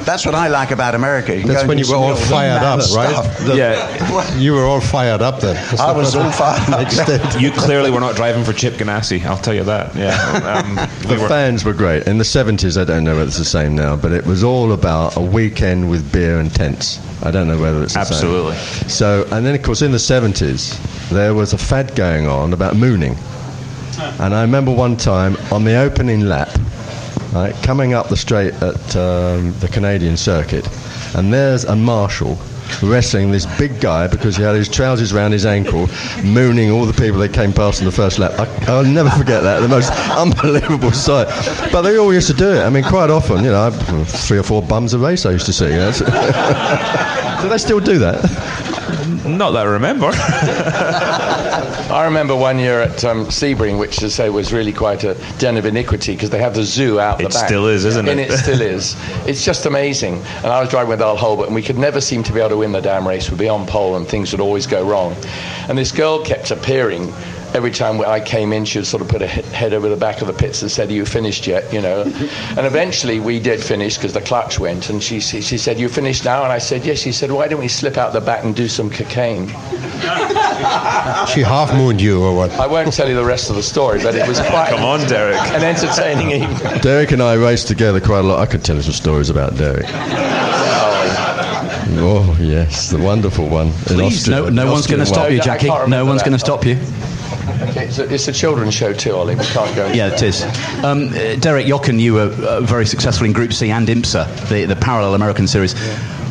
that's 0.04 0.26
what 0.26 0.34
I 0.34 0.48
like 0.48 0.70
about 0.70 0.94
America. 0.94 1.34
You 1.36 1.44
that's 1.44 1.66
when 1.66 1.78
you 1.78 1.88
were 1.88 1.96
all 1.96 2.14
fired 2.14 2.62
up, 2.62 2.78
right? 2.94 3.08
stuff. 3.10 3.38
The- 3.38 4.38
You 4.38 4.52
were 4.52 4.64
all 4.64 4.80
fired 4.80 5.22
up 5.22 5.40
then. 5.40 5.56
I 5.80 5.92
was 5.92 6.14
all 6.14 6.30
fired 6.30 6.68
up. 6.70 6.88
You 7.40 7.50
clearly 7.50 7.90
were 7.90 8.00
not 8.00 8.16
driving 8.16 8.44
for 8.44 8.52
Chip 8.52 8.74
Ganassi, 8.74 9.24
I'll 9.24 9.38
tell 9.38 9.54
you 9.54 9.64
that. 9.64 9.94
Yeah. 9.94 10.14
Um, 10.44 10.76
The 11.08 11.16
fans 11.28 11.64
were 11.64 11.72
great. 11.72 12.06
In 12.06 12.18
the 12.18 12.24
70s, 12.24 12.80
I 12.80 12.84
don't 12.84 13.02
know 13.04 13.14
whether 13.14 13.28
it's 13.28 13.38
the 13.38 13.44
same 13.44 13.74
now, 13.74 13.96
but 13.96 14.12
it 14.12 14.26
was 14.26 14.44
all 14.44 14.72
about 14.72 15.16
a 15.16 15.20
weekend 15.20 15.88
with 15.90 16.12
beer 16.12 16.38
and 16.38 16.54
tents. 16.54 16.98
I 17.22 17.30
don't 17.30 17.48
know 17.48 17.58
whether 17.58 17.82
it's 17.82 17.94
the 17.94 18.00
Absolutely. 18.00 18.56
same. 18.56 18.88
So, 18.88 19.26
and 19.32 19.44
then 19.46 19.54
of 19.54 19.62
course 19.62 19.82
in 19.82 19.90
the 19.92 19.98
70s, 19.98 20.17
there 21.10 21.32
was 21.32 21.52
a 21.52 21.58
fad 21.58 21.94
going 21.94 22.26
on 22.26 22.52
about 22.52 22.76
mooning. 22.76 23.16
And 24.20 24.34
I 24.34 24.42
remember 24.42 24.72
one 24.72 24.96
time 24.96 25.36
on 25.52 25.64
the 25.64 25.76
opening 25.76 26.22
lap, 26.22 26.50
right, 27.32 27.54
coming 27.62 27.94
up 27.94 28.08
the 28.08 28.16
straight 28.16 28.54
at 28.54 28.96
um, 28.96 29.52
the 29.60 29.68
Canadian 29.72 30.16
circuit, 30.16 30.68
and 31.14 31.32
there's 31.32 31.64
a 31.64 31.76
marshal 31.76 32.38
wrestling 32.82 33.30
this 33.30 33.46
big 33.58 33.80
guy 33.80 34.06
because 34.06 34.36
he 34.36 34.42
had 34.42 34.54
his 34.54 34.68
trousers 34.68 35.12
around 35.12 35.32
his 35.32 35.46
ankle, 35.46 35.88
mooning 36.24 36.70
all 36.70 36.84
the 36.84 36.92
people 36.92 37.18
that 37.20 37.32
came 37.32 37.52
past 37.52 37.80
in 37.80 37.86
the 37.86 37.92
first 37.92 38.18
lap. 38.18 38.32
I, 38.38 38.46
I'll 38.66 38.84
never 38.84 39.10
forget 39.10 39.42
that. 39.42 39.60
The 39.60 39.68
most 39.68 39.90
unbelievable 40.10 40.92
sight. 40.92 41.28
But 41.72 41.82
they 41.82 41.96
all 41.96 42.12
used 42.12 42.28
to 42.28 42.34
do 42.34 42.50
it. 42.52 42.60
I 42.60 42.70
mean, 42.70 42.84
quite 42.84 43.10
often, 43.10 43.44
you 43.44 43.50
know, 43.50 43.70
three 44.04 44.38
or 44.38 44.42
four 44.42 44.62
bums 44.62 44.94
a 44.94 44.98
race 44.98 45.26
I 45.26 45.30
used 45.30 45.46
to 45.46 45.52
see. 45.52 45.66
You 45.66 45.76
know? 45.78 47.38
do 47.42 47.48
they 47.48 47.58
still 47.58 47.80
do 47.80 47.98
that? 47.98 48.67
Not 49.08 49.52
that 49.52 49.66
I 49.66 49.70
remember. 49.70 50.10
I 50.12 52.04
remember 52.04 52.36
one 52.36 52.58
year 52.58 52.82
at 52.82 53.04
um, 53.04 53.26
Sebring, 53.26 53.78
which 53.78 53.96
to 53.98 54.10
say 54.10 54.28
was 54.30 54.52
really 54.52 54.72
quite 54.72 55.04
a 55.04 55.14
den 55.38 55.56
of 55.56 55.64
iniquity 55.66 56.14
because 56.14 56.30
they 56.30 56.38
have 56.38 56.54
the 56.54 56.64
zoo 56.64 57.00
out 57.00 57.18
the 57.18 57.24
back. 57.24 57.32
It 57.34 57.46
still 57.46 57.66
is, 57.66 57.84
isn't 57.84 58.08
and 58.08 58.20
it? 58.20 58.30
it 58.30 58.36
still 58.38 58.60
is. 58.60 58.96
It's 59.26 59.44
just 59.44 59.66
amazing. 59.66 60.22
And 60.38 60.46
I 60.46 60.60
was 60.60 60.68
driving 60.68 60.90
with 60.90 61.00
Al 61.00 61.16
Holbert, 61.16 61.46
and 61.46 61.54
we 61.54 61.62
could 61.62 61.78
never 61.78 62.00
seem 62.00 62.22
to 62.24 62.32
be 62.32 62.40
able 62.40 62.50
to 62.50 62.56
win 62.58 62.72
the 62.72 62.80
damn 62.80 63.06
race. 63.06 63.30
We'd 63.30 63.38
be 63.38 63.48
on 63.48 63.66
pole, 63.66 63.96
and 63.96 64.06
things 64.06 64.32
would 64.32 64.40
always 64.40 64.66
go 64.66 64.86
wrong. 64.88 65.16
And 65.68 65.78
this 65.78 65.92
girl 65.92 66.22
kept 66.24 66.50
appearing. 66.50 67.12
Every 67.54 67.70
time 67.70 68.00
I 68.00 68.20
came 68.20 68.52
in, 68.52 68.64
she 68.64 68.78
would 68.78 68.86
sort 68.86 69.02
of 69.02 69.08
put 69.08 69.20
her 69.20 69.26
head 69.26 69.72
over 69.72 69.88
the 69.88 69.96
back 69.96 70.20
of 70.20 70.26
the 70.26 70.32
pits 70.32 70.62
and 70.62 70.70
said, 70.70 70.90
"Are 70.90 70.92
you 70.92 71.04
finished 71.06 71.46
yet?" 71.46 71.72
You 71.72 71.80
know. 71.80 72.02
and 72.56 72.66
eventually 72.66 73.20
we 73.20 73.40
did 73.40 73.60
finish 73.62 73.96
because 73.96 74.12
the 74.12 74.20
clutch 74.20 74.58
went, 74.58 74.90
and 74.90 75.02
she 75.02 75.20
she 75.20 75.40
she 75.40 75.58
said, 75.58 75.78
"You 75.78 75.88
finished 75.88 76.24
now?" 76.24 76.42
And 76.42 76.52
I 76.52 76.58
said, 76.58 76.84
"Yes." 76.84 76.98
She 76.98 77.12
said, 77.12 77.30
"Why 77.32 77.48
don't 77.48 77.60
we 77.60 77.68
slip 77.68 77.96
out 77.96 78.12
the 78.12 78.20
back 78.20 78.44
and 78.44 78.54
do 78.54 78.68
some 78.68 78.90
cocaine?" 78.90 79.48
She 81.32 81.42
half 81.42 81.72
mooned 81.72 82.00
you 82.00 82.22
or 82.22 82.34
what? 82.34 82.50
I 82.52 82.66
won't 82.66 82.92
tell 82.92 83.08
you 83.08 83.14
the 83.14 83.24
rest 83.24 83.48
of 83.48 83.56
the 83.56 83.62
story, 83.62 84.02
but 84.02 84.14
it 84.14 84.26
was 84.26 84.40
quite 84.50 84.70
Come 84.70 84.84
on, 84.84 85.06
Derek. 85.08 85.36
an 85.36 85.62
entertaining 85.62 86.30
evening. 86.42 86.80
Derek 86.80 87.12
and 87.12 87.22
I 87.22 87.34
raced 87.34 87.68
together 87.68 88.00
quite 88.00 88.20
a 88.20 88.22
lot. 88.22 88.40
I 88.40 88.46
could 88.46 88.64
tell 88.64 88.76
you 88.76 88.82
some 88.82 88.92
stories 88.92 89.30
about 89.30 89.56
Derek. 89.56 89.86
Oh, 92.00 92.36
oh 92.36 92.36
yes, 92.40 92.90
the 92.90 92.98
wonderful 92.98 93.48
one. 93.48 93.72
Please, 93.72 94.28
no, 94.28 94.48
no 94.48 94.70
one's 94.70 94.86
going 94.86 95.00
to 95.00 95.06
stop 95.06 95.30
you, 95.30 95.40
Jackie. 95.40 95.68
can't 95.68 95.88
No 95.88 96.04
one's 96.04 96.22
going 96.22 96.32
to 96.32 96.38
stop 96.38 96.64
you. 96.64 96.76
Okay, 97.70 97.86
it's 97.86 97.98
a, 97.98 98.12
it's 98.12 98.28
a 98.28 98.32
children's 98.32 98.74
show 98.74 98.92
too, 98.92 99.12
Ollie. 99.12 99.34
We 99.34 99.44
can't 99.44 99.74
go. 99.76 99.86
Yeah, 99.92 100.12
it 100.14 100.22
is. 100.22 100.42
Um, 100.84 101.08
uh, 101.08 101.36
Derek 101.36 101.66
Jochen, 101.66 101.98
you 101.98 102.14
were 102.14 102.30
uh, 102.46 102.60
very 102.62 102.86
successful 102.86 103.26
in 103.26 103.32
Group 103.32 103.52
C 103.52 103.70
and 103.70 103.86
IMSA, 103.86 104.48
the, 104.48 104.64
the 104.64 104.76
parallel 104.76 105.14
American 105.14 105.46
series. 105.46 105.74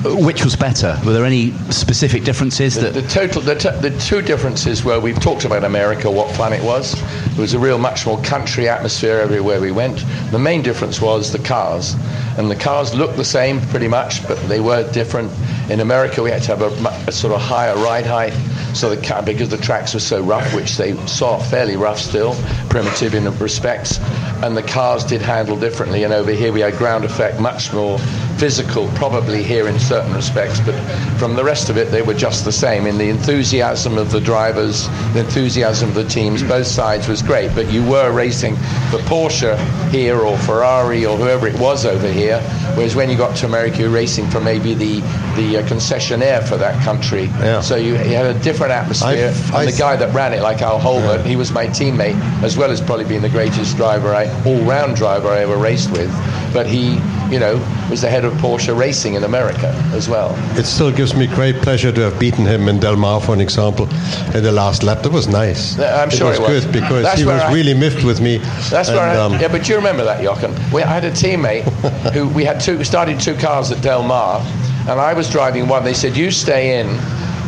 which 0.04 0.43
was 0.43 0.56
better? 0.56 0.98
Were 1.06 1.12
there 1.14 1.26
any 1.26 1.52
specific 1.72 2.24
differences 2.24 2.76
The, 2.76 2.82
that? 2.89 2.93
the 3.02 3.08
total, 3.08 3.41
the, 3.41 3.56
t- 3.56 3.70
the 3.82 3.89
two 4.00 4.22
differences 4.22 4.84
were 4.84 5.00
we've 5.00 5.20
talked 5.20 5.43
about 5.45 5.64
America, 5.64 6.10
what 6.10 6.28
it 6.54 6.64
was. 6.64 6.93
It 7.32 7.38
was 7.38 7.54
a 7.54 7.60
real 7.60 7.78
much 7.80 8.06
more 8.06 8.22
country 8.22 8.70
atmosphere 8.70 9.20
everywhere 9.20 9.60
we 9.60 9.72
went. 9.72 10.06
The 10.32 10.39
main 10.39 10.62
difference 10.62 11.02
was 11.02 11.32
the 11.32 11.39
cars, 11.39 11.95
and 12.38 12.50
the 12.50 12.56
cars 12.56 12.93
looked 12.95 13.18
the 13.18 13.26
same 13.26 13.60
pretty 13.70 13.88
much, 13.88 14.26
but 14.28 14.38
they 14.48 14.60
were 14.60 14.89
different. 14.91 15.32
In 15.70 15.80
America, 15.82 16.22
we 16.24 16.30
had 16.32 16.43
to 16.43 16.56
have 16.56 16.62
a, 16.62 17.10
a 17.10 17.12
sort 17.12 17.34
of 17.34 17.41
higher 17.41 17.76
ride 17.76 18.06
height, 18.06 18.34
so 18.74 18.93
the 18.93 19.22
because 19.26 19.49
the 19.49 19.57
tracks 19.57 19.93
were 19.93 19.99
so 19.99 20.22
rough, 20.22 20.53
which 20.53 20.78
they 20.78 20.95
saw 21.07 21.38
fairly 21.38 21.76
rough 21.76 21.99
still, 21.99 22.36
primitive 22.70 23.15
in 23.15 23.26
respects, 23.39 23.99
and 24.43 24.55
the 24.55 24.63
cars 24.63 25.03
did 25.03 25.22
handle 25.22 25.57
differently. 25.57 26.03
And 26.03 26.13
over 26.13 26.32
here, 26.32 26.51
we 26.51 26.61
had 26.61 26.76
ground 26.76 27.05
effect, 27.05 27.39
much 27.39 27.74
more 27.74 27.99
physical, 28.38 28.88
probably 28.95 29.43
here 29.43 29.67
in 29.67 29.79
certain 29.79 30.13
respects, 30.13 30.59
but 30.59 30.75
from 31.17 31.35
the 31.35 31.43
rest 31.43 31.69
of 31.69 31.77
it, 31.77 31.89
they 31.91 32.01
were 32.01 32.13
just 32.13 32.45
the 32.45 32.51
same. 32.51 32.85
In 32.85 32.97
the 32.97 33.09
enthusiasm 33.09 33.97
of 33.97 34.11
the 34.11 34.19
drivers, 34.21 34.88
the 35.13 35.21
enthusiasm 35.21 35.89
of 35.89 35.95
the 35.95 36.03
teams, 36.03 36.43
both 36.43 36.67
sides 36.67 37.07
was 37.07 37.21
great. 37.21 37.53
But 37.55 37.71
you 37.71 37.83
were 37.83 38.11
racing 38.11 38.55
for 38.91 38.99
Porsche 39.09 39.57
here 39.89 40.19
or 40.19 40.38
Ferrari 40.39 41.05
or 41.05 41.17
whoever 41.17 41.47
it 41.47 41.57
was 41.59 41.85
over 41.85 42.07
here, 42.11 42.39
whereas 42.75 42.95
when 42.95 43.09
you 43.09 43.17
got 43.17 43.35
to 43.38 43.45
America, 43.47 43.79
you're 43.79 43.89
racing 43.89 44.27
for 44.29 44.39
maybe 44.39 44.73
the 44.73 45.01
the 45.35 45.57
uh, 45.57 45.67
concessionaire 45.67 46.47
for 46.47 46.57
that 46.57 46.81
country. 46.83 47.25
Yeah. 47.25 47.61
So 47.61 47.75
you, 47.75 47.93
you 47.93 48.15
had 48.15 48.35
a 48.35 48.39
different 48.39 48.71
atmosphere. 48.73 49.29
I've- 49.29 49.43
and 49.49 49.55
I- 49.55 49.65
the 49.71 49.77
guy 49.77 49.95
that 49.95 50.13
ran 50.13 50.33
it, 50.33 50.41
like 50.41 50.61
Al 50.61 50.79
Holbert, 50.79 51.23
he 51.25 51.35
was 51.35 51.51
my 51.51 51.67
teammate, 51.67 52.19
as 52.43 52.57
well 52.57 52.71
as 52.71 52.81
probably 52.81 53.05
being 53.05 53.21
the 53.21 53.29
greatest 53.29 53.77
driver, 53.77 54.13
I, 54.15 54.25
all-round 54.45 54.95
driver 54.95 55.29
I 55.29 55.39
ever 55.41 55.55
raced 55.57 55.91
with. 55.91 56.09
But 56.54 56.66
he, 56.66 56.93
you 57.32 57.39
know, 57.39 57.56
was 57.89 58.02
the 58.02 58.10
head 58.10 58.26
of 58.26 58.34
Porsche 58.34 58.78
Racing 58.78 59.14
in 59.16 59.24
America 59.24 59.70
as 59.93 60.08
well. 60.10 60.34
It 60.58 60.66
still 60.66 60.91
gives 60.91 61.16
me 61.16 61.28
great 61.28 61.58
pleasure 61.58 61.91
to 61.91 62.02
have 62.02 62.20
beaten 62.20 62.45
him 62.45 62.68
in 62.68 62.80
Del 62.80 62.95
Mar, 62.95 63.22
for 63.22 63.34
an 63.34 63.41
example, 63.41 63.88
in 64.36 64.43
the 64.43 64.52
last 64.52 64.84
lap. 64.84 65.04
That 65.04 65.12
was 65.12 65.28
nice. 65.28 65.78
I'm 65.80 66.10
sure 66.10 66.32
it 66.32 66.36
it 66.36 66.41
was 66.41 66.50
was. 66.50 66.66
good 66.66 66.74
because 66.74 67.04
That's 67.04 67.20
he 67.20 67.26
was 67.26 67.41
I- 67.41 67.54
really 67.54 67.74
miffed 67.74 68.04
with 68.04 68.22
me. 68.22 68.38
That's 68.70 68.89
and, 68.89 68.98
where 68.98 69.10
I, 69.10 69.18
um, 69.18 69.34
yeah, 69.34 69.48
but 69.50 69.64
do 69.64 69.72
you 69.72 69.78
remember 69.78 70.04
that, 70.06 70.22
Jochen? 70.24 70.54
We, 70.72 70.84
I 70.84 70.93
had 70.93 71.06
a 71.06 71.12
teammate 71.12 71.64
who 72.14 72.28
we 72.30 72.43
had 72.43 72.60
two, 72.60 72.84
started 72.84 73.20
two 73.20 73.36
cars 73.36 73.72
at 73.72 73.82
Del 73.82 74.04
Mar, 74.04 74.41
and 74.89 75.00
I 75.00 75.14
was 75.14 75.30
driving 75.30 75.68
one. 75.68 75.84
They 75.84 75.93
said, 75.93 76.16
"You 76.18 76.32
stay 76.32 76.80
in." 76.80 76.88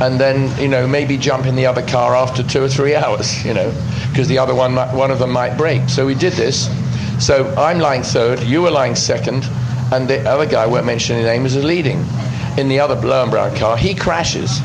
And 0.01 0.17
then, 0.17 0.57
you 0.57 0.69
know, 0.69 0.87
maybe 0.87 1.17
jump 1.17 1.45
in 1.45 1.57
the 1.57 1.65
other 1.65 1.81
car 1.85 2.15
after 2.15 2.41
two 2.41 2.63
or 2.63 2.69
three 2.69 2.95
hours, 3.03 3.43
you 3.45 3.53
know, 3.53 3.69
because 4.09 4.29
the 4.29 4.37
other 4.37 4.55
one, 4.55 4.73
might, 4.75 4.93
one 4.93 5.11
of 5.11 5.19
them 5.19 5.29
might 5.31 5.57
break. 5.57 5.89
So 5.89 6.05
we 6.05 6.15
did 6.15 6.31
this. 6.33 6.69
So 7.19 7.53
I'm 7.57 7.79
lying 7.79 8.03
third, 8.03 8.41
you 8.43 8.61
were 8.61 8.71
lying 8.71 8.95
second, 8.95 9.43
and 9.91 10.07
the 10.07 10.27
other 10.27 10.45
guy, 10.45 10.65
won't 10.65 10.85
mention 10.85 11.17
his 11.17 11.25
name, 11.25 11.45
is 11.45 11.55
leading. 11.55 12.05
In 12.57 12.67
the 12.69 12.79
other 12.79 12.95
blue 12.95 13.11
and 13.11 13.29
brown 13.29 13.55
car, 13.55 13.77
he 13.77 13.93
crashes. 13.93 14.61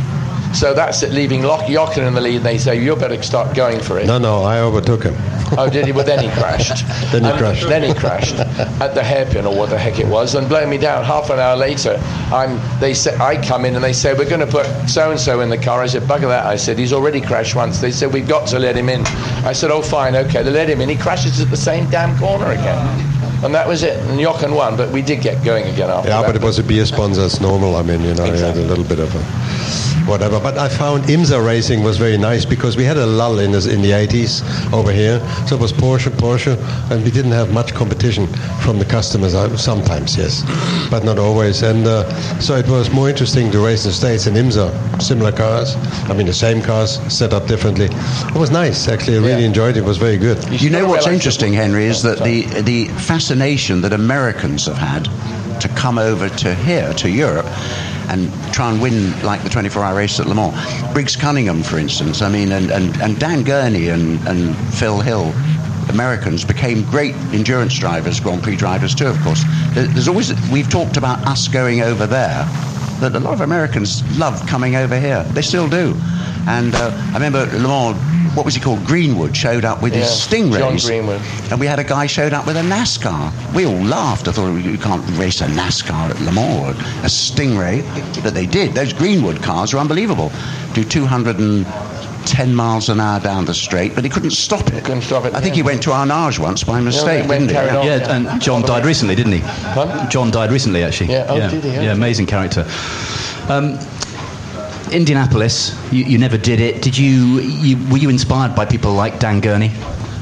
So 0.59 0.73
that's 0.73 1.03
it, 1.03 1.13
leaving 1.13 1.43
Jochen 1.43 2.05
in 2.05 2.15
the 2.15 2.21
lead. 2.21 2.37
And 2.37 2.45
they 2.45 2.59
say, 2.59 2.81
you 2.81 2.95
better 2.95 3.21
start 3.23 3.57
going 3.57 3.81
for 3.81 3.99
it. 3.99 4.07
no, 4.07 4.19
no, 4.19 4.43
I 4.43 4.61
overtook 4.61 5.03
him. 5.03 5.15
Oh, 5.57 5.69
did 5.71 5.87
he? 5.87 5.93
Well, 5.93 6.05
then 6.05 6.19
he 6.23 6.29
crashed. 6.41 6.85
Then 7.13 7.25
he 7.25 7.31
crashed. 7.39 7.69
Then 7.69 7.83
he 7.85 7.95
crashed 7.95 8.35
at 8.81 8.95
the 8.95 9.03
hairpin 9.03 9.47
or 9.47 9.55
what 9.57 9.71
the 9.71 9.79
heck 9.79 9.99
it 10.01 10.07
was, 10.07 10.35
and 10.35 10.49
blow 10.49 10.67
me 10.67 10.79
down. 10.79 11.05
Half 11.05 11.31
an 11.31 11.39
hour 11.39 11.57
later, 11.57 11.97
I'm. 12.33 12.61
They 12.81 12.93
say 12.95 13.17
I 13.19 13.41
come 13.41 13.65
in 13.65 13.75
and 13.77 13.85
they 13.85 13.93
say 13.93 14.15
we're 14.15 14.29
going 14.29 14.41
to 14.41 14.47
put 14.47 14.67
so 14.89 15.11
and 15.13 15.21
so 15.21 15.41
in 15.41 15.49
the 15.51 15.59
car. 15.59 15.81
I 15.83 15.87
said 15.87 16.03
bugger 16.03 16.29
that. 16.29 16.47
I 16.47 16.57
said 16.57 16.79
he's 16.79 16.93
already 16.93 17.21
crashed 17.21 17.55
once. 17.55 17.81
They 17.81 17.91
said 17.93 18.13
we've 18.13 18.27
got 18.29 18.49
to 18.49 18.59
let 18.59 18.77
him 18.77 18.89
in. 18.89 19.07
I 19.47 19.53
said 19.53 19.71
oh 19.71 19.83
fine 19.83 20.17
okay. 20.17 20.43
They 20.43 20.51
let 20.51 20.69
him 20.69 20.81
in. 20.81 20.89
He 20.89 20.97
crashes 20.97 21.41
at 21.41 21.51
the 21.51 21.57
same 21.57 21.89
damn 21.91 22.19
corner 22.19 22.51
again, 22.51 22.79
and 23.45 23.55
that 23.55 23.69
was 23.69 23.83
it. 23.85 23.97
And 24.09 24.19
Jochen 24.19 24.55
won, 24.55 24.77
but 24.77 24.91
we 24.91 25.03
did 25.03 25.21
get 25.23 25.45
going 25.45 25.67
again 25.73 25.89
after 25.91 26.09
Yeah, 26.09 26.21
that. 26.23 26.27
but 26.27 26.37
it 26.37 26.43
was 26.43 26.59
a 26.59 26.65
beer 26.65 26.85
sponsor. 26.87 27.25
It's 27.25 27.41
normal. 27.41 27.77
I 27.77 27.83
mean, 27.83 28.01
you 28.03 28.15
know, 28.15 28.25
Exactly. 28.25 28.63
had 28.63 28.71
a 28.71 28.75
little 28.75 28.85
bit 28.85 28.99
of 28.99 29.15
a 29.15 29.94
whatever. 30.07 30.39
But 30.41 30.59
I 30.59 30.69
found 30.69 31.05
IMSA 31.05 31.45
racing 31.45 31.83
was 31.83 31.97
very 31.99 32.17
nice 32.17 32.45
because 32.45 32.77
we 32.77 32.85
had 32.85 32.97
a 32.97 33.07
lull 33.07 33.39
in 33.39 33.53
the, 33.53 33.71
in 33.73 33.83
the 33.83 33.91
80s 33.91 34.43
over 34.73 34.93
here. 34.93 35.19
So 35.47 35.57
it 35.57 35.61
was 35.61 35.73
Porsche, 35.73 36.11
Porsche, 36.11 36.57
and 36.91 37.03
we 37.05 37.11
didn't 37.11 37.33
have 37.33 37.53
much 37.53 37.75
competition 37.75 38.27
from 38.63 38.79
the 38.79 38.85
customers. 38.85 39.35
uh, 39.35 39.57
Sometimes, 39.57 40.17
yes, 40.17 40.43
but 40.91 41.05
not 41.05 41.19
always. 41.19 41.63
And 41.63 41.87
uh, 41.87 42.05
so 42.41 42.57
it 42.57 42.67
was 42.69 42.91
more 42.91 43.09
interesting 43.09 43.51
to 43.53 43.65
race 43.65 43.85
in 43.85 43.91
the 43.91 43.95
States 43.95 44.27
in 44.27 44.35
IMSA, 44.35 45.03
similar 45.03 45.33
cars. 45.33 45.77
I 46.11 46.15
mean, 46.15 46.27
the 46.27 46.33
same 46.35 46.63
cars 46.63 47.01
set 47.13 47.33
up 47.33 47.47
differently. 47.47 47.87
It 47.87 48.37
was 48.39 48.51
nice, 48.51 48.89
actually. 48.89 49.17
I 49.19 49.21
really 49.21 49.45
enjoyed 49.45 49.77
it. 49.77 49.81
It 49.81 49.85
was 49.85 49.99
very 49.99 50.19
good. 50.19 50.39
You 50.61 50.71
know 50.71 50.87
what's 50.87 51.07
interesting, 51.07 51.53
Henry, 51.53 51.85
is 51.85 52.03
that 52.03 52.19
the 52.23 52.43
the 52.63 52.89
fascination 52.89 53.81
that 53.83 53.93
Americans 53.93 54.67
have 54.67 54.79
had 54.79 55.05
to 55.61 55.69
come 55.69 55.99
over 55.99 56.29
to 56.29 56.55
here, 56.55 56.93
to 56.95 57.09
Europe, 57.09 57.47
and 58.09 58.33
try 58.53 58.71
and 58.71 58.81
win 58.81 59.19
like 59.23 59.43
the 59.43 59.49
24-hour 59.49 59.97
race 59.97 60.21
at 60.21 60.27
Le 60.27 60.35
Mans. 60.35 60.55
Briggs 60.93 61.17
Cunningham, 61.17 61.63
for 61.63 61.79
instance, 61.79 62.23
I 62.23 62.29
mean, 62.29 62.53
and, 62.53 62.71
and, 62.71 62.97
and 63.01 63.19
Dan 63.19 63.43
Gurney 63.43 63.89
and, 63.89 64.19
and 64.27 64.57
Phil 64.75 65.01
Hill. 65.01 65.33
Americans 65.91 66.45
became 66.45 66.83
great 66.91 67.15
endurance 67.33 67.79
drivers, 67.79 68.19
Grand 68.19 68.43
Prix 68.43 68.57
drivers 68.57 68.95
too, 68.95 69.07
of 69.07 69.21
course. 69.21 69.45
There's 69.75 70.09
always 70.09 70.33
we've 70.51 70.69
talked 70.69 70.97
about 70.97 71.25
us 71.27 71.47
going 71.47 71.83
over 71.83 72.07
there, 72.07 72.45
that 73.01 73.15
a 73.15 73.21
lot 73.21 73.35
of 73.35 73.43
Americans 73.43 74.03
love 74.19 74.45
coming 74.47 74.77
over 74.77 74.99
here. 74.99 75.23
They 75.35 75.43
still 75.43 75.69
do. 75.69 75.95
And 76.47 76.75
uh, 76.75 76.91
I 77.11 77.15
remember 77.15 77.47
Le 77.57 77.69
Mans, 77.69 77.97
what 78.37 78.45
was 78.45 78.55
he 78.55 78.61
called? 78.61 78.85
Greenwood 78.85 79.37
showed 79.37 79.65
up 79.65 79.81
with 79.83 79.93
his 79.95 80.03
Yeah, 80.05 80.39
Stingrays. 80.39 80.59
John 80.59 80.77
Greenwood. 80.77 81.21
And 81.51 81.61
we 81.61 81.67
had 81.67 81.79
a 81.79 81.85
guy 81.85 82.07
showed 82.07 82.33
up 82.33 82.47
with 82.47 82.57
a 82.57 82.63
NASCAR. 82.63 83.33
We 83.55 83.65
all 83.67 83.81
laughed. 83.83 84.27
I 84.29 84.33
thought 84.33 84.55
you 84.57 84.77
can't 84.79 85.05
race 85.19 85.41
a 85.41 85.47
NASCAR 85.47 86.11
at 86.11 86.21
Le 86.21 86.33
Mans 86.33 86.67
or 86.67 86.71
a 87.05 87.09
Stingray, 87.09 87.83
but 88.23 88.35
they 88.35 88.47
did. 88.47 88.73
Those 88.75 88.93
Greenwood 88.93 89.43
cars 89.43 89.73
are 89.73 89.79
unbelievable. 89.79 90.33
Do 90.75 90.83
210 90.85 92.55
miles 92.55 92.89
an 92.89 92.99
hour 93.01 93.21
down 93.21 93.45
the 93.45 93.55
straight, 93.55 93.95
but 93.95 94.03
he 94.05 94.11
couldn't 94.11 94.31
stop 94.33 94.67
it. 94.73 94.85
Couldn't 94.85 95.03
stop 95.03 95.25
it, 95.27 95.35
I 95.35 95.41
think 95.41 95.55
yeah. 95.55 95.63
he 95.63 95.63
went 95.63 95.83
to 95.85 95.91
Arnage 95.91 96.39
once 96.39 96.65
by 96.65 96.81
mistake, 96.81 97.29
went 97.29 97.49
didn't 97.49 97.49
he? 97.51 97.55
carried 97.55 97.77
on. 97.77 97.87
Yeah, 97.87 98.17
and 98.33 98.43
John 98.43 98.63
died 98.63 98.85
recently, 98.85 99.15
didn't 99.15 99.33
he? 99.33 99.41
Pardon? 99.75 100.11
John 100.11 100.31
died 100.31 100.51
recently, 100.51 100.83
actually. 100.83 101.13
Yeah, 101.13 101.27
oh, 101.29 101.39
did 101.49 101.63
he? 101.63 101.71
Yeah, 101.71 101.83
Yeah. 101.83 101.93
amazing 101.93 102.27
character. 102.27 102.67
Um, 103.49 103.79
Indianapolis, 104.93 105.77
you, 105.93 106.05
you 106.05 106.19
never 106.19 106.39
did 106.39 106.61
it. 106.61 106.83
Did 106.83 106.97
you, 106.97 107.41
you? 107.41 107.77
Were 107.91 107.99
you 107.99 108.11
inspired 108.11 108.55
by 108.55 108.65
people 108.65 108.93
like 108.93 109.19
Dan 109.19 109.41
Gurney? 109.41 109.71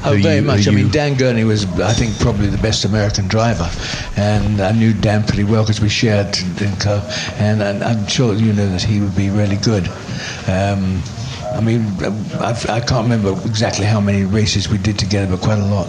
Oh, 0.05 0.17
very 0.21 0.37
you- 0.37 0.41
much. 0.41 0.67
I 0.67 0.71
mean, 0.71 0.89
Dan 0.89 1.15
Gurney 1.15 1.43
was, 1.43 1.65
I 1.79 1.93
think, 1.93 2.17
probably 2.19 2.47
the 2.47 2.57
best 2.57 2.83
American 2.85 3.27
driver, 3.27 3.69
and 4.17 4.59
I 4.59 4.71
knew 4.71 4.93
Dan 4.93 5.23
pretty 5.23 5.43
well 5.43 5.63
because 5.63 5.79
we 5.79 5.89
shared 5.89 6.37
in 6.61 6.75
car, 6.77 7.01
and, 7.37 7.61
and 7.61 7.83
I'm 7.83 8.05
sure 8.07 8.33
you 8.33 8.51
know 8.53 8.67
that 8.69 8.81
he 8.81 8.99
would 8.99 9.15
be 9.15 9.29
really 9.29 9.57
good. 9.57 9.87
Um, 10.47 11.01
I 11.53 11.61
mean, 11.61 11.85
I've, 12.39 12.67
I 12.69 12.79
can't 12.79 13.03
remember 13.03 13.31
exactly 13.45 13.85
how 13.85 14.01
many 14.01 14.23
races 14.23 14.67
we 14.69 14.77
did 14.77 14.97
together, 14.97 15.27
but 15.35 15.43
quite 15.43 15.59
a 15.59 15.65
lot. 15.65 15.87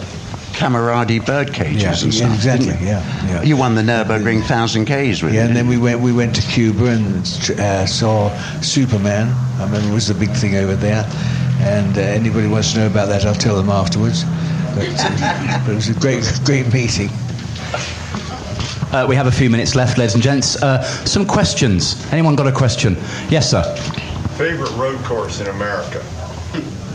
Camoradi 0.55 1.25
bird 1.25 1.53
cages 1.53 1.83
Yeah, 1.83 1.89
and 2.05 2.15
yeah, 2.15 2.21
stuff. 2.27 2.35
exactly, 2.35 2.67
didn't 2.69 2.81
you? 2.83 2.87
yeah, 2.87 3.27
yeah. 3.27 3.43
You 3.43 3.57
won 3.57 3.75
the 3.75 3.83
Nürburgring 3.83 4.39
1000 4.39 4.85
Ks 4.85 5.23
with 5.23 5.35
Yeah, 5.35 5.43
him, 5.43 5.47
and 5.49 5.57
then 5.57 5.67
we 5.67 5.77
went 5.79 6.01
we 6.01 6.13
went 6.13 6.35
to 6.37 6.43
Cuba 6.43 6.87
and 6.87 7.17
uh, 7.59 7.87
saw 7.87 8.31
Superman. 8.61 9.29
I 9.59 9.65
remember 9.65 9.91
it 9.91 9.95
was 9.95 10.07
the 10.09 10.15
big 10.15 10.31
thing 10.31 10.57
over 10.57 10.77
there. 10.77 11.05
And 11.61 11.97
uh, 11.97 12.01
anybody 12.01 12.47
wants 12.47 12.73
to 12.73 12.81
know 12.81 12.87
about 12.87 13.07
that, 13.09 13.25
I'll 13.25 13.35
tell 13.35 13.57
them 13.57 13.69
afterwards. 13.71 14.25
But, 14.75 14.89
uh, 14.99 15.63
but 15.65 15.73
it 15.73 15.75
was 15.77 15.89
a 15.89 15.95
great 15.95 16.25
great 16.45 16.73
meeting. 16.73 17.09
Uh, 18.93 19.07
we 19.09 19.17
have 19.17 19.27
a 19.27 19.33
few 19.33 19.51
minutes 19.51 19.75
left, 19.75 19.99
ladies 19.99 20.15
and 20.15 20.23
gents. 20.23 20.63
Uh, 20.63 20.83
some 21.05 21.27
questions. 21.27 21.97
Anyone 22.13 22.37
got 22.37 22.47
a 22.47 22.53
question? 22.53 22.95
Yes, 23.29 23.51
sir. 23.51 23.63
Favorite 24.37 24.71
road 24.77 25.03
course 25.05 25.41
in 25.41 25.49
America? 25.49 26.01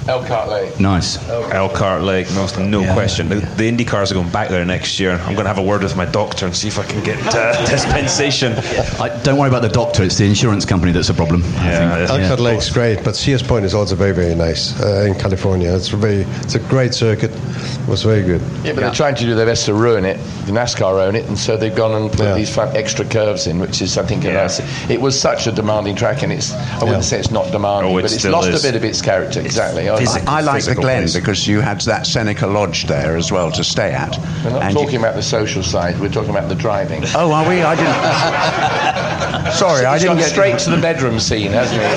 Elkhart 0.09 0.49
Lake. 0.49 0.79
Nice. 0.79 1.17
Elkhart 1.29 2.01
Lake, 2.01 2.27
no, 2.31 2.47
no 2.65 2.81
Yeah. 2.81 2.93
question. 2.95 3.29
The, 3.29 3.35
the 3.35 3.67
Indy 3.67 3.85
cars 3.85 4.11
are 4.11 4.15
going 4.15 4.29
back 4.31 4.49
there 4.49 4.65
next 4.65 4.99
year. 4.99 5.11
I'm 5.11 5.33
going 5.35 5.45
to 5.45 5.53
have 5.53 5.59
a 5.59 5.61
word 5.63 5.83
with 5.83 5.95
my 5.95 6.05
doctor 6.05 6.47
and 6.47 6.55
see 6.55 6.67
if 6.67 6.79
I 6.79 6.83
can 6.83 7.03
get 7.03 7.17
uh, 7.35 7.65
dispensation. 7.69 8.53
I, 8.99 9.15
don't 9.23 9.37
worry 9.37 9.49
about 9.49 9.61
the 9.61 9.69
doctor. 9.69 10.03
It's 10.03 10.17
the 10.17 10.25
insurance 10.25 10.65
company 10.65 10.91
that's 10.91 11.09
a 11.09 11.13
problem. 11.13 11.41
Yeah, 11.53 11.93
I 11.93 12.07
think. 12.07 12.21
Elkhart 12.21 12.39
Lake's 12.39 12.69
great, 12.71 13.03
but 13.03 13.15
Sears 13.15 13.43
Point 13.43 13.65
is 13.65 13.73
also 13.75 13.95
very, 13.95 14.11
very 14.13 14.33
nice 14.33 14.79
uh, 14.81 15.05
in 15.07 15.13
California. 15.13 15.73
It's 15.75 15.89
very, 15.89 16.21
it's 16.41 16.55
a 16.55 16.59
great 16.59 16.93
circuit. 16.95 17.31
It 17.31 17.87
was 17.87 18.01
very 18.03 18.23
good. 18.23 18.41
Yeah, 18.63 18.73
but 18.73 18.81
they're 18.81 18.91
trying 18.91 19.15
to 19.15 19.23
do 19.25 19.35
their 19.35 19.45
best 19.45 19.65
to 19.65 19.73
ruin 19.75 20.05
it. 20.05 20.17
The 20.45 20.51
NASCAR 20.53 21.05
own 21.07 21.15
it, 21.15 21.25
and 21.27 21.37
so 21.37 21.55
they've 21.55 21.75
gone 21.75 21.93
and 22.01 22.09
put 22.11 22.21
Yeah. 22.21 22.33
these 22.33 22.53
fun 22.53 22.75
extra 22.75 23.05
curves 23.05 23.45
in, 23.47 23.59
which 23.59 23.81
is, 23.81 23.97
I 23.97 24.05
think, 24.05 24.23
a 24.25 24.33
nice. 24.33 24.59
It 24.89 24.99
was 25.01 25.19
such 25.19 25.45
a 25.47 25.51
demanding 25.51 25.95
track, 25.95 26.23
and 26.23 26.31
it's. 26.31 26.51
I 26.53 26.79
wouldn't 26.79 26.91
Yeah. 26.97 27.01
say 27.01 27.19
it's 27.19 27.31
not 27.31 27.51
demanding, 27.51 27.93
Oh, 27.93 27.97
it 27.97 28.03
but 28.03 28.11
it's 28.13 28.25
lost 28.25 28.49
is. 28.49 28.63
a 28.63 28.67
bit 28.67 28.75
of 28.75 28.83
its 28.83 29.01
character. 29.01 29.39
Exactly. 29.41 29.87
I- 29.99 30.05
physical. 30.05 30.29
I 30.29 30.41
like 30.41 30.63
the 30.65 30.75
Glen 30.75 31.01
place. 31.03 31.13
because 31.15 31.47
you 31.47 31.61
had 31.61 31.81
that 31.81 32.05
Seneca 32.07 32.47
Lodge 32.47 32.85
there 32.85 33.15
as 33.17 33.31
well 33.31 33.51
to 33.51 33.63
stay 33.63 33.91
at. 33.91 34.17
We're 34.43 34.51
not 34.51 34.63
And 34.63 34.73
you- 34.73 34.81
talking 34.83 34.99
about 34.99 35.15
the 35.15 35.21
social 35.23 35.63
side. 35.63 35.99
We're 35.99 36.09
talking 36.09 36.31
about 36.31 36.47
the 36.49 36.55
driving. 36.55 37.03
Oh, 37.15 37.31
are 37.31 37.47
we? 37.47 37.61
I 37.61 37.75
didn't. 37.75 39.53
Sorry, 39.53 39.85
I 39.85 39.97
didn't 39.97 40.09
gone 40.11 40.17
get 40.17 40.29
straight 40.29 40.59
to 40.59 40.69
the 40.69 40.77
bedroom 40.77 41.19
scene, 41.19 41.51
hasn't 41.51 41.81
he? 41.81 41.87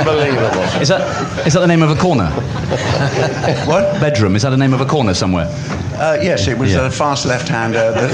Unbelievable. 0.00 0.62
Is 0.82 0.88
that 0.88 1.46
is 1.46 1.52
that 1.54 1.60
the 1.60 1.66
name 1.66 1.82
of 1.82 1.90
a 1.90 1.96
corner? 1.96 2.26
What? 3.66 3.98
Bedroom. 4.00 4.36
Is 4.36 4.42
that 4.42 4.50
the 4.50 4.56
name 4.56 4.72
of 4.74 4.80
a 4.80 4.84
corner 4.86 5.14
somewhere? 5.14 5.46
Uh, 5.94 6.18
yes, 6.22 6.46
it 6.48 6.56
was 6.58 6.72
Yeah. 6.72 6.86
a 6.86 6.90
fast 6.90 7.24
left-hander. 7.26 7.92
That, 7.92 8.10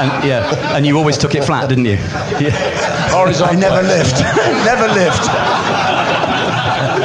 and, 0.00 0.24
yeah, 0.24 0.76
and 0.76 0.86
you 0.86 0.96
always 0.96 1.18
took 1.18 1.34
it 1.34 1.44
flat, 1.44 1.68
didn't 1.68 1.84
you? 1.86 1.98
Yeah. 2.38 2.50
Horizontal. 3.10 3.56
I 3.56 3.58
never 3.60 3.82
lived. 3.86 4.20
never 4.64 4.88
lived. 4.88 5.24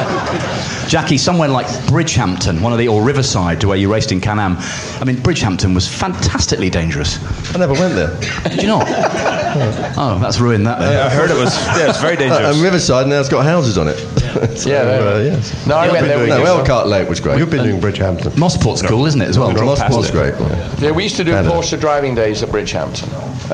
Yeah. 0.07 0.44
Jackie, 0.87 1.17
somewhere 1.17 1.49
like 1.49 1.65
Bridgehampton, 1.87 2.61
one 2.61 2.71
of 2.71 2.77
the 2.79 2.87
or 2.87 3.01
Riverside, 3.03 3.59
to 3.61 3.67
where 3.67 3.77
you 3.77 3.91
raced 3.91 4.11
in 4.11 4.21
Can-Am. 4.21 4.55
I 5.01 5.03
mean, 5.03 5.17
Bridgehampton 5.17 5.73
was 5.73 5.87
fantastically 5.87 6.69
dangerous. 6.69 7.17
I 7.55 7.57
never 7.57 7.73
went 7.73 7.95
there. 7.95 8.17
Did 8.49 8.61
you 8.61 8.67
not? 8.67 8.85
oh, 9.97 10.19
that's 10.21 10.39
ruined 10.39 10.65
that. 10.67 10.79
Then. 10.79 10.93
Yeah, 10.93 11.05
I 11.05 11.09
heard 11.09 11.31
it 11.31 11.37
was. 11.37 11.55
Yeah, 11.77 11.89
it's 11.89 11.99
very 12.01 12.15
Uh, 12.15 12.19
dangerous. 12.19 12.55
and 12.55 12.63
Riverside 12.63 13.07
now 13.07 13.19
it's 13.19 13.29
got 13.29 13.45
houses 13.45 13.77
on 13.77 13.87
it. 13.87 13.95
so, 14.57 14.69
Yeah, 14.69 14.75
uh, 14.81 15.17
yes. 15.19 15.65
No, 15.67 15.75
I 15.75 15.91
went 15.91 16.05
there. 16.07 16.27
No, 16.27 16.39
with- 16.39 16.47
Elkhart 16.47 16.87
Lake 16.87 17.09
was 17.09 17.19
great. 17.19 17.39
You've 17.39 17.49
been 17.49 17.63
doing 17.65 17.81
Bridgehampton. 17.81 18.31
Mosport's 18.33 18.81
cool, 18.81 19.05
isn't 19.05 19.21
it, 19.21 19.27
as 19.29 19.39
well? 19.39 19.51
Mosport 19.51 19.95
was 19.97 20.09
it. 20.09 20.11
great. 20.11 20.33
yeah. 20.39 20.75
Yeah, 20.79 20.91
we 20.91 21.03
used 21.03 21.15
to 21.17 21.23
do 21.23 21.31
Canada. 21.31 21.53
Porsche 21.53 21.79
driving 21.79 22.15
days 22.15 22.43
at 22.43 22.49
Bridgehampton, 22.49 23.09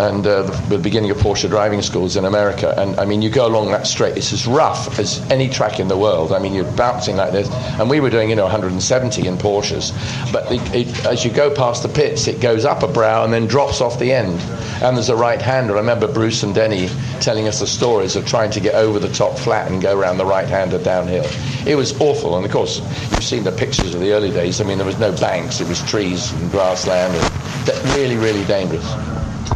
and 0.09 0.25
uh, 0.27 0.43
the, 0.43 0.75
the 0.75 0.77
beginning 0.77 1.11
of 1.11 1.17
Porsche 1.17 1.47
driving 1.49 1.81
schools 1.81 2.17
in 2.17 2.25
America. 2.25 2.73
And 2.77 2.99
I 2.99 3.05
mean, 3.05 3.21
you 3.21 3.29
go 3.29 3.45
along 3.47 3.71
that 3.71 3.87
straight; 3.87 4.17
it's 4.17 4.33
as 4.33 4.45
rough 4.47 4.99
as 4.99 5.19
any 5.31 5.47
track 5.49 5.79
in 5.79 5.87
the 5.87 5.97
world. 5.97 6.31
I 6.33 6.39
mean, 6.39 6.53
you're 6.53 6.71
bouncing 6.73 7.15
like 7.21 7.31
this, 7.31 7.49
and 7.79 7.89
we 7.89 7.99
were 7.99 8.09
doing 8.09 8.29
you 8.29 8.35
know 8.35 8.43
170 8.43 9.27
in 9.27 9.37
Porsches, 9.37 9.91
but 10.31 10.51
it, 10.51 10.61
it, 10.75 11.05
as 11.05 11.23
you 11.23 11.31
go 11.31 11.53
past 11.53 11.83
the 11.83 11.89
pits, 11.89 12.27
it 12.27 12.41
goes 12.41 12.65
up 12.65 12.83
a 12.83 12.87
brow 12.87 13.23
and 13.23 13.31
then 13.31 13.47
drops 13.47 13.81
off 13.81 13.99
the 13.99 14.11
end. 14.11 14.39
And 14.81 14.97
there's 14.97 15.09
a 15.09 15.15
right-hander. 15.15 15.75
I 15.75 15.79
remember 15.79 16.11
Bruce 16.11 16.41
and 16.41 16.55
Denny 16.55 16.89
telling 17.19 17.47
us 17.47 17.59
the 17.59 17.67
stories 17.67 18.15
of 18.15 18.25
trying 18.25 18.49
to 18.51 18.59
get 18.59 18.73
over 18.73 18.97
the 18.97 19.09
top 19.09 19.37
flat 19.37 19.71
and 19.71 19.79
go 19.81 19.97
around 19.97 20.17
the 20.17 20.25
right-hander 20.25 20.79
downhill. 20.83 21.25
It 21.67 21.75
was 21.75 21.99
awful, 22.01 22.35
and 22.35 22.45
of 22.45 22.51
course, 22.51 22.79
you've 23.11 23.23
seen 23.23 23.43
the 23.43 23.51
pictures 23.51 23.93
of 23.93 24.01
the 24.01 24.11
early 24.11 24.31
days. 24.31 24.59
I 24.59 24.63
mean, 24.63 24.77
there 24.77 24.87
was 24.87 24.99
no 24.99 25.15
banks; 25.17 25.61
it 25.61 25.67
was 25.67 25.81
trees 25.87 26.31
and 26.33 26.49
grassland, 26.51 27.13
and 27.15 27.95
really, 27.95 28.15
really 28.15 28.43
dangerous. 28.45 28.85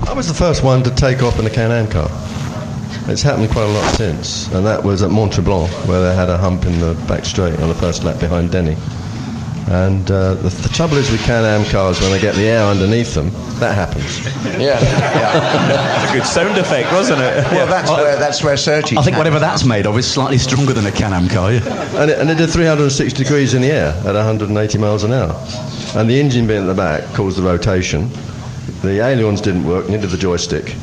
I 0.07 0.13
was 0.13 0.27
the 0.27 0.33
first 0.33 0.63
one 0.63 0.83
to 0.83 0.91
take 0.91 1.23
off 1.23 1.39
in 1.39 1.45
a 1.47 1.49
Can-Am 1.49 1.87
car. 1.87 2.09
It's 3.07 3.21
happened 3.21 3.51
quite 3.51 3.65
a 3.65 3.71
lot 3.71 3.95
since, 3.95 4.47
and 4.51 4.65
that 4.65 4.83
was 4.83 5.03
at 5.03 5.11
Mont-Tremblant, 5.11 5.69
where 5.87 6.01
they 6.01 6.15
had 6.15 6.27
a 6.29 6.37
hump 6.37 6.65
in 6.65 6.79
the 6.79 6.95
back 7.07 7.23
straight 7.23 7.59
on 7.59 7.69
the 7.69 7.75
first 7.75 8.03
lap 8.03 8.19
behind 8.19 8.51
Denny. 8.51 8.75
And 9.67 10.09
uh, 10.11 10.35
the, 10.35 10.49
the 10.49 10.69
trouble 10.69 10.97
is 10.97 11.09
with 11.11 11.23
Can-Am 11.23 11.65
cars, 11.71 11.99
when 12.01 12.11
they 12.11 12.19
get 12.19 12.35
the 12.35 12.47
air 12.47 12.63
underneath 12.63 13.13
them, 13.13 13.29
that 13.59 13.73
happens. 13.75 14.25
Yeah. 14.55 14.79
It's 16.01 16.11
a 16.11 16.15
good 16.15 16.25
sound 16.25 16.57
effect, 16.57 16.91
wasn't 16.93 17.19
it? 17.21 17.43
Well, 17.51 17.67
that's 17.67 17.89
where 17.91 18.15
that's 18.17 18.41
where 18.41 18.55
Surtees. 18.55 18.97
I 18.97 19.01
think 19.01 19.17
whatever 19.17 19.37
that's 19.37 19.65
made 19.65 19.85
of 19.85 19.97
is 19.97 20.09
slightly 20.09 20.37
stronger 20.37 20.71
than 20.71 20.85
a 20.85 20.91
Can-Am 20.91 21.27
car. 21.27 21.51
Yeah? 21.51 22.01
And 22.01 22.09
it, 22.09 22.19
and 22.19 22.29
it 22.29 22.35
did 22.35 22.49
360 22.49 23.21
degrees 23.21 23.53
in 23.53 23.61
the 23.61 23.71
air 23.71 23.89
at 24.05 24.15
180 24.15 24.77
miles 24.77 25.03
an 25.03 25.11
hour. 25.11 25.35
And 25.95 26.09
the 26.09 26.17
engine 26.19 26.47
being 26.47 26.61
at 26.61 26.67
the 26.67 26.73
back 26.73 27.03
caused 27.13 27.37
the 27.37 27.41
rotation. 27.43 28.09
The 28.85 28.99
ailerons 29.03 29.41
didn't 29.41 29.65
work, 29.65 29.89
neither 29.89 30.07
the 30.07 30.17
joystick. 30.17 30.75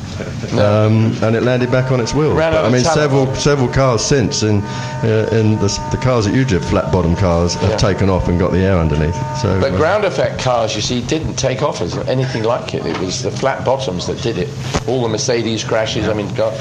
Um, 0.53 1.15
and 1.23 1.35
it 1.35 1.43
landed 1.43 1.71
back 1.71 1.91
on 1.91 1.99
its 1.99 2.13
wheels. 2.13 2.35
Ran 2.35 2.53
out 2.53 2.65
I 2.65 2.69
mean, 2.69 2.83
several 2.83 3.33
several 3.35 3.67
cars 3.67 4.03
since 4.05 4.43
in 4.43 4.61
uh, 5.03 5.29
in 5.31 5.53
the, 5.59 5.67
the 5.91 5.99
cars 6.01 6.25
that 6.25 6.35
you 6.35 6.45
drive, 6.45 6.63
flat 6.65 6.91
bottom 6.91 7.15
cars, 7.15 7.55
have 7.55 7.71
Yeah. 7.71 7.77
taken 7.77 8.09
off 8.09 8.27
and 8.27 8.39
got 8.39 8.51
the 8.51 8.59
air 8.59 8.77
underneath. 8.77 9.15
So, 9.41 9.59
But 9.59 9.73
uh, 9.73 9.77
ground 9.77 10.05
effect 10.05 10.39
cars, 10.39 10.75
you 10.75 10.81
see, 10.81 11.01
didn't 11.01 11.35
take 11.35 11.61
off 11.61 11.81
as 11.81 11.97
anything 12.07 12.43
like 12.43 12.73
it. 12.73 12.85
It 12.85 12.97
was 12.99 13.23
the 13.23 13.31
flat 13.31 13.65
bottoms 13.65 14.05
that 14.07 14.21
did 14.21 14.37
it. 14.37 14.49
All 14.87 15.01
the 15.01 15.09
Mercedes 15.09 15.63
crashes. 15.63 16.07
I 16.07 16.13
mean, 16.13 16.33
go- 16.35 16.53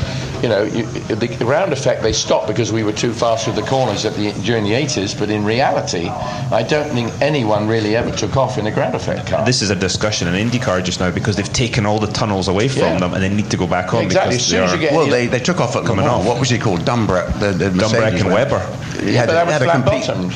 you 0.42 0.48
know, 0.48 0.62
you, 0.64 0.84
the 1.14 1.28
ground 1.38 1.72
effect 1.72 2.02
they 2.02 2.12
stopped 2.12 2.48
because 2.48 2.72
we 2.72 2.82
were 2.82 2.92
too 2.92 3.12
fast 3.12 3.46
with 3.46 3.54
the 3.56 3.62
corners 3.62 4.04
at 4.04 4.14
the, 4.14 4.32
during 4.44 4.64
the 4.64 4.72
80s. 4.72 5.16
But 5.16 5.30
in 5.30 5.44
reality, 5.44 6.08
I 6.08 6.62
don't 6.64 6.90
think 6.90 7.12
anyone 7.20 7.68
really 7.68 7.94
ever 7.94 8.10
took 8.10 8.36
off 8.36 8.58
in 8.58 8.66
a 8.66 8.70
ground 8.72 8.94
effect 8.96 9.28
car. 9.28 9.44
This 9.44 9.62
is 9.62 9.70
a 9.70 9.76
discussion 9.76 10.26
in 10.26 10.48
IndyCar 10.48 10.82
just 10.84 10.98
now 10.98 11.10
because 11.12 11.31
they've 11.36 11.52
taken 11.52 11.86
all 11.86 11.98
the 11.98 12.06
tunnels 12.12 12.48
away 12.48 12.68
from 12.68 12.82
Yeah. 12.82 12.98
them 12.98 13.14
and 13.14 13.22
they 13.22 13.28
need 13.28 13.50
to 13.50 13.56
go 13.56 13.66
back 13.66 13.92
on 13.94 14.02
Exactly. 14.04 14.32
because 14.36 14.42
As 14.42 14.46
soon 14.50 14.62
as 14.64 14.70
they 14.72 14.76
you 14.78 14.82
get- 14.82 14.92
Well, 14.94 15.06
they, 15.06 15.26
they 15.26 15.38
took 15.40 15.60
off 15.60 15.76
at 15.76 15.82
Le 15.82 15.88
Coming 15.88 16.04
Mans. 16.06 16.20
off. 16.20 16.26
What 16.26 16.38
was 16.40 16.48
he 16.50 16.58
called? 16.58 16.80
Dumbreck. 16.84 17.28
Uh, 17.36 17.38
the, 17.52 17.52
the 17.52 17.70
Dumbreck 17.70 18.20
and. 18.20 18.32
Webber. 18.32 18.60
He 19.02 19.14
had, 19.14 19.26
but 19.26 19.32
that 19.34 19.46
was 19.46 19.52
had 19.52 19.62
a 19.62 19.64
flat 19.64 19.74
complete- 19.84 20.06
bottomed. 20.06 20.32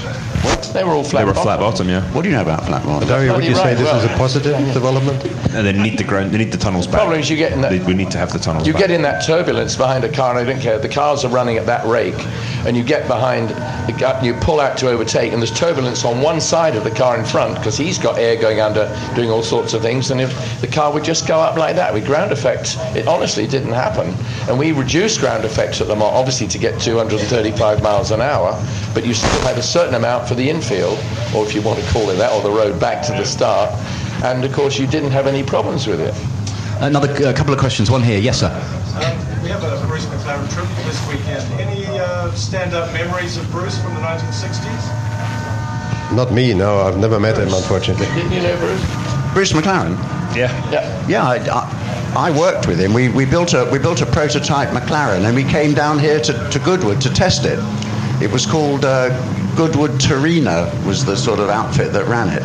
They 0.72 0.84
were 0.84 0.90
all 0.92 1.04
flat 1.04 1.20
They 1.20 1.24
were 1.24 1.32
bottomed. 1.32 1.44
flat 1.44 1.60
bottom, 1.60 1.88
yeah. 1.88 2.02
What 2.12 2.22
do 2.22 2.28
you 2.28 2.34
know 2.34 2.42
about 2.42 2.66
flat 2.66 2.84
bottom? 2.84 3.08
Dario, 3.08 3.32
would 3.32 3.38
Bloody 3.38 3.48
you 3.48 3.54
say 3.54 3.74
right, 3.74 3.78
this 3.78 3.94
is 3.94 4.04
a 4.04 4.14
positive 4.16 4.56
development? 4.74 5.24
And 5.54 5.66
they 5.66 5.72
need 5.72 5.96
the 5.96 6.04
ground, 6.04 6.32
they 6.32 6.38
need 6.38 6.52
the 6.52 6.58
tunnels 6.58 6.86
back. 6.86 6.96
Problem 7.00 7.18
is 7.20 7.30
you 7.30 7.36
get 7.36 7.52
in 7.52 7.60
that- 7.62 7.70
They- 7.70 7.78
we 7.78 7.94
need 7.94 8.10
to 8.10 8.18
have 8.18 8.32
the 8.32 8.38
tunnels 8.38 8.66
You 8.66 8.72
back. 8.74 8.82
get 8.82 8.90
in 8.90 9.02
that 9.02 9.24
turbulence 9.24 9.74
behind 9.76 10.04
a 10.04 10.08
car, 10.08 10.30
and 10.36 10.38
I 10.38 10.44
don't 10.52 10.60
care. 10.60 10.78
The 10.78 10.88
cars 10.88 11.24
are 11.24 11.28
running 11.28 11.56
at 11.56 11.66
that 11.66 11.86
rate, 11.86 12.14
and 12.66 12.76
you 12.76 12.82
get 12.82 13.06
behind, 13.08 13.50
the 13.86 13.92
gu- 13.92 14.26
you 14.26 14.34
pull 14.34 14.60
out 14.60 14.76
to 14.78 14.88
overtake, 14.88 15.32
and 15.32 15.40
there's 15.40 15.52
turbulence 15.52 16.04
on 16.04 16.20
one 16.20 16.40
side 16.40 16.76
of 16.76 16.84
the 16.84 16.90
car 16.90 17.16
in 17.16 17.24
front 17.24 17.54
because 17.54 17.76
he's 17.78 17.98
got 17.98 18.18
air 18.18 18.36
going 18.36 18.60
under, 18.60 18.86
doing 19.14 19.30
all 19.30 19.42
sorts 19.42 19.72
of 19.72 19.80
things. 19.82 20.10
And 20.10 20.20
if 20.20 20.60
the 20.60 20.66
car 20.66 20.85
would 20.88 21.04
just 21.04 21.26
go 21.26 21.38
up 21.40 21.56
like 21.56 21.76
that 21.76 21.92
with 21.92 22.06
ground 22.06 22.32
effects, 22.32 22.76
it 22.94 23.06
honestly 23.06 23.46
didn't 23.46 23.72
happen. 23.72 24.14
And 24.48 24.58
we 24.58 24.72
reduced 24.72 25.20
ground 25.20 25.44
effects 25.44 25.80
at 25.80 25.88
Le 25.88 25.96
Mans, 25.96 26.12
obviously 26.14 26.46
to 26.48 26.58
get 26.58 26.80
235 26.80 27.82
miles 27.82 28.10
an 28.10 28.20
hour, 28.20 28.60
but 28.94 29.06
you 29.06 29.14
still 29.14 29.40
had 29.42 29.58
a 29.58 29.62
certain 29.62 29.94
amount 29.94 30.28
for 30.28 30.34
the 30.34 30.48
infield, 30.48 30.98
or 31.34 31.44
if 31.44 31.54
you 31.54 31.62
want 31.62 31.78
to 31.80 31.86
call 31.90 32.10
it 32.10 32.16
that, 32.16 32.32
or 32.32 32.42
the 32.42 32.50
road 32.50 32.80
back 32.80 33.04
to 33.06 33.12
the 33.12 33.24
start. 33.24 33.70
And 34.24 34.44
of 34.44 34.52
course, 34.52 34.78
you 34.78 34.86
didn't 34.86 35.10
have 35.10 35.26
any 35.26 35.42
problems 35.42 35.86
with 35.86 36.00
it. 36.00 36.14
Another 36.80 37.08
uh, 37.26 37.32
couple 37.32 37.54
of 37.54 37.58
questions. 37.58 37.90
One 37.90 38.02
here. 38.02 38.18
Yes, 38.18 38.40
sir. 38.40 38.50
Um, 38.96 39.42
we 39.42 39.48
have 39.48 39.62
a 39.62 39.86
Bruce 39.86 40.04
McLaren 40.06 40.50
trip 40.52 40.66
this 40.84 41.00
weekend. 41.08 41.42
Any 41.60 41.86
uh, 41.86 42.30
stand-up 42.32 42.92
memories 42.92 43.36
of 43.36 43.50
Bruce 43.50 43.80
from 43.80 43.94
the 43.94 44.00
1960s? 44.00 45.06
Not 46.14 46.32
me, 46.32 46.54
no. 46.54 46.80
I've 46.80 46.98
never 46.98 47.18
met 47.18 47.38
him, 47.38 47.52
unfortunately. 47.52 48.06
Didn't 48.06 48.32
you 48.32 48.42
know, 48.42 48.56
Bruce? 48.58 49.32
Bruce 49.32 49.52
McLaren. 49.52 50.15
Yeah. 50.36 50.70
Yeah. 50.70 51.08
Yeah, 51.08 51.24
I, 51.24 51.36
I, 51.36 52.28
I 52.28 52.38
worked 52.38 52.66
with 52.66 52.78
him. 52.78 52.92
We, 52.92 53.08
we 53.08 53.24
built 53.24 53.54
a 53.54 53.68
we 53.70 53.78
built 53.78 54.00
a 54.02 54.06
prototype 54.06 54.68
McLaren, 54.70 55.24
and 55.24 55.34
we 55.34 55.44
came 55.44 55.74
down 55.74 55.98
here 55.98 56.20
to, 56.20 56.50
to 56.50 56.58
Goodwood 56.58 57.00
to 57.02 57.12
test 57.12 57.44
it. 57.44 57.58
It 58.22 58.30
was 58.30 58.46
called 58.46 58.84
uh, 58.84 59.10
Goodwood 59.56 60.00
Torino 60.00 60.70
was 60.84 61.04
the 61.04 61.16
sort 61.16 61.40
of 61.40 61.48
outfit 61.48 61.92
that 61.92 62.06
ran 62.06 62.28
it, 62.28 62.42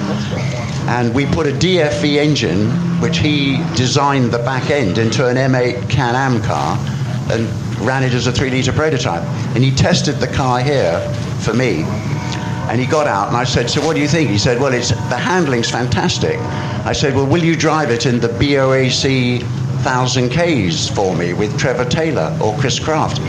and 0.87 1.13
we 1.13 1.25
put 1.25 1.47
a 1.47 1.51
DFV 1.51 2.15
engine, 2.17 2.69
which 3.01 3.17
he 3.17 3.57
designed 3.75 4.31
the 4.31 4.39
back 4.39 4.69
end 4.69 4.97
into 4.97 5.27
an 5.27 5.35
M8 5.37 5.89
Can-Am 5.89 6.41
car, 6.41 6.77
and 7.31 7.47
ran 7.79 8.03
it 8.03 8.13
as 8.13 8.27
a 8.27 8.31
three-liter 8.31 8.71
prototype. 8.71 9.23
And 9.55 9.63
he 9.63 9.71
tested 9.71 10.15
the 10.15 10.27
car 10.27 10.61
here 10.61 10.99
for 11.41 11.53
me, 11.53 11.83
and 12.69 12.79
he 12.79 12.85
got 12.85 13.07
out 13.07 13.27
and 13.27 13.35
I 13.35 13.43
said, 13.43 13.69
So 13.69 13.85
what 13.85 13.95
do 13.95 14.01
you 14.01 14.07
think? 14.07 14.29
He 14.29 14.37
said, 14.37 14.59
Well, 14.59 14.73
it's, 14.73 14.89
the 14.89 15.17
handling's 15.17 15.69
fantastic. 15.69 16.37
I 16.83 16.93
said, 16.93 17.15
Well, 17.15 17.27
will 17.27 17.43
you 17.43 17.55
drive 17.55 17.91
it 17.91 18.05
in 18.05 18.19
the 18.19 18.27
BOAC 18.27 19.43
1000 19.43 20.29
Ks 20.29 20.87
for 20.89 21.15
me 21.15 21.33
with 21.33 21.57
Trevor 21.59 21.85
Taylor 21.85 22.35
or 22.41 22.57
Chris 22.57 22.79
Craft? 22.79 23.19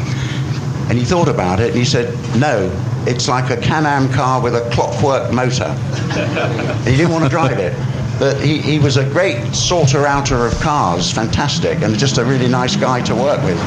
And 0.88 0.98
he 0.98 1.04
thought 1.04 1.28
about 1.28 1.60
it 1.60 1.68
and 1.68 1.78
he 1.78 1.84
said, 1.84 2.14
No, 2.38 2.70
it's 3.06 3.28
like 3.28 3.50
a 3.50 3.56
Can 3.56 3.84
Am 3.84 4.10
car 4.12 4.40
with 4.40 4.54
a 4.54 4.68
clockwork 4.70 5.32
motor. 5.32 5.72
he 6.84 6.96
didn't 6.96 7.12
want 7.12 7.24
to 7.24 7.30
drive 7.30 7.58
it. 7.58 7.76
But 8.18 8.40
he, 8.40 8.58
he 8.58 8.78
was 8.78 8.96
a 8.96 9.04
great 9.10 9.54
sorter 9.54 10.06
outer 10.06 10.46
of 10.46 10.54
cars, 10.60 11.10
fantastic, 11.10 11.82
and 11.82 11.98
just 11.98 12.18
a 12.18 12.24
really 12.24 12.48
nice 12.48 12.76
guy 12.76 13.02
to 13.02 13.14
work 13.14 13.42
with. 13.42 13.58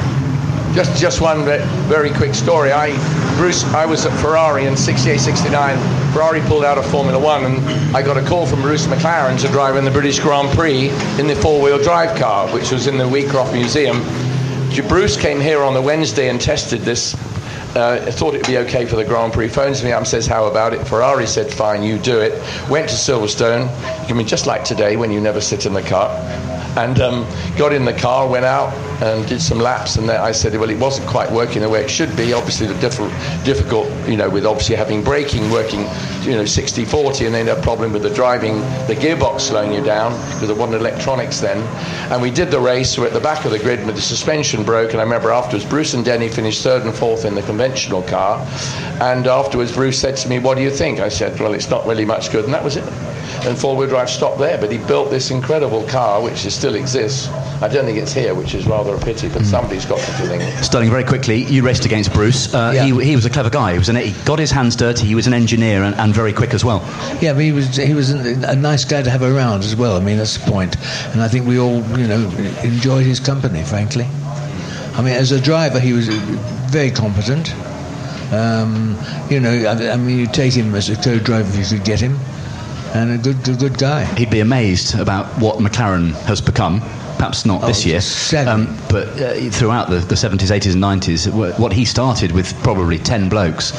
Just, 0.76 1.00
just 1.00 1.22
one 1.22 1.46
very 1.46 2.12
quick 2.12 2.36
story. 2.36 2.74
I, 2.74 2.90
Bruce, 3.38 3.64
I 3.64 3.86
was 3.86 4.06
at 4.06 4.12
Ferrari 4.20 4.66
in 4.66 4.76
68, 4.76 5.22
69. 5.22 6.12
Ferrari 6.12 6.42
pulled 6.42 6.66
out 6.66 6.78
of 6.78 6.86
Formula 6.92 7.18
One, 7.18 7.46
and 7.46 7.96
I 7.96 8.02
got 8.02 8.18
a 8.18 8.22
call 8.22 8.46
from 8.46 8.62
Bruce 8.62 8.86
McLaren 8.86 9.40
to 9.40 9.48
drive 9.48 9.78
in 9.78 9.86
the 9.86 9.92
British 9.92 10.20
Grand 10.20 10.50
Prix 10.50 10.90
in 11.18 11.28
the 11.28 11.36
four-wheel 11.38 11.82
drive 11.82 12.20
car, 12.20 12.54
which 12.54 12.74
was 12.74 12.88
in 12.88 12.98
the 12.98 13.06
Wheatcroft 13.06 13.54
Museum. 13.54 14.02
Bruce 14.90 15.16
came 15.16 15.40
here 15.40 15.64
on 15.64 15.74
the 15.74 15.82
Wednesday 15.82 16.28
and 16.28 16.42
tested 16.42 16.82
this. 16.82 17.14
Uh, 17.74 18.06
thought 18.12 18.36
it'd 18.36 18.46
be 18.46 18.58
okay 18.58 18.86
for 18.86 18.98
the 18.98 19.06
Grand 19.06 19.32
Prix. 19.32 19.48
Phones 19.48 19.82
me 19.82 19.94
up 19.94 20.00
and 20.00 20.08
says, 20.08 20.28
"How 20.28 20.46
about 20.46 20.74
it?" 20.74 20.86
Ferrari 20.86 21.26
said, 21.26 21.54
"Fine, 21.54 21.84
you 21.84 21.98
do 21.98 22.20
it." 22.20 22.34
Went 22.70 22.90
to 22.90 22.96
Silverstone. 22.96 23.70
I 24.10 24.14
mean, 24.14 24.28
just 24.28 24.46
like 24.46 24.66
today 24.66 24.98
when 24.98 25.10
you 25.10 25.22
never 25.22 25.40
sit 25.40 25.66
in 25.66 25.74
the 25.74 25.82
car 25.82 26.10
and 26.78 27.00
um, 27.00 27.26
got 27.58 27.72
in 27.72 27.86
the 27.86 27.94
car, 27.94 28.28
went 28.28 28.44
out 28.44 28.74
and 29.02 29.28
did 29.28 29.42
some 29.42 29.60
laps, 29.60 29.98
and 29.98 30.10
I 30.10 30.32
said, 30.32 30.58
well, 30.58 30.70
it 30.70 30.80
wasn't 30.80 31.08
quite 31.10 31.32
working 31.32 31.62
the 31.62 31.70
way 31.70 31.84
it 31.84 31.90
should 31.90 32.16
be. 32.16 32.34
Obviously, 32.34 32.68
the 32.68 32.74
diff- 32.76 33.44
difficult, 33.44 33.88
you 34.08 34.16
know, 34.18 34.30
with 34.30 34.46
obviously 34.46 34.76
having 34.76 35.04
braking 35.04 35.50
working, 35.52 35.82
you 36.22 36.32
know, 36.32 36.44
60-40, 36.44 37.26
and 37.26 37.36
then 37.36 37.48
a 37.50 37.62
problem 37.62 37.92
with 37.92 38.04
the 38.04 38.10
driving, 38.10 38.56
the 38.88 38.96
gearbox 38.96 39.42
slowing 39.42 39.74
you 39.74 39.84
down 39.84 40.12
because 40.34 40.48
there 40.48 40.56
wasn't 40.56 40.80
electronics 40.80 41.40
then. 41.40 41.58
And 42.12 42.22
we 42.22 42.32
did 42.32 42.52
the 42.52 42.60
race. 42.60 42.98
We're 42.98 43.08
at 43.08 43.14
the 43.14 43.20
back 43.20 43.46
of 43.46 43.52
the 43.52 43.60
grid, 43.60 43.86
but 43.86 43.96
the 43.96 44.02
suspension 44.02 44.64
broke, 44.64 44.92
and 44.92 45.00
I 45.02 45.04
remember 45.04 45.32
afterwards, 45.32 45.66
Bruce 45.66 45.94
and 45.94 46.06
Denny 46.06 46.30
finished 46.30 46.64
third 46.64 46.84
and 46.84 46.94
fourth 46.94 47.26
in 47.26 47.36
the 47.36 47.42
conventional 47.44 48.04
car, 48.04 48.40
and 49.02 49.28
afterwards, 49.28 49.74
Bruce 49.74 50.00
said 50.00 50.16
to 50.18 50.30
me, 50.30 50.40
"What 50.40 50.56
do 50.56 50.64
you 50.64 50.72
think?" 50.72 51.00
I 51.00 51.10
said, 51.10 51.40
"Well, 51.40 51.54
it's 51.54 51.70
not 51.70 51.86
really 51.86 52.06
much 52.06 52.32
good," 52.32 52.46
and 52.46 52.54
that 52.54 52.64
was 52.64 52.78
it. 52.78 52.84
and 53.46 53.58
four-wheel 53.58 53.90
drive 53.90 54.10
stopped 54.10 54.40
there. 54.40 54.58
But 54.58 54.72
he 54.72 54.78
built 54.78 55.12
this 55.12 55.30
incredible 55.30 55.84
car, 55.84 56.22
which 56.22 56.46
is, 56.46 56.56
still 56.56 56.76
exists. 56.76 57.28
I 57.62 57.68
don't 57.68 57.86
think 57.86 57.98
it's 57.98 58.14
here, 58.14 58.34
which 58.34 58.56
is 58.56 58.66
rather 58.66 58.85
a 58.94 59.00
pity. 59.00 59.30
But 59.30 59.46
somebody's 59.46 59.86
got 59.86 60.00
to 60.00 60.18
do 60.28 60.32
it. 60.34 60.64
Stirling, 60.64 60.90
very 60.92 61.04
quickly, 61.04 61.44
you 61.46 61.64
raced 61.64 61.86
against 61.86 62.14
Bruce. 62.14 62.54
Uh, 62.54 62.72
Yeah. 62.76 62.86
he, 62.86 63.04
he 63.06 63.16
was 63.16 63.26
a 63.26 63.30
clever 63.30 63.50
guy. 63.50 63.72
He, 63.74 63.80
was 63.80 63.90
an, 63.90 63.96
he 63.96 64.12
got 64.26 64.38
his 64.38 64.52
hands 64.52 64.76
dirty. 64.76 65.06
He 65.08 65.16
was 65.16 65.26
an 65.28 65.34
engineer 65.34 65.84
and, 65.84 65.96
and 65.96 66.14
very 66.14 66.34
quick 66.34 66.54
as 66.54 66.64
well. 66.64 66.82
Yeah, 67.22 67.34
but 67.34 67.40
he 67.42 67.52
was 67.52 67.76
he 67.76 67.94
was 67.94 68.12
a, 68.14 68.52
a 68.52 68.56
nice 68.56 68.86
guy 68.86 69.02
to 69.02 69.10
have 69.10 69.24
around 69.24 69.64
as 69.64 69.76
well. 69.76 69.96
I 69.98 70.00
mean, 70.02 70.18
that's 70.18 70.38
the 70.38 70.52
point. 70.52 70.76
And 71.14 71.22
I 71.22 71.28
think 71.28 71.48
we 71.48 71.58
all, 71.58 71.82
you 71.98 72.08
know, 72.08 72.30
enjoyed 72.64 73.06
his 73.06 73.20
company. 73.20 73.64
Frankly, 73.64 74.06
I 74.96 75.02
mean, 75.02 75.14
as 75.14 75.32
a 75.32 75.42
driver, 75.42 75.80
he 75.80 75.94
was 75.94 76.08
very 76.70 76.92
competent. 76.92 77.54
Um, 78.34 78.98
you 79.30 79.40
know, 79.40 79.52
I, 79.52 79.92
I 79.92 79.98
mean, 79.98 80.18
you 80.20 80.28
take 80.28 80.54
him 80.54 80.74
as 80.76 80.90
a 80.90 80.96
co-driver 80.96 81.48
if 81.60 81.72
you 81.72 81.78
could 81.78 81.86
get 81.86 82.00
him, 82.00 82.18
and 82.94 83.12
a 83.14 83.18
good, 83.18 83.44
good, 83.44 83.60
good 83.60 83.78
guy. 83.78 84.06
He'd 84.16 84.32
be 84.32 84.40
amazed 84.40 84.96
about 84.98 85.26
what 85.40 85.58
McLaren 85.60 86.12
has 86.24 86.42
become. 86.42 86.82
Perhaps 87.18 87.46
not 87.46 87.62
this 87.66 87.86
Oh, 87.86 87.90
year, 87.90 88.48
um, 88.48 88.78
but 88.90 89.08
uh, 89.22 89.34
throughout 89.50 89.90
the, 89.90 90.00
the 90.00 90.16
70s, 90.16 90.52
80s, 90.52 90.74
and 90.74 90.84
90s, 90.84 91.58
what 91.60 91.72
he 91.72 91.86
started 91.86 92.32
with 92.34 92.54
probably 92.62 93.00
10 93.00 93.30
blokes 93.30 93.72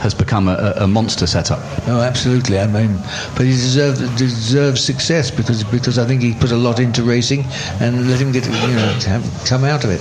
has 0.00 0.14
become 0.14 0.48
a, 0.48 0.72
a 0.78 0.86
monster 0.86 1.26
setup. 1.26 1.60
Oh, 1.86 2.00
absolutely. 2.00 2.58
I 2.58 2.66
mean, 2.66 2.96
but 3.36 3.44
he 3.46 3.52
deserves 3.52 4.00
deserves 4.16 4.82
success 4.82 5.30
because 5.30 5.62
because 5.62 5.98
I 5.98 6.06
think 6.06 6.22
he 6.22 6.32
put 6.34 6.52
a 6.52 6.56
lot 6.56 6.80
into 6.80 7.02
racing 7.02 7.44
and 7.80 8.08
let 8.08 8.20
him 8.20 8.32
get 8.32 8.44
you 8.46 8.50
know 8.52 8.92
have, 9.06 9.44
come 9.46 9.64
out 9.64 9.84
of 9.84 9.90
it. 9.90 10.00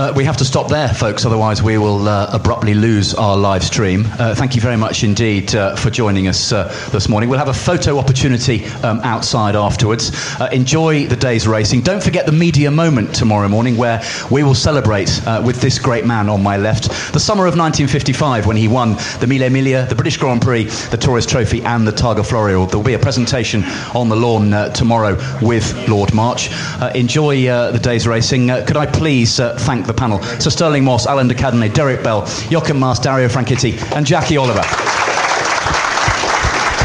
Uh, 0.00 0.10
we 0.16 0.24
have 0.24 0.38
to 0.38 0.46
stop 0.46 0.66
there, 0.68 0.88
folks, 0.88 1.26
otherwise 1.26 1.62
we 1.62 1.76
will 1.76 2.08
uh, 2.08 2.30
abruptly 2.32 2.72
lose 2.72 3.12
our 3.12 3.36
live 3.36 3.62
stream. 3.62 4.06
Uh, 4.18 4.34
thank 4.34 4.54
you 4.54 4.60
very 4.62 4.74
much 4.74 5.04
indeed 5.04 5.54
uh, 5.54 5.76
for 5.76 5.90
joining 5.90 6.26
us 6.26 6.52
uh, 6.52 6.74
this 6.90 7.06
morning. 7.06 7.28
We'll 7.28 7.38
have 7.38 7.48
a 7.48 7.52
photo 7.52 7.98
opportunity 7.98 8.64
um, 8.82 9.00
outside 9.00 9.54
afterwards. 9.54 10.10
Uh, 10.40 10.48
enjoy 10.52 11.04
the 11.04 11.16
day's 11.16 11.46
racing. 11.46 11.82
Don't 11.82 12.02
forget 12.02 12.24
the 12.24 12.32
media 12.32 12.70
moment 12.70 13.14
tomorrow 13.14 13.46
morning, 13.46 13.76
where 13.76 14.02
we 14.30 14.42
will 14.42 14.54
celebrate 14.54 15.20
with 15.44 15.60
this 15.60 15.78
great 15.78 16.06
man 16.06 16.30
on 16.30 16.42
my 16.42 16.56
left 16.56 16.84
the 17.12 17.20
summer 17.20 17.44
of 17.44 17.58
1955 17.58 18.46
when 18.46 18.56
he 18.56 18.68
won 18.68 18.92
the 19.20 19.26
Mille 19.26 19.50
Miglia, 19.50 19.86
the 19.86 19.94
British 19.94 20.16
Grand 20.16 20.40
Prix, 20.40 20.64
the 20.88 20.96
Tourist 20.96 21.28
Trophy, 21.28 21.60
and 21.62 21.86
the 21.86 21.92
Targa 21.92 22.24
Florio. 22.24 22.64
There 22.64 22.78
will 22.78 22.86
be 22.86 22.94
a 22.94 22.98
presentation 22.98 23.64
on 23.94 24.08
the 24.08 24.16
lawn 24.16 24.72
tomorrow 24.72 25.18
with 25.42 25.76
Lord 25.90 26.14
March. 26.14 26.48
Enjoy 26.94 27.42
the 27.42 27.80
day's 27.82 28.06
racing. 28.08 28.46
Could 28.48 28.78
I 28.78 28.86
please 28.86 29.36
thank 29.36 29.89
the 29.90 29.98
panel? 29.98 30.22
Sir 30.40 30.50
Stirling 30.50 30.84
Moss, 30.84 31.06
Alain 31.06 31.28
de 31.28 31.34
Cadenet, 31.34 31.74
Derek 31.74 32.02
Bell, 32.02 32.24
Jochen 32.50 32.78
Mass, 32.78 32.98
Dario 33.00 33.28
Franchitti, 33.28 33.76
and 33.96 34.06
Jackie 34.06 34.36
Oliver. 34.36 34.62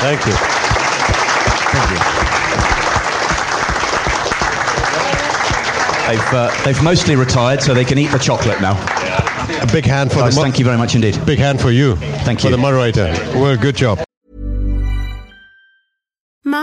Thank 0.01 0.25
you. 0.25 0.33
Thank 1.73 1.91
you. 1.91 1.99
They've, 6.07 6.33
uh, 6.33 6.63
they've 6.63 6.83
mostly 6.83 7.15
retired, 7.15 7.63
so 7.63 7.73
they 7.73 7.83
can 7.83 7.97
eat 7.97 8.11
the 8.11 8.19
chocolate 8.19 8.61
now. 8.61 8.73
A 9.61 9.67
big 9.71 9.85
hand 9.85 10.11
for 10.11 10.19
Guys, 10.19 10.35
the 10.35 10.39
mo- 10.41 10.43
thank 10.43 10.59
you 10.59 10.65
very 10.65 10.77
much 10.77 10.93
indeed. 10.93 11.19
Big 11.25 11.39
hand 11.39 11.59
for 11.59 11.71
you. 11.71 11.95
Thank 11.95 12.39
you 12.39 12.43
For 12.43 12.47
you. 12.49 12.51
the 12.51 12.57
moderator. 12.61 13.11
Well, 13.33 13.57
good 13.57 13.75
job. 13.75 14.04